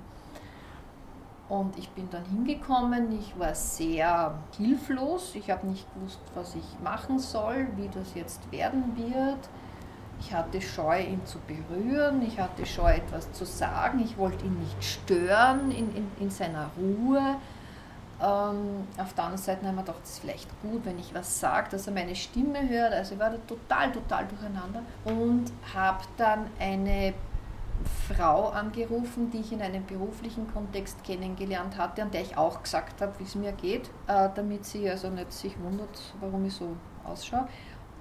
Und 1.49 1.77
ich 1.79 1.89
bin 1.89 2.07
dann 2.11 2.23
hingekommen, 2.25 3.11
ich 3.19 3.37
war 3.39 3.55
sehr 3.55 4.37
hilflos, 4.55 5.33
ich 5.33 5.49
habe 5.49 5.65
nicht 5.65 5.91
gewusst, 5.95 6.19
was 6.35 6.53
ich 6.53 6.79
machen 6.83 7.17
soll, 7.17 7.67
wie 7.75 7.89
das 7.89 8.13
jetzt 8.13 8.51
werden 8.51 8.95
wird. 8.95 9.49
Ich 10.19 10.31
hatte 10.31 10.61
Scheu, 10.61 11.01
ihn 11.01 11.25
zu 11.25 11.39
berühren, 11.39 12.21
ich 12.21 12.39
hatte 12.39 12.65
Scheu, 12.67 12.91
etwas 12.91 13.31
zu 13.31 13.45
sagen, 13.45 13.99
ich 13.99 14.17
wollte 14.17 14.45
ihn 14.45 14.59
nicht 14.59 14.83
stören 14.83 15.71
in, 15.71 15.95
in, 15.95 16.11
in 16.19 16.29
seiner 16.29 16.69
Ruhe. 16.77 17.37
Ähm, 18.21 18.87
auf 18.97 19.13
der 19.13 19.23
anderen 19.23 19.41
Seite 19.41 19.65
haben 19.65 19.75
wir 19.75 19.83
gedacht, 19.83 20.01
es 20.03 20.11
ist 20.11 20.19
vielleicht 20.19 20.61
gut, 20.61 20.83
wenn 20.83 20.99
ich 20.99 21.13
was 21.13 21.39
sage, 21.39 21.69
dass 21.71 21.87
er 21.87 21.93
meine 21.93 22.15
Stimme 22.15 22.67
hört. 22.67 22.93
Also 22.93 23.13
ich 23.13 23.19
war 23.19 23.29
da 23.29 23.37
total, 23.47 23.91
total 23.91 24.27
durcheinander 24.27 24.81
und 25.05 25.45
habe 25.73 26.03
dann 26.17 26.47
eine 26.59 27.13
Frau 28.09 28.49
angerufen, 28.49 29.31
die 29.31 29.39
ich 29.39 29.53
in 29.53 29.61
einem 29.61 29.85
beruflichen 29.85 30.51
Kontext 30.53 31.01
kennengelernt 31.05 31.77
hatte, 31.77 32.01
an 32.01 32.11
der 32.11 32.21
ich 32.21 32.37
auch 32.37 32.61
gesagt 32.61 33.01
habe, 33.01 33.13
wie 33.19 33.23
es 33.23 33.35
mir 33.35 33.53
geht, 33.53 33.89
äh, 34.07 34.29
damit 34.35 34.65
sie 34.65 34.89
also 34.89 35.09
nicht 35.09 35.31
sich 35.31 35.57
wundert, 35.61 36.13
warum 36.19 36.45
ich 36.45 36.53
so 36.53 36.75
ausschaue. 37.05 37.47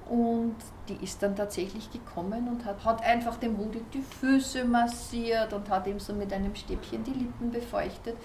Und 0.08 0.56
die 0.88 1.04
ist 1.04 1.22
dann 1.22 1.36
tatsächlich 1.36 1.92
gekommen 1.92 2.48
und 2.48 2.64
hat, 2.64 2.82
hat 2.84 3.04
einfach 3.04 3.36
dem 3.36 3.56
Rudi 3.56 3.84
die 3.92 4.00
Füße 4.00 4.64
massiert 4.64 5.52
und 5.52 5.68
hat 5.68 5.86
ihm 5.86 6.00
so 6.00 6.14
mit 6.14 6.32
einem 6.32 6.56
Stäbchen 6.56 7.04
die 7.04 7.12
Lippen 7.12 7.50
befeuchtet 7.50 8.16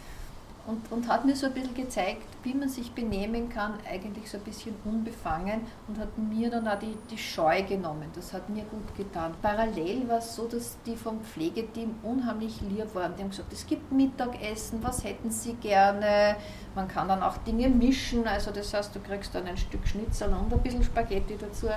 und, 0.66 0.92
und 0.92 1.08
hat 1.10 1.26
mir 1.26 1.36
so 1.36 1.48
ein 1.48 1.54
bisschen 1.54 1.74
gezeigt, 1.74 2.24
wie 2.44 2.54
man 2.54 2.70
sich 2.70 2.92
benehmen 2.92 3.50
kann, 3.50 3.74
eigentlich 3.90 4.30
so 4.30 4.38
ein 4.38 4.44
bisschen 4.44 4.74
unbefangen 4.86 5.62
und 5.88 6.00
hat 6.00 6.18
mir 6.18 6.50
dann 6.50 6.68
auch 6.68 6.80
die, 6.80 6.98
die 7.12 7.18
Scheu 7.18 7.64
genommen. 7.64 8.08
Das 8.16 8.32
hat 8.32 8.50
mir 8.50 8.64
gut 8.64 8.96
getan. 8.96 9.34
Parallel 9.42 10.08
war 10.08 10.20
es 10.20 10.36
so, 10.36 10.48
dass 10.48 10.78
die 10.86 10.96
vom 10.96 11.22
Pflegeteam 11.22 11.96
unheimlich 12.04 12.62
lieb 12.62 12.96
waren. 12.96 13.14
Die 13.16 13.24
haben 13.24 13.30
gesagt, 13.32 13.52
es 13.52 13.66
gibt 13.68 13.92
Mittagessen, 13.92 14.82
was 14.82 15.04
hätten 15.04 15.32
sie 15.32 15.54
gerne? 15.56 16.38
Man 16.76 16.88
kann 16.88 17.10
dann 17.10 17.24
auch 17.24 17.38
Dinge 17.38 17.68
mischen, 17.68 18.26
also 18.26 18.52
das 18.52 18.74
heißt, 18.74 18.96
du 18.96 19.00
kriegst 19.00 19.36
dann 19.36 19.46
ein 19.46 19.58
Stück 19.58 19.86
Schnitzel 19.86 20.30
und 20.30 20.52
ein 20.52 20.62
bisschen 20.62 20.84
Spaghetti 20.84 21.38
dazu. 21.38 21.68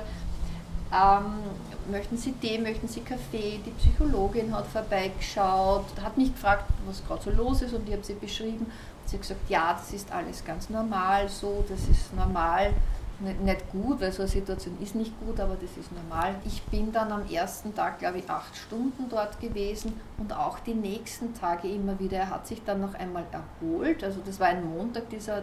Ähm, 0.93 1.91
möchten 1.91 2.17
Sie 2.17 2.33
Tee, 2.33 2.59
möchten 2.59 2.89
Sie 2.89 3.01
Kaffee? 3.01 3.61
Die 3.65 3.71
Psychologin 3.71 4.55
hat 4.55 4.67
vorbeigeschaut, 4.67 5.85
hat 6.03 6.17
mich 6.17 6.33
gefragt, 6.33 6.65
was 6.87 7.05
gerade 7.07 7.23
so 7.23 7.31
los 7.31 7.63
ist 7.63 7.75
und 7.75 7.89
ich 7.89 7.95
habe 7.95 8.05
sie 8.05 8.15
beschrieben. 8.15 8.71
Sie 9.05 9.17
hat 9.17 9.23
gesagt, 9.23 9.51
ja, 9.51 9.73
das 9.73 9.93
ist 9.93 10.13
alles 10.13 10.45
ganz 10.45 10.71
normal 10.71 11.29
so, 11.29 11.65
das 11.69 11.81
ist 11.89 12.15
normal. 12.15 12.73
Nicht, 13.19 13.71
gut, 13.73 14.01
weil 14.03 14.13
so 14.13 14.23
eine 14.23 14.31
Situation 14.31 14.77
ist 14.83 14.95
nicht 14.95 15.19
gut, 15.21 15.41
aber 15.41 15.55
das 15.55 15.71
ist 15.79 15.91
normal. 15.91 16.35
Ich 16.45 16.63
bin 16.65 16.93
dann 16.93 17.11
am 17.11 17.27
ersten 17.31 17.75
Tag, 17.75 17.99
glaube 17.99 18.19
ich, 18.19 18.29
acht 18.29 18.55
Stunden 18.55 19.09
dort 19.09 19.41
gewesen 19.41 19.99
und 20.19 20.35
auch 20.35 20.59
die 20.59 20.75
nächsten 20.75 21.33
Tage 21.33 21.67
immer 21.67 21.99
wieder. 21.99 22.19
Er 22.19 22.31
hat 22.31 22.47
sich 22.47 22.63
dann 22.65 22.83
noch 22.83 22.93
einmal 22.93 23.25
erholt. 23.33 24.05
Also 24.05 24.21
das 24.25 24.39
war 24.39 24.49
ein 24.49 24.69
Montag, 24.71 25.09
dieser 25.09 25.43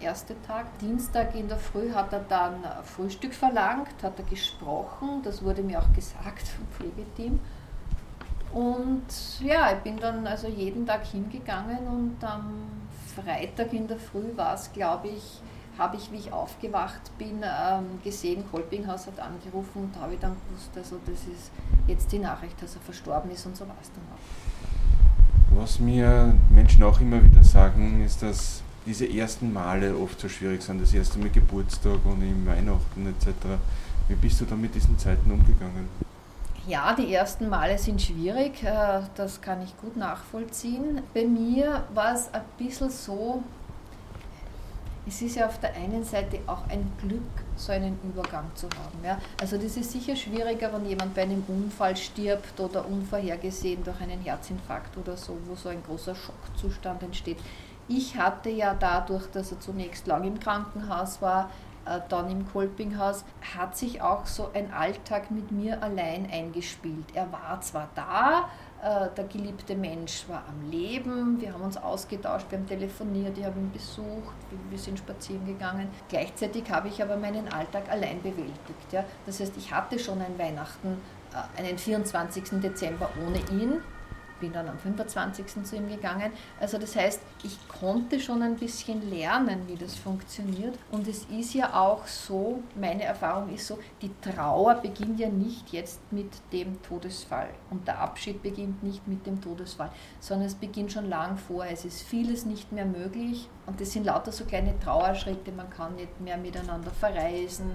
erste 0.00 0.34
Tag. 0.42 0.66
Dienstag 0.78 1.34
in 1.34 1.48
der 1.48 1.58
Früh 1.58 1.92
hat 1.92 2.12
er 2.12 2.20
dann 2.20 2.64
Frühstück 2.84 3.34
verlangt, 3.34 4.02
hat 4.02 4.18
er 4.18 4.24
gesprochen, 4.24 5.22
das 5.22 5.42
wurde 5.42 5.62
mir 5.62 5.78
auch 5.80 5.92
gesagt 5.92 6.46
vom 6.48 6.66
Pflegeteam. 6.68 7.40
Und 8.52 9.04
ja, 9.40 9.72
ich 9.72 9.78
bin 9.78 9.96
dann 9.98 10.26
also 10.26 10.46
jeden 10.46 10.86
Tag 10.86 11.04
hingegangen 11.06 11.86
und 11.88 12.22
am 12.22 12.64
Freitag 13.14 13.72
in 13.72 13.88
der 13.88 13.98
Früh 13.98 14.36
war 14.36 14.54
es, 14.54 14.72
glaube 14.72 15.08
ich, 15.08 15.40
habe 15.78 15.96
ich, 15.96 16.12
wie 16.12 16.16
ich 16.16 16.32
aufgewacht 16.32 17.16
bin, 17.18 17.42
ähm, 17.42 18.00
gesehen, 18.04 18.44
Kolpinghaus 18.50 19.08
hat 19.08 19.18
angerufen 19.18 19.84
und 19.84 20.00
habe 20.00 20.14
ich 20.14 20.20
dann 20.20 20.36
gewusst, 20.48 20.70
also 20.76 21.00
das 21.04 21.20
ist 21.26 21.50
jetzt 21.88 22.12
die 22.12 22.18
Nachricht, 22.18 22.60
dass 22.62 22.76
er 22.76 22.80
verstorben 22.82 23.30
ist 23.32 23.44
und 23.44 23.56
so 23.56 23.66
war 23.66 23.74
es 23.82 23.90
dann 23.90 24.04
auch. 24.12 25.60
Was 25.60 25.78
mir 25.78 26.34
Menschen 26.50 26.82
auch 26.84 27.00
immer 27.00 27.22
wieder 27.22 27.42
sagen, 27.42 28.04
ist, 28.04 28.22
dass 28.22 28.63
diese 28.86 29.06
ersten 29.08 29.52
Male 29.52 29.96
oft 29.96 30.20
so 30.20 30.28
schwierig 30.28 30.62
sind, 30.62 30.80
das 30.82 30.92
erste 30.92 31.18
Mal 31.18 31.30
Geburtstag 31.30 32.04
und 32.04 32.22
im 32.22 32.46
Weihnachten 32.46 33.06
etc. 33.06 33.32
Wie 34.08 34.14
bist 34.14 34.40
du 34.40 34.44
da 34.44 34.54
mit 34.54 34.74
diesen 34.74 34.98
Zeiten 34.98 35.30
umgegangen? 35.30 35.88
Ja, 36.66 36.94
die 36.94 37.12
ersten 37.12 37.48
Male 37.48 37.76
sind 37.76 38.00
schwierig, 38.00 38.62
äh, 38.62 39.00
das 39.14 39.40
kann 39.40 39.62
ich 39.62 39.76
gut 39.78 39.96
nachvollziehen. 39.96 41.02
Bei 41.12 41.26
mir 41.26 41.84
war 41.92 42.14
es 42.14 42.32
ein 42.32 42.42
bisschen 42.56 42.88
so, 42.88 43.42
es 45.06 45.20
ist 45.20 45.36
ja 45.36 45.46
auf 45.46 45.60
der 45.60 45.74
einen 45.74 46.02
Seite 46.02 46.38
auch 46.46 46.66
ein 46.68 46.90
Glück, 47.02 47.20
so 47.56 47.72
einen 47.72 47.98
Übergang 48.02 48.50
zu 48.54 48.66
haben. 48.68 49.04
Ja? 49.04 49.18
Also 49.38 49.58
das 49.58 49.76
ist 49.76 49.92
sicher 49.92 50.16
schwieriger, 50.16 50.72
wenn 50.72 50.86
jemand 50.86 51.14
bei 51.14 51.22
einem 51.22 51.44
Unfall 51.46 51.94
stirbt 51.96 52.58
oder 52.58 52.86
unvorhergesehen 52.86 53.84
durch 53.84 54.00
einen 54.00 54.22
Herzinfarkt 54.22 54.96
oder 54.96 55.16
so, 55.18 55.36
wo 55.46 55.54
so 55.54 55.68
ein 55.68 55.82
großer 55.82 56.14
Schockzustand 56.14 57.02
entsteht. 57.02 57.38
Ich 57.88 58.16
hatte 58.16 58.50
ja 58.50 58.74
dadurch, 58.74 59.26
dass 59.30 59.52
er 59.52 59.60
zunächst 59.60 60.06
lang 60.06 60.24
im 60.24 60.40
Krankenhaus 60.40 61.20
war, 61.20 61.50
äh, 61.86 62.00
dann 62.08 62.30
im 62.30 62.50
Kolpinghaus, 62.50 63.24
hat 63.56 63.76
sich 63.76 64.00
auch 64.00 64.24
so 64.26 64.50
ein 64.54 64.72
Alltag 64.72 65.30
mit 65.30 65.52
mir 65.52 65.82
allein 65.82 66.28
eingespielt. 66.30 67.04
Er 67.12 67.30
war 67.30 67.60
zwar 67.60 67.88
da, 67.94 68.48
äh, 68.82 69.08
der 69.14 69.24
geliebte 69.24 69.74
Mensch 69.74 70.24
war 70.28 70.44
am 70.48 70.70
Leben, 70.70 71.40
wir 71.40 71.52
haben 71.52 71.62
uns 71.62 71.76
ausgetauscht, 71.76 72.46
wir 72.50 72.58
haben 72.58 72.66
telefoniert, 72.66 73.36
ich 73.36 73.44
habe 73.44 73.58
ihn 73.58 73.70
besucht, 73.70 74.34
wir 74.70 74.78
sind 74.78 74.98
spazieren 74.98 75.46
gegangen. 75.46 75.88
Gleichzeitig 76.08 76.70
habe 76.70 76.88
ich 76.88 77.02
aber 77.02 77.16
meinen 77.16 77.52
Alltag 77.52 77.90
allein 77.90 78.22
bewältigt. 78.22 79.06
Das 79.26 79.40
heißt, 79.40 79.54
ich 79.58 79.72
hatte 79.72 79.98
schon 79.98 80.20
ein 80.22 80.38
Weihnachten, 80.38 81.00
äh, 81.32 81.60
einen 81.60 81.76
24. 81.76 82.60
Dezember 82.62 83.10
ohne 83.26 83.38
ihn, 83.60 83.82
bin 84.44 84.52
dann 84.52 84.68
am 84.68 84.78
25. 84.78 85.64
zu 85.64 85.76
ihm 85.76 85.88
gegangen. 85.88 86.30
Also 86.60 86.76
das 86.76 86.94
heißt, 86.94 87.20
ich 87.42 87.56
konnte 87.66 88.20
schon 88.20 88.42
ein 88.42 88.56
bisschen 88.56 89.08
lernen, 89.08 89.62
wie 89.66 89.74
das 89.74 89.94
funktioniert. 89.96 90.78
Und 90.90 91.08
es 91.08 91.24
ist 91.24 91.54
ja 91.54 91.72
auch 91.72 92.06
so, 92.06 92.62
meine 92.78 93.04
Erfahrung 93.04 93.54
ist 93.54 93.66
so, 93.66 93.78
die 94.02 94.10
Trauer 94.20 94.74
beginnt 94.74 95.18
ja 95.18 95.30
nicht 95.30 95.72
jetzt 95.72 96.00
mit 96.12 96.30
dem 96.52 96.82
Todesfall. 96.82 97.48
Und 97.70 97.88
der 97.88 97.98
Abschied 98.00 98.42
beginnt 98.42 98.82
nicht 98.82 99.08
mit 99.08 99.26
dem 99.26 99.40
Todesfall, 99.40 99.90
sondern 100.20 100.46
es 100.46 100.54
beginnt 100.54 100.92
schon 100.92 101.08
lang 101.08 101.38
vor. 101.38 101.64
Es 101.64 101.86
ist 101.86 102.02
vieles 102.02 102.44
nicht 102.44 102.70
mehr 102.70 102.84
möglich. 102.84 103.48
Und 103.64 103.80
das 103.80 103.92
sind 103.92 104.04
lauter 104.04 104.30
so 104.30 104.44
kleine 104.44 104.78
Trauerschritte. 104.78 105.52
Man 105.52 105.70
kann 105.70 105.96
nicht 105.96 106.20
mehr 106.20 106.36
miteinander 106.36 106.90
verreisen. 106.90 107.70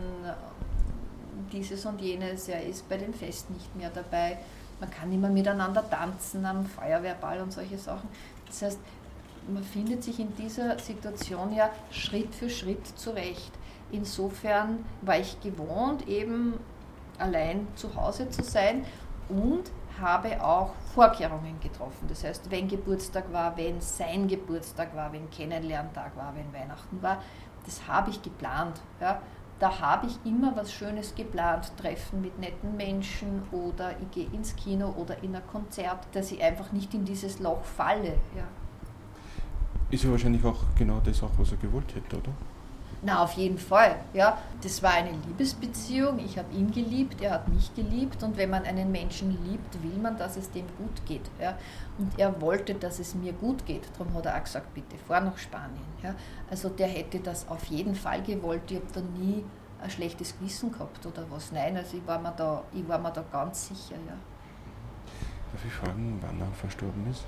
Dieses 1.52 1.84
und 1.88 2.00
jenes. 2.00 2.48
Er 2.48 2.64
ist 2.64 2.88
bei 2.88 2.98
dem 2.98 3.12
Fest 3.12 3.50
nicht 3.50 3.76
mehr 3.76 3.90
dabei 3.90 4.38
man 4.80 4.90
kann 4.90 5.12
immer 5.12 5.30
miteinander 5.30 5.88
tanzen 5.90 6.46
am 6.46 6.66
Feuerwehrball 6.66 7.42
und 7.42 7.52
solche 7.52 7.78
Sachen. 7.78 8.10
Das 8.48 8.62
heißt, 8.62 8.80
man 9.48 9.64
findet 9.64 10.04
sich 10.04 10.20
in 10.20 10.36
dieser 10.36 10.78
Situation 10.80 11.54
ja 11.54 11.70
Schritt 11.92 12.34
für 12.36 12.50
Schritt 12.50 12.86
zurecht. 12.98 13.52
Insofern 13.92 14.86
war 15.02 15.18
ich 15.18 15.40
gewohnt, 15.42 16.08
eben 16.08 16.54
allein 17.18 17.68
zu 17.76 17.96
Hause 17.96 18.30
zu 18.30 18.44
sein 18.44 18.86
und 19.28 19.72
habe 20.00 20.42
auch 20.44 20.72
Vorkehrungen 20.94 21.60
getroffen. 21.60 22.08
Das 22.08 22.24
heißt, 22.24 22.50
wenn 22.52 22.68
Geburtstag 22.68 23.32
war, 23.34 23.58
wenn 23.58 23.82
sein 23.82 24.28
Geburtstag 24.28 24.96
war, 24.96 25.12
wenn 25.12 25.30
Kennenlerntag 25.30 26.16
war, 26.16 26.34
wenn 26.36 26.54
Weihnachten 26.54 27.02
war, 27.02 27.22
das 27.66 27.88
habe 27.88 28.12
ich 28.12 28.22
geplant. 28.22 28.80
Ja. 29.02 29.22
Da 29.60 29.80
habe 29.80 30.08
ich 30.08 30.18
immer 30.26 30.56
was 30.56 30.72
Schönes 30.72 31.14
geplant, 31.16 31.72
Treffen 31.78 32.22
mit 32.22 32.40
netten 32.40 32.78
Menschen 32.78 33.44
oder 33.52 33.92
ich 34.00 34.12
gehe 34.12 34.28
ins 34.34 34.56
Kino 34.56 34.94
oder 34.98 35.22
in 35.22 35.36
ein 35.36 35.46
Konzert, 35.48 36.08
dass 36.14 36.32
ich 36.32 36.42
einfach 36.42 36.72
nicht 36.72 36.94
in 36.94 37.04
dieses 37.04 37.40
Loch 37.40 37.64
falle. 37.64 38.16
Ja. 38.36 38.48
Ist 39.92 40.04
ja 40.04 40.12
wahrscheinlich 40.12 40.44
auch 40.46 40.64
genau 40.78 41.02
das 41.04 41.22
auch, 41.24 41.32
was 41.38 41.52
er 41.52 41.58
gewollt 41.58 41.94
hätte, 41.94 42.18
oder? 42.18 42.32
Na, 43.02 43.24
auf 43.24 43.34
jeden 43.34 43.58
Fall. 43.58 43.96
Ja, 44.14 44.38
das 44.62 44.84
war 44.84 44.92
eine 44.92 45.12
Liebesbeziehung. 45.12 46.20
Ich 46.20 46.38
habe 46.38 46.54
ihn 46.54 46.70
geliebt, 46.72 47.22
er 47.22 47.32
hat 47.32 47.48
mich 47.48 47.74
geliebt. 47.74 48.22
Und 48.24 48.36
wenn 48.36 48.50
man 48.50 48.64
einen 48.64 48.92
Menschen 48.92 49.38
liebt, 49.46 49.82
will 49.82 49.98
man, 50.02 50.18
dass 50.18 50.36
es 50.36 50.52
dem 50.52 50.66
gut 50.78 51.06
geht. 51.06 51.30
Ja. 51.40 51.58
Und 51.98 52.20
er 52.20 52.42
wollte, 52.42 52.76
dass 52.76 53.00
es 53.00 53.16
mir 53.16 53.32
gut 53.32 53.66
geht. 53.66 53.84
Darum 53.98 54.14
hat 54.16 54.26
er 54.26 54.38
auch 54.38 54.44
gesagt, 54.44 54.74
bitte 54.74 54.98
fahr 54.98 55.22
nach 55.22 55.38
Spanien. 55.38 55.80
Ja. 56.04 56.14
Also 56.50 56.68
der 56.68 56.88
hätte 56.88 57.20
das 57.20 57.48
auf 57.48 57.64
jeden 57.66 57.96
Fall 57.96 58.22
gewollt. 58.22 58.70
Ich 58.70 58.78
habe 58.78 58.88
da 58.94 59.02
nie 59.02 59.46
ein 59.82 59.90
schlechtes 59.90 60.38
Gewissen 60.38 60.72
gehabt 60.72 61.06
oder 61.06 61.26
was. 61.30 61.54
Nein, 61.54 61.78
also 61.78 61.96
ich 61.96 62.06
war 62.06 62.20
mir 62.20 62.34
da, 62.36 62.64
ich 62.74 62.88
war 62.88 63.00
mir 63.00 63.12
da 63.12 63.24
ganz 63.32 63.70
sicher. 63.70 63.96
Ja. 64.06 64.18
Darf 65.54 65.66
ich 65.66 65.72
fragen, 65.72 66.20
wann 66.22 66.42
er 66.42 66.54
verstorben 66.54 67.10
ist? 67.10 67.24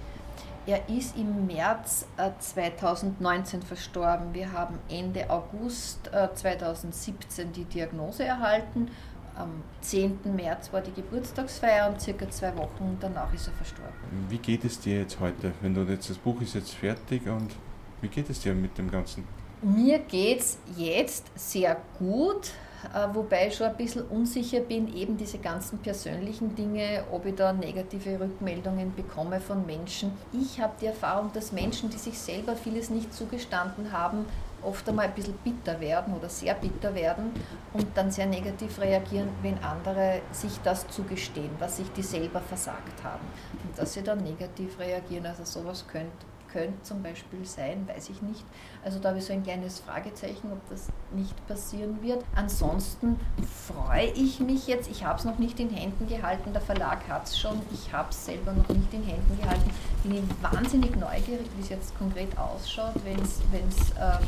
Er 0.72 0.88
ist 0.88 1.18
im 1.18 1.48
März 1.48 2.06
2019 2.40 3.60
äh, 3.60 3.66
verstorben. 3.66 4.34
Wir 4.34 4.54
haben 4.54 4.80
Ende 4.88 5.30
August 5.30 6.10
2017 6.36 7.50
äh, 7.50 7.52
die 7.52 7.66
Diagnose 7.66 8.24
erhalten. 8.24 8.88
Am 9.36 9.50
10. 9.82 10.20
März 10.34 10.72
war 10.72 10.80
die 10.80 10.94
Geburtstagsfeier 10.94 11.90
und 11.90 12.00
circa 12.00 12.30
zwei 12.30 12.56
Wochen 12.56 12.98
danach 13.02 13.34
ist 13.34 13.48
er 13.48 13.54
verstorben. 13.54 13.92
Wie 14.30 14.38
geht 14.38 14.64
es 14.64 14.80
dir 14.80 15.00
jetzt 15.00 15.20
heute, 15.20 15.52
wenn 15.60 15.74
du 15.74 15.82
jetzt 15.82 16.10
das 16.10 16.18
Buch 16.18 16.40
ist 16.40 16.56
jetzt 16.56 16.74
fertig 16.74 17.28
und 17.28 17.54
wie 18.00 18.08
geht 18.08 18.30
es 18.30 18.40
dir 18.40 18.54
mit 18.54 18.78
dem 18.78 18.90
Ganzen? 18.90 19.28
Mir 19.62 20.00
geht 20.00 20.40
es 20.40 20.58
jetzt 20.78 21.26
sehr 21.36 21.76
gut. 22.00 22.52
Äh, 22.94 23.14
wobei 23.14 23.48
ich 23.48 23.56
schon 23.56 23.68
ein 23.68 23.78
bisschen 23.78 24.04
unsicher 24.04 24.60
bin, 24.60 24.94
eben 24.96 25.18
diese 25.18 25.38
ganzen 25.38 25.80
persönlichen 25.80 26.56
Dinge, 26.56 27.04
ob 27.12 27.26
ich 27.26 27.36
da 27.36 27.54
negative 27.54 28.20
Rückmeldungen 28.20 28.94
bekomme 28.96 29.40
von 29.40 29.66
Menschen. 29.66 30.12
Ich 30.34 30.60
habe 30.60 30.74
die 30.82 30.88
Erfahrung, 30.88 31.32
dass 31.34 31.52
Menschen, 31.52 31.90
die 31.90 31.98
sich 31.98 32.18
selber 32.18 32.56
vieles 32.56 32.90
nicht 32.90 33.14
zugestanden 33.14 33.92
haben, 33.92 34.26
oft 34.64 34.88
einmal 34.88 35.08
ein 35.08 35.14
bisschen 35.14 35.38
bitter 35.44 35.80
werden 35.80 36.14
oder 36.14 36.30
sehr 36.30 36.54
bitter 36.54 36.94
werden 36.94 37.32
und 37.74 37.88
dann 37.96 38.12
sehr 38.12 38.28
negativ 38.28 38.80
reagieren, 38.80 39.30
wenn 39.42 39.58
andere 39.64 40.22
sich 40.32 40.60
das 40.64 40.88
zugestehen, 40.90 41.50
was 41.60 41.78
sich 41.78 41.92
die 41.94 42.04
selber 42.04 42.42
versagt 42.42 43.04
haben. 43.04 43.26
Und 43.64 43.78
dass 43.78 43.94
sie 43.94 44.04
dann 44.04 44.24
negativ 44.24 44.78
reagieren, 44.80 45.26
also 45.26 45.44
sowas 45.46 45.86
könnte 45.88 46.31
könnte 46.52 46.82
zum 46.84 47.02
Beispiel 47.02 47.46
sein, 47.46 47.88
weiß 47.88 48.10
ich 48.10 48.22
nicht. 48.22 48.44
Also 48.84 49.00
da 49.00 49.10
habe 49.10 49.20
ich 49.20 49.26
so 49.26 49.34
ein 49.34 49.44
kleines 49.44 49.80
Fragezeichen, 49.80 50.52
ob 50.52 50.70
das 50.70 50.88
nicht 51.14 51.48
passieren 51.48 52.02
wird. 52.02 52.24
Ansonsten 52.36 53.20
freue 53.68 54.08
ich 54.12 54.40
mich 54.40 54.68
jetzt, 54.68 54.90
ich 54.90 55.06
habe 55.06 55.20
es 55.20 55.26
noch 55.26 55.40
nicht 55.40 55.60
in 55.60 55.70
Händen 55.70 56.08
gehalten, 56.08 56.54
der 56.54 56.62
Verlag 56.62 57.08
hat 57.08 57.26
es 57.28 57.40
schon, 57.40 57.62
ich 57.74 57.92
habe 57.94 58.10
es 58.10 58.26
selber 58.26 58.54
noch 58.54 58.70
nicht 58.70 58.94
in 58.94 59.04
Händen 59.04 59.38
gehalten. 59.42 59.70
Bin 60.04 60.30
wahnsinnig 60.42 60.96
neugierig, 60.96 61.48
wie 61.56 61.62
es 61.62 61.70
jetzt 61.70 61.98
konkret 61.98 62.38
ausschaut, 62.38 62.96
wenn 63.06 63.20
es 63.20 63.92
äh, 63.92 64.20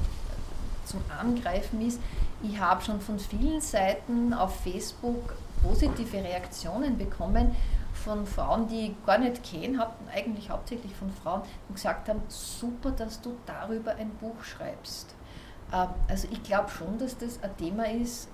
zum 0.85 1.01
Angreifen 1.19 1.81
ist. 1.85 1.99
Ich 2.41 2.59
habe 2.59 2.83
schon 2.83 2.99
von 2.99 3.17
vielen 3.19 3.61
Seiten 3.61 4.33
auf 4.33 4.59
Facebook 4.61 5.35
positive 5.63 6.17
Reaktionen 6.17 6.97
bekommen 6.97 7.55
von 8.03 8.25
Frauen, 8.25 8.67
die 8.67 8.87
ich 8.87 9.05
gar 9.05 9.17
nicht 9.17 9.43
kennen, 9.43 9.79
hatten 9.79 10.07
eigentlich 10.13 10.49
hauptsächlich 10.49 10.93
von 10.93 11.09
Frauen, 11.11 11.41
die 11.69 11.73
gesagt 11.73 12.09
haben, 12.09 12.21
super, 12.27 12.91
dass 12.91 13.21
du 13.21 13.35
darüber 13.45 13.95
ein 13.95 14.09
Buch 14.19 14.43
schreibst. 14.43 15.15
Ähm, 15.71 15.89
also 16.07 16.27
ich 16.31 16.43
glaube 16.43 16.69
schon, 16.69 16.97
dass 16.97 17.17
das 17.17 17.41
ein 17.41 17.55
Thema 17.57 17.85
ist, 17.89 18.29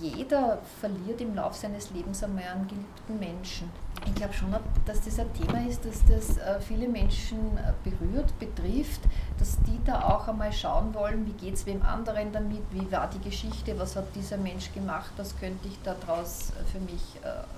jeder 0.00 0.58
verliert 0.80 1.20
im 1.20 1.34
Laufe 1.34 1.58
seines 1.58 1.90
Lebens 1.90 2.22
einmal 2.22 2.44
einen 2.44 2.68
geliebten 2.68 3.18
Menschen. 3.18 3.70
Ich 4.06 4.14
glaube 4.14 4.32
schon, 4.32 4.54
dass 4.86 5.02
das 5.02 5.18
ein 5.18 5.32
Thema 5.34 5.66
ist, 5.66 5.84
dass 5.84 6.04
das 6.06 6.38
äh, 6.38 6.60
viele 6.60 6.88
Menschen 6.88 7.38
äh, 7.58 7.72
berührt, 7.88 8.38
betrifft, 8.38 9.00
dass 9.38 9.58
die 9.62 9.78
da 9.84 10.02
auch 10.02 10.28
einmal 10.28 10.52
schauen 10.52 10.94
wollen, 10.94 11.26
wie 11.26 11.32
geht 11.32 11.54
es 11.54 11.66
wem 11.66 11.82
anderen 11.82 12.32
damit, 12.32 12.62
wie 12.70 12.90
war 12.90 13.08
die 13.08 13.18
Geschichte, 13.18 13.78
was 13.78 13.96
hat 13.96 14.14
dieser 14.14 14.38
Mensch 14.38 14.72
gemacht, 14.72 15.10
was 15.16 15.38
könnte 15.38 15.68
ich 15.68 15.78
daraus 15.82 16.50
äh, 16.50 16.64
für 16.70 16.80
mich 16.80 17.02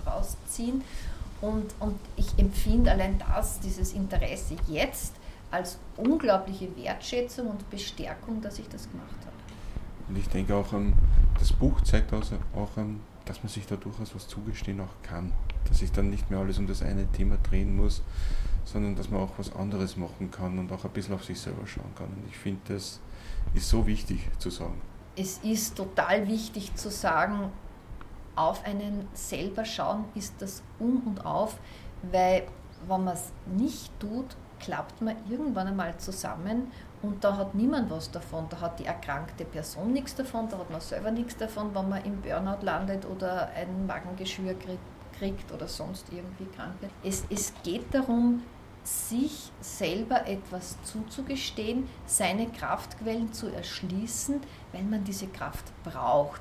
rausziehen. 0.07 0.83
Und, 1.43 1.75
und 1.81 1.99
ich 2.17 2.39
empfinde 2.39 2.91
allein 2.91 3.19
das, 3.19 3.61
dieses 3.61 3.93
Interesse 3.93 4.57
jetzt, 4.69 5.13
als 5.51 5.79
unglaubliche 5.99 6.75
Wertschätzung 6.77 7.49
und 7.49 7.69
Bestärkung, 7.69 8.41
dass 8.41 8.59
ich 8.59 8.69
das 8.69 8.91
gemacht 8.91 9.19
habe. 9.21 9.37
Und 10.09 10.17
ich 10.17 10.29
denke 10.29 10.55
auch, 10.55 10.73
das 11.39 11.53
Buch 11.53 11.81
zeigt 11.83 12.13
also 12.13 12.37
auch, 12.57 12.71
dass 13.27 13.43
man 13.43 13.49
sich 13.49 13.67
da 13.67 13.77
durchaus 13.77 14.15
was 14.15 14.27
zugestehen 14.29 14.81
auch 14.81 15.03
kann. 15.03 15.33
Dass 15.69 15.79
sich 15.79 15.93
dann 15.93 16.11
nicht 16.11 16.31
mehr 16.31 16.41
alles 16.41 16.59
um 16.59 16.67
das 16.67 16.83
eine 16.83 17.07
Thema 17.13 17.37
drehen 17.43 17.77
muss, 17.77 18.03
sondern 18.65 18.97
dass 18.97 19.11
man 19.11 19.21
auch 19.21 19.33
was 19.37 19.55
anderes 19.55 19.97
machen 19.97 20.31
kann 20.31 20.59
und 20.59 20.73
auch 20.73 20.85
ein 20.85 20.91
bisschen 20.91 21.15
auf 21.15 21.25
sich 21.25 21.39
selber 21.39 21.67
schauen 21.67 21.95
kann. 21.97 22.07
Und 22.07 22.25
ich 22.29 22.37
finde, 22.37 22.61
das 22.75 23.01
ist 23.55 23.69
so 23.69 23.87
wichtig 23.87 24.29
zu 24.39 24.51
sagen. 24.51 24.81
Es 25.17 25.39
ist 25.43 25.77
total 25.77 26.27
wichtig 26.27 26.75
zu 26.75 26.91
sagen, 26.91 27.51
auf 28.35 28.65
einen 28.65 29.09
selber 29.13 29.65
schauen 29.65 30.05
ist 30.15 30.35
das 30.41 30.63
Um 30.79 31.03
und 31.07 31.25
Auf, 31.25 31.59
weil 32.11 32.45
wenn 32.89 33.05
man 33.05 33.15
es 33.15 33.33
nicht 33.47 33.99
tut, 34.01 34.37
klappt 34.59 35.01
man 35.03 35.17
irgendwann 35.29 35.69
einmal 35.69 35.97
zusammen 35.99 36.71
und 37.03 37.23
da 37.25 37.37
hat 37.37 37.55
niemand 37.55 37.91
was 37.91 38.11
davon. 38.11 38.47
Da 38.49 38.61
hat 38.61 38.79
die 38.79 38.87
erkrankte 38.87 39.45
Person 39.45 39.93
nichts 39.93 40.15
davon, 40.15 40.49
da 40.49 40.59
hat 40.59 40.71
man 40.71 40.81
selber 40.81 41.11
nichts 41.11 41.37
davon, 41.37 41.75
wenn 41.75 41.89
man 41.89 42.05
im 42.05 42.21
Burnout 42.21 42.63
landet 42.65 43.05
oder 43.07 43.49
ein 43.51 43.87
Magengeschwür 43.87 44.55
kriegt 45.19 45.53
oder 45.53 45.69
sonst 45.69 46.07
irgendwie 46.13 46.47
krank 46.57 46.75
wird. 46.81 46.93
Es, 47.03 47.25
es 47.29 47.53
geht 47.63 47.93
darum, 47.93 48.43
sich 48.85 49.53
selber 49.61 50.27
etwas 50.27 50.77
zuzugestehen, 50.83 51.89
seine 52.07 52.49
Kraftquellen 52.49 53.33
zu 53.33 53.49
erschließen, 53.49 54.41
wenn 54.73 54.91
man 54.91 55.05
diese 55.05 55.29
Kraft 55.29 55.73
braucht 55.85 56.41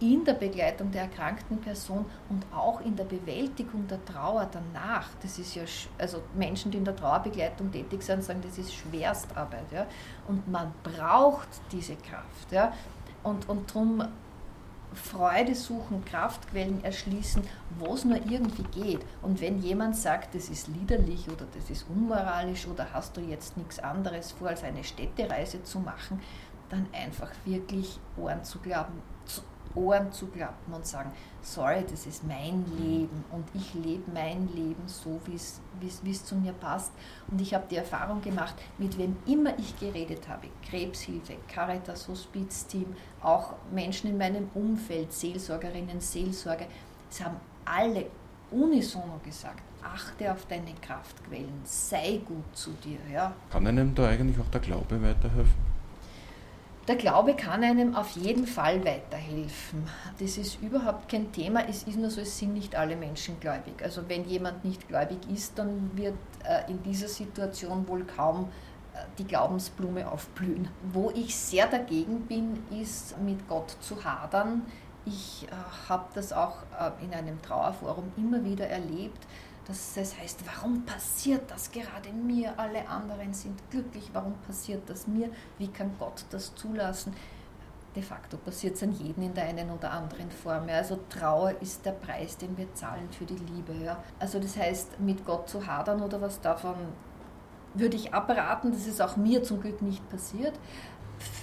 in 0.00 0.24
der 0.24 0.34
Begleitung 0.34 0.90
der 0.90 1.02
erkrankten 1.02 1.60
Person 1.60 2.04
und 2.28 2.44
auch 2.54 2.80
in 2.80 2.96
der 2.96 3.04
Bewältigung 3.04 3.86
der 3.86 4.04
Trauer 4.04 4.48
danach. 4.50 5.08
Das 5.22 5.38
ist 5.38 5.54
ja, 5.54 5.62
also 5.98 6.22
Menschen, 6.34 6.70
die 6.70 6.78
in 6.78 6.84
der 6.84 6.96
Trauerbegleitung 6.96 7.72
tätig 7.72 8.02
sind, 8.02 8.22
sagen, 8.22 8.40
das 8.42 8.58
ist 8.58 8.74
Schwerstarbeit. 8.74 9.72
Ja? 9.72 9.86
Und 10.28 10.46
man 10.48 10.72
braucht 10.82 11.48
diese 11.72 11.96
Kraft. 11.96 12.52
Ja? 12.52 12.72
Und, 13.22 13.48
und 13.48 13.70
darum 13.70 14.02
Freude 14.92 15.54
suchen, 15.54 16.04
Kraftquellen 16.04 16.82
erschließen, 16.82 17.42
wo 17.78 17.94
es 17.94 18.04
nur 18.04 18.16
irgendwie 18.16 18.64
geht. 18.64 19.00
Und 19.22 19.40
wenn 19.40 19.60
jemand 19.60 19.96
sagt, 19.96 20.34
das 20.34 20.48
ist 20.48 20.68
liederlich 20.68 21.28
oder 21.28 21.46
das 21.54 21.70
ist 21.70 21.86
unmoralisch 21.88 22.66
oder 22.66 22.86
hast 22.92 23.16
du 23.16 23.20
jetzt 23.20 23.56
nichts 23.56 23.78
anderes 23.78 24.32
vor, 24.32 24.48
als 24.48 24.64
eine 24.64 24.84
Städtereise 24.84 25.62
zu 25.62 25.80
machen, 25.80 26.20
dann 26.68 26.86
einfach 26.92 27.30
wirklich 27.44 27.98
Ohren 28.16 28.42
zu 28.42 28.58
glauben, 28.58 29.02
Ohren 29.74 30.12
zu 30.12 30.26
klappen 30.26 30.72
und 30.72 30.86
sagen, 30.86 31.10
sorry, 31.42 31.84
das 31.90 32.06
ist 32.06 32.24
mein 32.24 32.64
Leben 32.78 33.24
und 33.30 33.44
ich 33.54 33.74
lebe 33.74 34.10
mein 34.12 34.48
Leben 34.54 34.82
so, 34.86 35.20
wie 35.26 35.34
es 35.34 36.24
zu 36.24 36.34
mir 36.36 36.52
passt. 36.52 36.92
Und 37.28 37.40
ich 37.40 37.54
habe 37.54 37.64
die 37.70 37.76
Erfahrung 37.76 38.20
gemacht, 38.20 38.54
mit 38.78 38.96
wem 38.98 39.16
immer 39.26 39.58
ich 39.58 39.78
geredet 39.78 40.28
habe, 40.28 40.48
Krebshilfe, 40.68 41.36
Caritas, 41.48 42.08
Hospizteam, 42.08 42.94
auch 43.22 43.54
Menschen 43.72 44.10
in 44.10 44.18
meinem 44.18 44.48
Umfeld, 44.54 45.12
Seelsorgerinnen, 45.12 46.00
Seelsorge, 46.00 46.66
es 47.10 47.22
haben 47.22 47.36
alle 47.64 48.06
unisono 48.50 49.20
gesagt, 49.24 49.62
achte 49.82 50.32
auf 50.32 50.46
deine 50.46 50.72
Kraftquellen, 50.80 51.60
sei 51.64 52.20
gut 52.24 52.56
zu 52.56 52.70
dir. 52.84 52.98
Ja. 53.12 53.32
Kann 53.50 53.66
einem 53.66 53.94
da 53.94 54.08
eigentlich 54.08 54.38
auch 54.40 54.50
der 54.50 54.60
Glaube 54.60 55.02
weiterhelfen? 55.02 55.65
Der 56.88 56.94
Glaube 56.94 57.34
kann 57.34 57.64
einem 57.64 57.96
auf 57.96 58.10
jeden 58.10 58.46
Fall 58.46 58.84
weiterhelfen. 58.84 59.88
Das 60.20 60.38
ist 60.38 60.62
überhaupt 60.62 61.08
kein 61.08 61.32
Thema. 61.32 61.68
Es 61.68 61.82
ist 61.82 61.96
nur 61.96 62.10
so, 62.10 62.20
es 62.20 62.38
sind 62.38 62.54
nicht 62.54 62.76
alle 62.76 62.94
Menschen 62.94 63.40
gläubig. 63.40 63.82
Also 63.82 64.02
wenn 64.08 64.24
jemand 64.24 64.64
nicht 64.64 64.86
gläubig 64.86 65.18
ist, 65.28 65.58
dann 65.58 65.90
wird 65.96 66.14
äh, 66.44 66.70
in 66.70 66.80
dieser 66.84 67.08
Situation 67.08 67.88
wohl 67.88 68.04
kaum 68.04 68.50
äh, 68.94 68.98
die 69.18 69.24
Glaubensblume 69.24 70.08
aufblühen. 70.08 70.68
Wo 70.92 71.10
ich 71.10 71.34
sehr 71.34 71.66
dagegen 71.66 72.20
bin, 72.26 72.62
ist 72.80 73.20
mit 73.20 73.48
Gott 73.48 73.76
zu 73.80 74.04
hadern. 74.04 74.62
Ich 75.04 75.48
äh, 75.48 75.88
habe 75.88 76.04
das 76.14 76.32
auch 76.32 76.58
in 77.02 77.12
einem 77.12 77.42
Trauerforum 77.42 78.12
immer 78.16 78.44
wieder 78.44 78.68
erlebt, 78.68 79.26
dass 79.66 79.96
es 79.96 80.16
heißt, 80.18 80.40
warum 80.46 80.84
passiert 80.84 81.50
das 81.50 81.70
gerade 81.72 82.12
mir? 82.12 82.58
Alle 82.58 82.88
anderen 82.88 83.34
sind 83.34 83.58
glücklich, 83.70 84.10
warum 84.12 84.34
passiert 84.46 84.88
das 84.88 85.06
mir? 85.06 85.28
Wie 85.58 85.68
kann 85.68 85.90
Gott 85.98 86.24
das 86.30 86.54
zulassen? 86.54 87.14
De 87.96 88.02
facto 88.02 88.36
passiert 88.36 88.76
es 88.76 88.82
an 88.82 88.92
jedem 88.92 89.24
in 89.24 89.34
der 89.34 89.44
einen 89.44 89.70
oder 89.70 89.90
anderen 89.90 90.30
Form. 90.30 90.68
Also 90.68 91.00
Trauer 91.08 91.54
ist 91.60 91.84
der 91.84 91.92
Preis, 91.92 92.36
den 92.36 92.56
wir 92.56 92.72
zahlen 92.74 93.08
für 93.10 93.24
die 93.24 93.36
Liebe. 93.36 93.96
Also 94.18 94.38
das 94.38 94.56
heißt, 94.56 95.00
mit 95.00 95.24
Gott 95.24 95.48
zu 95.48 95.66
hadern 95.66 96.02
oder 96.02 96.20
was 96.20 96.40
davon 96.40 96.76
würde 97.74 97.96
ich 97.96 98.14
abraten. 98.14 98.70
Das 98.70 98.86
ist 98.86 99.00
auch 99.00 99.16
mir 99.16 99.42
zum 99.42 99.60
Glück 99.60 99.82
nicht 99.82 100.08
passiert. 100.10 100.54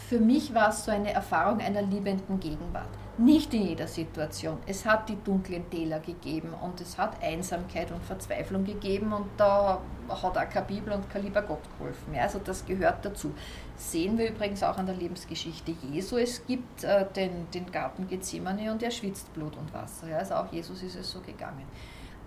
für 0.07 0.19
mich 0.19 0.53
war 0.53 0.69
es 0.69 0.85
so 0.85 0.91
eine 0.91 1.11
Erfahrung 1.11 1.59
einer 1.59 1.81
liebenden 1.81 2.39
Gegenwart. 2.39 2.89
Nicht 3.17 3.53
in 3.53 3.67
jeder 3.67 3.85
Situation. 3.85 4.57
Es 4.65 4.87
hat 4.87 5.07
die 5.07 5.17
dunklen 5.23 5.69
Täler 5.69 5.99
gegeben 5.99 6.51
und 6.61 6.81
es 6.81 6.97
hat 6.97 7.21
Einsamkeit 7.21 7.91
und 7.91 8.03
Verzweiflung 8.03 8.63
gegeben 8.63 9.13
und 9.13 9.27
da 9.37 9.79
hat 10.09 10.37
auch 10.37 10.49
keine 10.49 10.65
Bibel 10.65 10.91
und 10.91 11.07
kein 11.11 11.21
lieber 11.21 11.43
Gott 11.43 11.61
geholfen. 11.77 12.15
Ja, 12.15 12.23
also 12.23 12.39
das 12.43 12.65
gehört 12.65 13.05
dazu. 13.05 13.31
Sehen 13.75 14.17
wir 14.17 14.31
übrigens 14.31 14.63
auch 14.63 14.77
an 14.79 14.87
der 14.87 14.95
Lebensgeschichte 14.95 15.75
Jesu. 15.91 16.17
Es 16.17 16.43
gibt 16.47 16.83
äh, 16.83 17.05
den, 17.15 17.51
den 17.51 17.71
Garten 17.71 18.07
Gethsemane 18.07 18.71
und 18.71 18.81
er 18.81 18.89
schwitzt 18.89 19.31
Blut 19.33 19.55
und 19.57 19.71
Wasser. 19.75 20.09
Ja, 20.09 20.17
also 20.17 20.33
auch 20.33 20.51
Jesus 20.51 20.81
ist 20.81 20.95
es 20.95 21.11
so 21.11 21.19
gegangen. 21.19 21.67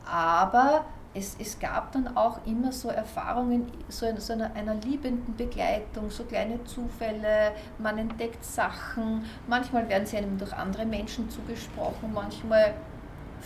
Aber 0.09 0.85
es, 1.17 1.37
es 1.39 1.59
gab 1.59 1.93
dann 1.93 2.17
auch 2.17 2.45
immer 2.47 2.73
so 2.73 2.89
Erfahrungen 2.89 3.67
so, 3.89 4.07
in, 4.07 4.19
so 4.19 4.35
einer, 4.35 4.55
einer 4.55 4.75
liebenden 4.75 5.35
Begleitung, 5.37 6.11
so 6.11 6.25
kleine 6.25 6.63
Zufälle, 6.65 7.53
man 7.79 7.99
entdeckt 7.99 8.45
Sachen, 8.45 9.25
manchmal 9.47 9.89
werden 9.89 10.07
sie 10.07 10.19
einem 10.19 10.37
durch 10.39 10.53
andere 10.53 10.85
Menschen 10.85 11.31
zugesprochen, 11.31 12.13
manchmal 12.13 12.75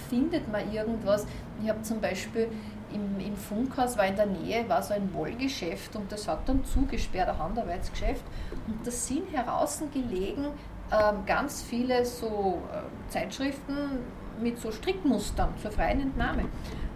findet 0.09 0.51
man 0.51 0.73
irgendwas. 0.73 1.27
Ich 1.63 1.69
habe 1.69 1.83
zum 1.83 2.01
Beispiel 2.01 2.49
im, 2.93 3.21
im 3.25 3.37
Funkhaus 3.37 3.97
war 3.97 4.07
in 4.07 4.17
der 4.17 4.27
Nähe 4.27 4.69
war 4.69 4.83
so 4.83 4.95
ein 4.95 5.13
Wollgeschäft 5.15 5.95
und 5.95 6.11
das 6.11 6.27
hat 6.27 6.49
dann 6.49 6.65
zugesperrt, 6.65 7.29
ein 7.29 7.39
Handarbeitsgeschäft. 7.39 8.25
Und 8.67 8.85
da 8.85 8.91
sind 8.91 9.33
heraus 9.33 9.83
gelegen 9.93 10.47
äh, 10.91 11.13
ganz 11.27 11.63
viele 11.63 12.05
so 12.05 12.63
äh, 12.73 13.11
Zeitschriften 13.11 14.01
mit 14.41 14.59
so 14.59 14.73
Strickmustern 14.73 15.55
zur 15.61 15.71
freien 15.71 16.01
Entnahme. 16.01 16.47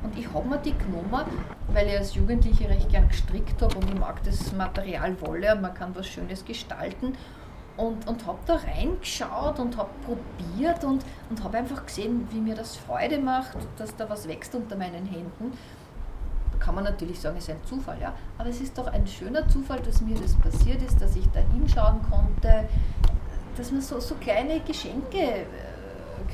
Und 0.04 0.18
ich 0.18 0.32
habe 0.32 0.46
mir 0.46 0.58
die 0.58 0.76
genommen, 0.76 1.24
weil 1.72 1.88
ich 1.88 1.98
als 1.98 2.14
Jugendliche 2.14 2.68
recht 2.68 2.90
gern 2.90 3.08
gestrickt 3.08 3.60
habe 3.62 3.74
und 3.76 3.88
ich 3.88 3.98
mag 3.98 4.22
das 4.22 4.52
Material 4.52 5.18
Wolle 5.22 5.54
und 5.54 5.62
man 5.62 5.72
kann 5.72 5.96
was 5.96 6.06
Schönes 6.06 6.44
gestalten. 6.44 7.16
Und, 7.76 8.06
und 8.06 8.24
habe 8.24 8.38
da 8.46 8.54
reingeschaut 8.54 9.58
und 9.58 9.76
habe 9.76 9.90
probiert 10.04 10.84
und, 10.84 11.04
und 11.28 11.42
habe 11.42 11.58
einfach 11.58 11.84
gesehen, 11.84 12.28
wie 12.30 12.38
mir 12.38 12.54
das 12.54 12.76
Freude 12.76 13.18
macht, 13.18 13.56
dass 13.78 13.96
da 13.96 14.08
was 14.08 14.28
wächst 14.28 14.54
unter 14.54 14.76
meinen 14.76 15.06
Händen. 15.06 15.50
Da 16.52 16.58
kann 16.64 16.76
man 16.76 16.84
natürlich 16.84 17.18
sagen, 17.18 17.36
es 17.36 17.48
ist 17.48 17.50
ein 17.50 17.64
Zufall, 17.64 18.00
ja. 18.00 18.14
Aber 18.38 18.48
es 18.48 18.60
ist 18.60 18.78
doch 18.78 18.86
ein 18.86 19.04
schöner 19.08 19.48
Zufall, 19.48 19.80
dass 19.80 20.02
mir 20.02 20.14
das 20.16 20.36
passiert 20.36 20.82
ist, 20.82 21.00
dass 21.00 21.16
ich 21.16 21.28
da 21.32 21.40
hinschauen 21.52 22.00
konnte, 22.08 22.68
dass 23.56 23.72
man 23.72 23.80
so, 23.80 23.98
so 23.98 24.14
kleine 24.16 24.60
Geschenke 24.60 25.18
äh, 25.18 25.44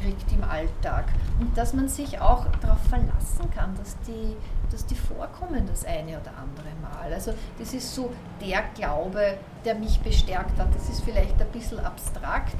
kriegt 0.00 0.32
im 0.32 0.44
Alltag 0.44 1.06
und 1.40 1.56
dass 1.56 1.72
man 1.72 1.88
sich 1.88 2.20
auch 2.20 2.46
darauf 2.60 2.80
verlassen 2.88 3.50
kann, 3.54 3.74
dass 3.76 3.96
die, 4.00 4.36
dass 4.70 4.86
die 4.86 4.94
vorkommen 4.94 5.66
das 5.66 5.84
eine 5.84 6.20
oder 6.20 6.32
andere 6.36 6.74
Mal. 6.80 7.12
Also 7.12 7.34
das 7.58 7.74
ist 7.74 7.94
so 7.94 8.10
der 8.40 8.62
Glaube, 8.74 9.38
der 9.64 9.74
mich 9.74 10.00
bestärkt 10.00 10.58
hat. 10.58 10.74
Das 10.74 10.88
ist 10.88 11.02
vielleicht 11.02 11.40
ein 11.40 11.48
bisschen 11.48 11.80
abstrakt, 11.80 12.56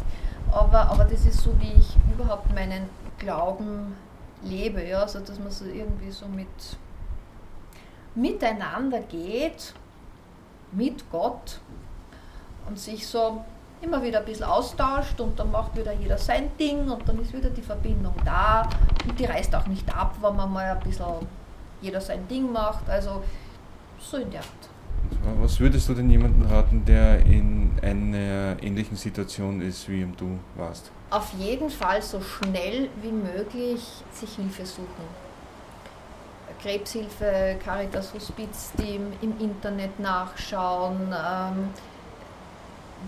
aber, 0.51 0.91
aber 0.91 1.05
das 1.05 1.25
ist 1.25 1.41
so, 1.41 1.59
wie 1.61 1.73
ich 1.73 1.97
überhaupt 2.13 2.53
meinen 2.55 2.89
Glauben 3.19 3.95
lebe. 4.43 4.87
Ja? 4.87 5.03
Also 5.03 5.21
dass 5.21 5.39
man 5.39 5.51
so 5.51 5.65
irgendwie 5.65 6.11
so 6.11 6.27
mit 6.27 6.49
miteinander 8.15 9.01
geht, 9.01 9.75
mit 10.73 11.11
Gott 11.11 11.61
und 12.69 12.79
sich 12.79 13.07
so 13.07 13.45
immer 13.83 14.03
wieder 14.03 14.21
ein 14.21 14.25
bisschen 14.25 14.45
austauscht 14.45 15.21
und 15.21 15.39
dann 15.39 15.51
macht 15.51 15.77
wieder 15.77 15.93
jeder 15.93 16.19
sein 16.19 16.51
Ding 16.59 16.91
und 16.91 17.09
dann 17.09 17.21
ist 17.21 17.33
wieder 17.33 17.51
die 17.51 17.63
Verbindung 17.63 18.15
da 18.25 18.69
und 19.09 19.19
die 19.19 19.25
reißt 19.25 19.55
auch 19.55 19.67
nicht 19.67 19.89
ab, 19.97 20.17
wenn 20.21 20.37
man 20.37 20.53
mal 20.53 20.65
ein 20.65 20.81
bisschen 20.81 21.27
jeder 21.81 22.01
sein 22.01 22.27
Ding 22.29 22.53
macht. 22.53 22.89
Also 22.89 23.23
so 23.99 24.19
in 24.19 24.31
der 24.31 24.41
Art. 24.41 24.71
Was 25.41 25.59
würdest 25.61 25.89
du 25.89 25.95
denn 25.95 26.11
jemandem 26.11 26.47
raten, 26.47 26.85
der 26.85 27.21
in 27.21 27.73
einer 27.83 28.63
ähnlichen 28.63 28.97
Situation 28.97 29.61
ist, 29.61 29.89
wie 29.89 30.07
du 30.17 30.39
warst? 30.57 30.91
Auf 31.11 31.33
jeden 31.39 31.71
Fall 31.71 32.01
so 32.03 32.21
schnell 32.21 32.89
wie 33.03 33.13
möglich 33.13 33.81
sich 34.13 34.35
Hilfe 34.37 34.65
suchen. 34.65 35.31
Krebshilfe, 36.63 37.57
Caritas 37.65 38.13
Hospizteam, 38.15 39.13
im 39.23 39.39
Internet 39.41 39.99
nachschauen. 39.99 41.01
Ähm, 41.13 41.71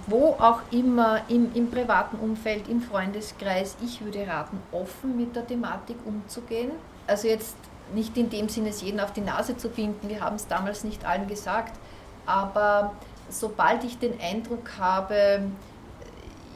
wo 0.06 0.36
auch 0.38 0.60
immer, 0.70 1.20
im, 1.28 1.54
im 1.54 1.70
privaten 1.70 2.16
Umfeld, 2.16 2.68
im 2.68 2.80
Freundeskreis, 2.80 3.76
ich 3.84 4.02
würde 4.04 4.26
raten, 4.26 4.58
offen 4.72 5.16
mit 5.16 5.36
der 5.36 5.46
Thematik 5.46 5.96
umzugehen. 6.04 6.70
Also 7.06 7.28
jetzt 7.28 7.56
nicht 7.94 8.16
in 8.16 8.30
dem 8.30 8.48
Sinne, 8.48 8.70
es 8.70 8.82
jeden 8.82 9.00
auf 9.00 9.12
die 9.12 9.20
Nase 9.20 9.56
zu 9.56 9.68
binden, 9.68 10.08
wir 10.08 10.20
haben 10.20 10.36
es 10.36 10.46
damals 10.46 10.84
nicht 10.84 11.04
allen 11.04 11.28
gesagt, 11.28 11.78
aber 12.26 12.94
sobald 13.28 13.84
ich 13.84 13.98
den 13.98 14.18
Eindruck 14.20 14.78
habe, 14.78 15.42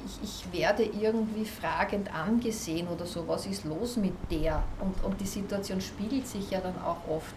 ich, 0.07 0.23
ich, 0.23 0.53
werde 0.53 0.85
irgendwie 0.85 1.45
fragend 1.45 2.15
angesehen 2.15 2.87
oder 2.89 3.07
so, 3.07 3.27
was 3.27 3.47
ist 3.47 3.65
los 3.65 3.97
mit 3.97 4.15
der? 4.31 4.63
Und, 4.81 5.03
und 5.05 5.21
die 5.21 5.27
Situation 5.27 5.81
spiegelt 5.81 6.29
sich 6.29 6.51
ja 6.51 6.61
dann 6.61 6.81
auch 6.81 7.09
oft 7.09 7.35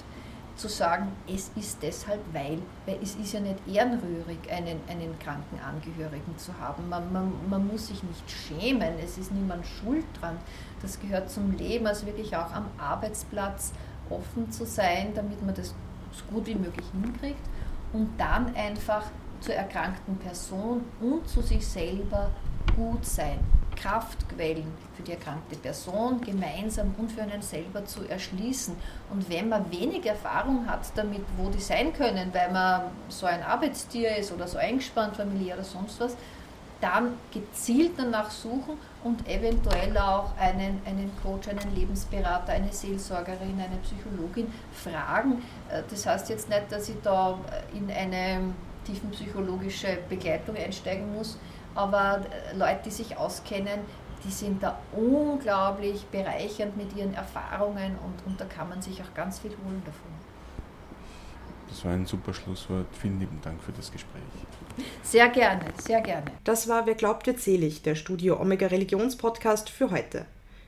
zu 0.60 0.68
sagen, 0.68 1.12
es 1.28 1.52
ist 1.56 1.82
deshalb, 1.82 2.20
weil, 2.34 2.60
weil 2.86 3.00
es 3.02 3.16
ist 3.16 3.34
ja 3.34 3.40
nicht 3.40 3.60
ehrenrührig, 3.68 4.38
einen, 4.52 4.80
einen 4.88 5.18
kranken 5.20 5.60
Angehörigen 5.60 6.38
zu 6.38 6.58
haben. 6.60 6.90
Man, 6.90 7.12
man, 7.12 7.32
man 7.50 7.68
muss 7.68 7.88
sich 7.88 8.04
nicht 8.04 8.30
schämen, 8.30 8.94
es 9.04 9.18
ist 9.18 9.32
niemand 9.32 9.66
schuld 9.66 10.06
dran. 10.20 10.38
Das 10.82 11.00
gehört 11.00 11.30
zum 11.30 11.52
Leben, 11.54 11.88
also 11.88 12.06
wirklich 12.06 12.36
auch 12.36 12.54
am 12.54 12.66
Arbeitsplatz 12.78 13.72
offen 14.10 14.52
zu 14.52 14.66
sein, 14.66 15.14
damit 15.16 15.44
man 15.46 15.56
das 15.56 15.74
so 16.12 16.26
gut 16.34 16.48
wie 16.48 16.56
möglich 16.56 16.86
hinkriegt 16.92 17.46
und 17.94 18.10
dann 18.18 18.54
einfach 18.56 19.06
zur 19.40 19.56
erkrankten 19.56 20.18
Person 20.18 20.84
und 21.00 21.28
zu 21.28 21.42
sich 21.42 21.66
selber 21.66 22.32
gut 22.76 23.06
sein. 23.06 23.40
Kraftquellen 23.82 24.72
für 24.96 25.04
die 25.04 25.12
erkrankte 25.12 25.56
Person 25.56 26.22
gemeinsam 26.22 26.94
und 26.98 27.12
für 27.12 27.22
einen 27.22 27.42
selber 27.42 27.86
zu 27.86 28.08
erschließen. 28.08 28.76
Und 29.10 29.30
wenn 29.30 29.50
man 29.50 29.72
wenig 29.72 30.06
Erfahrung 30.06 30.68
hat 30.68 30.82
damit, 30.96 31.22
wo 31.38 31.50
die 31.50 31.62
sein 31.62 31.94
können, 31.94 32.34
weil 32.34 32.52
man 32.52 32.84
so 33.08 33.26
ein 33.26 33.44
Arbeitstier 33.44 34.18
ist 34.18 34.32
oder 34.32 34.48
so 34.48 34.58
eingespannt, 34.58 35.16
familiär 35.16 35.56
oder 35.56 35.64
sonst 35.64 36.00
was, 36.00 36.16
dann 36.82 37.14
gezielt 37.34 37.92
danach 37.98 38.32
suchen 38.32 38.78
und 39.04 39.28
eventuell 39.28 39.98
auch 39.98 40.36
einen, 40.38 40.82
einen 40.86 41.12
Coach, 41.22 41.50
einen 41.50 41.76
Lebensberater, 41.76 42.54
eine 42.54 42.72
Seelsorgerin, 42.72 43.60
eine 43.60 43.78
Psychologin 43.84 44.48
fragen. 44.74 45.44
Äh, 45.70 45.84
das 45.90 46.06
heißt 46.06 46.30
jetzt 46.30 46.50
nicht, 46.50 46.72
dass 46.72 46.88
ich 46.88 46.96
da 47.04 47.38
in 47.74 47.92
eine 47.92 48.54
tiefenpsychologische 48.86 49.98
Begleitung 50.08 50.56
einsteigen 50.56 51.14
muss, 51.14 51.38
aber 51.80 52.26
äh, 52.30 52.58
Leute, 52.58 52.82
die 52.86 52.92
sich 52.92 53.16
auskennen, 53.16 53.80
die 54.26 54.32
sind 54.32 54.62
da 54.62 54.78
unglaublich 54.92 56.04
bereichernd 56.12 56.76
mit 56.76 56.94
ihren 56.94 57.14
Erfahrungen 57.14 57.98
und, 58.00 58.30
und 58.30 58.40
da 58.40 58.44
kann 58.44 58.68
man 58.68 58.82
sich 58.82 59.02
auch 59.02 59.14
ganz 59.14 59.40
viel 59.40 59.52
holen 59.52 59.82
davon. 59.86 60.12
Das 61.70 61.86
war 61.86 61.94
ein 61.94 62.06
super 62.06 62.34
Schlusswort. 62.34 62.88
Vielen 63.00 63.20
lieben 63.20 63.40
Dank 63.42 63.62
für 63.64 63.72
das 63.72 63.92
Gespräch. 63.92 64.22
Sehr 65.04 65.30
gerne, 65.30 65.66
sehr 65.82 66.02
gerne. 66.02 66.32
Das 66.44 66.68
war 66.68 66.86
Wer 66.86 66.96
glaubt 66.96 67.28
wird 67.28 67.40
selig, 67.40 67.82
der 67.82 67.96
Studio 67.96 68.42
Omega 68.42 68.68
Religionspodcast 68.68 69.70
für 69.70 69.90
heute. 69.90 70.26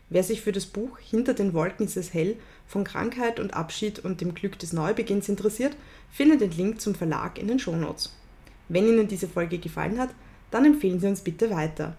Wer 0.09 0.24
sich 0.24 0.41
für 0.41 0.51
das 0.53 0.66
Buch 0.66 0.97
Hinter 0.99 1.34
den 1.34 1.53
Wolken 1.53 1.88
ist 1.88 1.97
es 1.97 2.14
hell 2.14 2.38
von 2.68 2.86
Krankheit 2.86 3.39
und 3.39 3.53
Abschied 3.53 3.99
und 3.99 4.22
dem 4.22 4.34
Glück 4.34 4.59
des 4.59 4.72
Neubeginns 4.72 5.28
interessiert, 5.28 5.76
findet 6.09 6.39
den 6.39 6.51
Link 6.51 6.80
zum 6.80 6.95
Verlag 6.95 7.38
in 7.38 7.47
den 7.47 7.59
Shownotes. 7.59 8.16
Wenn 8.70 8.88
Ihnen 8.88 9.07
diese 9.09 9.28
Folge 9.28 9.57
gefallen 9.57 9.99
hat, 9.99 10.09
dann 10.52 10.66
empfehlen 10.66 10.99
Sie 10.99 11.08
uns 11.08 11.22
bitte 11.22 11.49
weiter. 11.49 11.95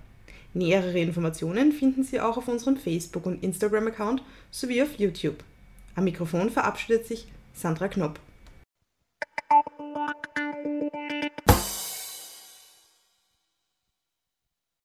Nähere 0.55 0.98
Informationen 0.98 1.72
finden 1.72 2.05
Sie 2.05 2.20
auch 2.20 2.36
auf 2.36 2.48
unserem 2.48 2.76
Facebook- 2.76 3.26
und 3.26 3.42
Instagram-Account 3.42 4.22
sowie 4.50 4.82
auf 4.82 4.98
YouTube. 4.98 5.42
Am 5.94 6.05
Mikrofon 6.05 6.50
verabschiedet 6.50 7.07
sich 7.07 7.26
Sandra 7.55 7.88
Knopp. 7.88 8.20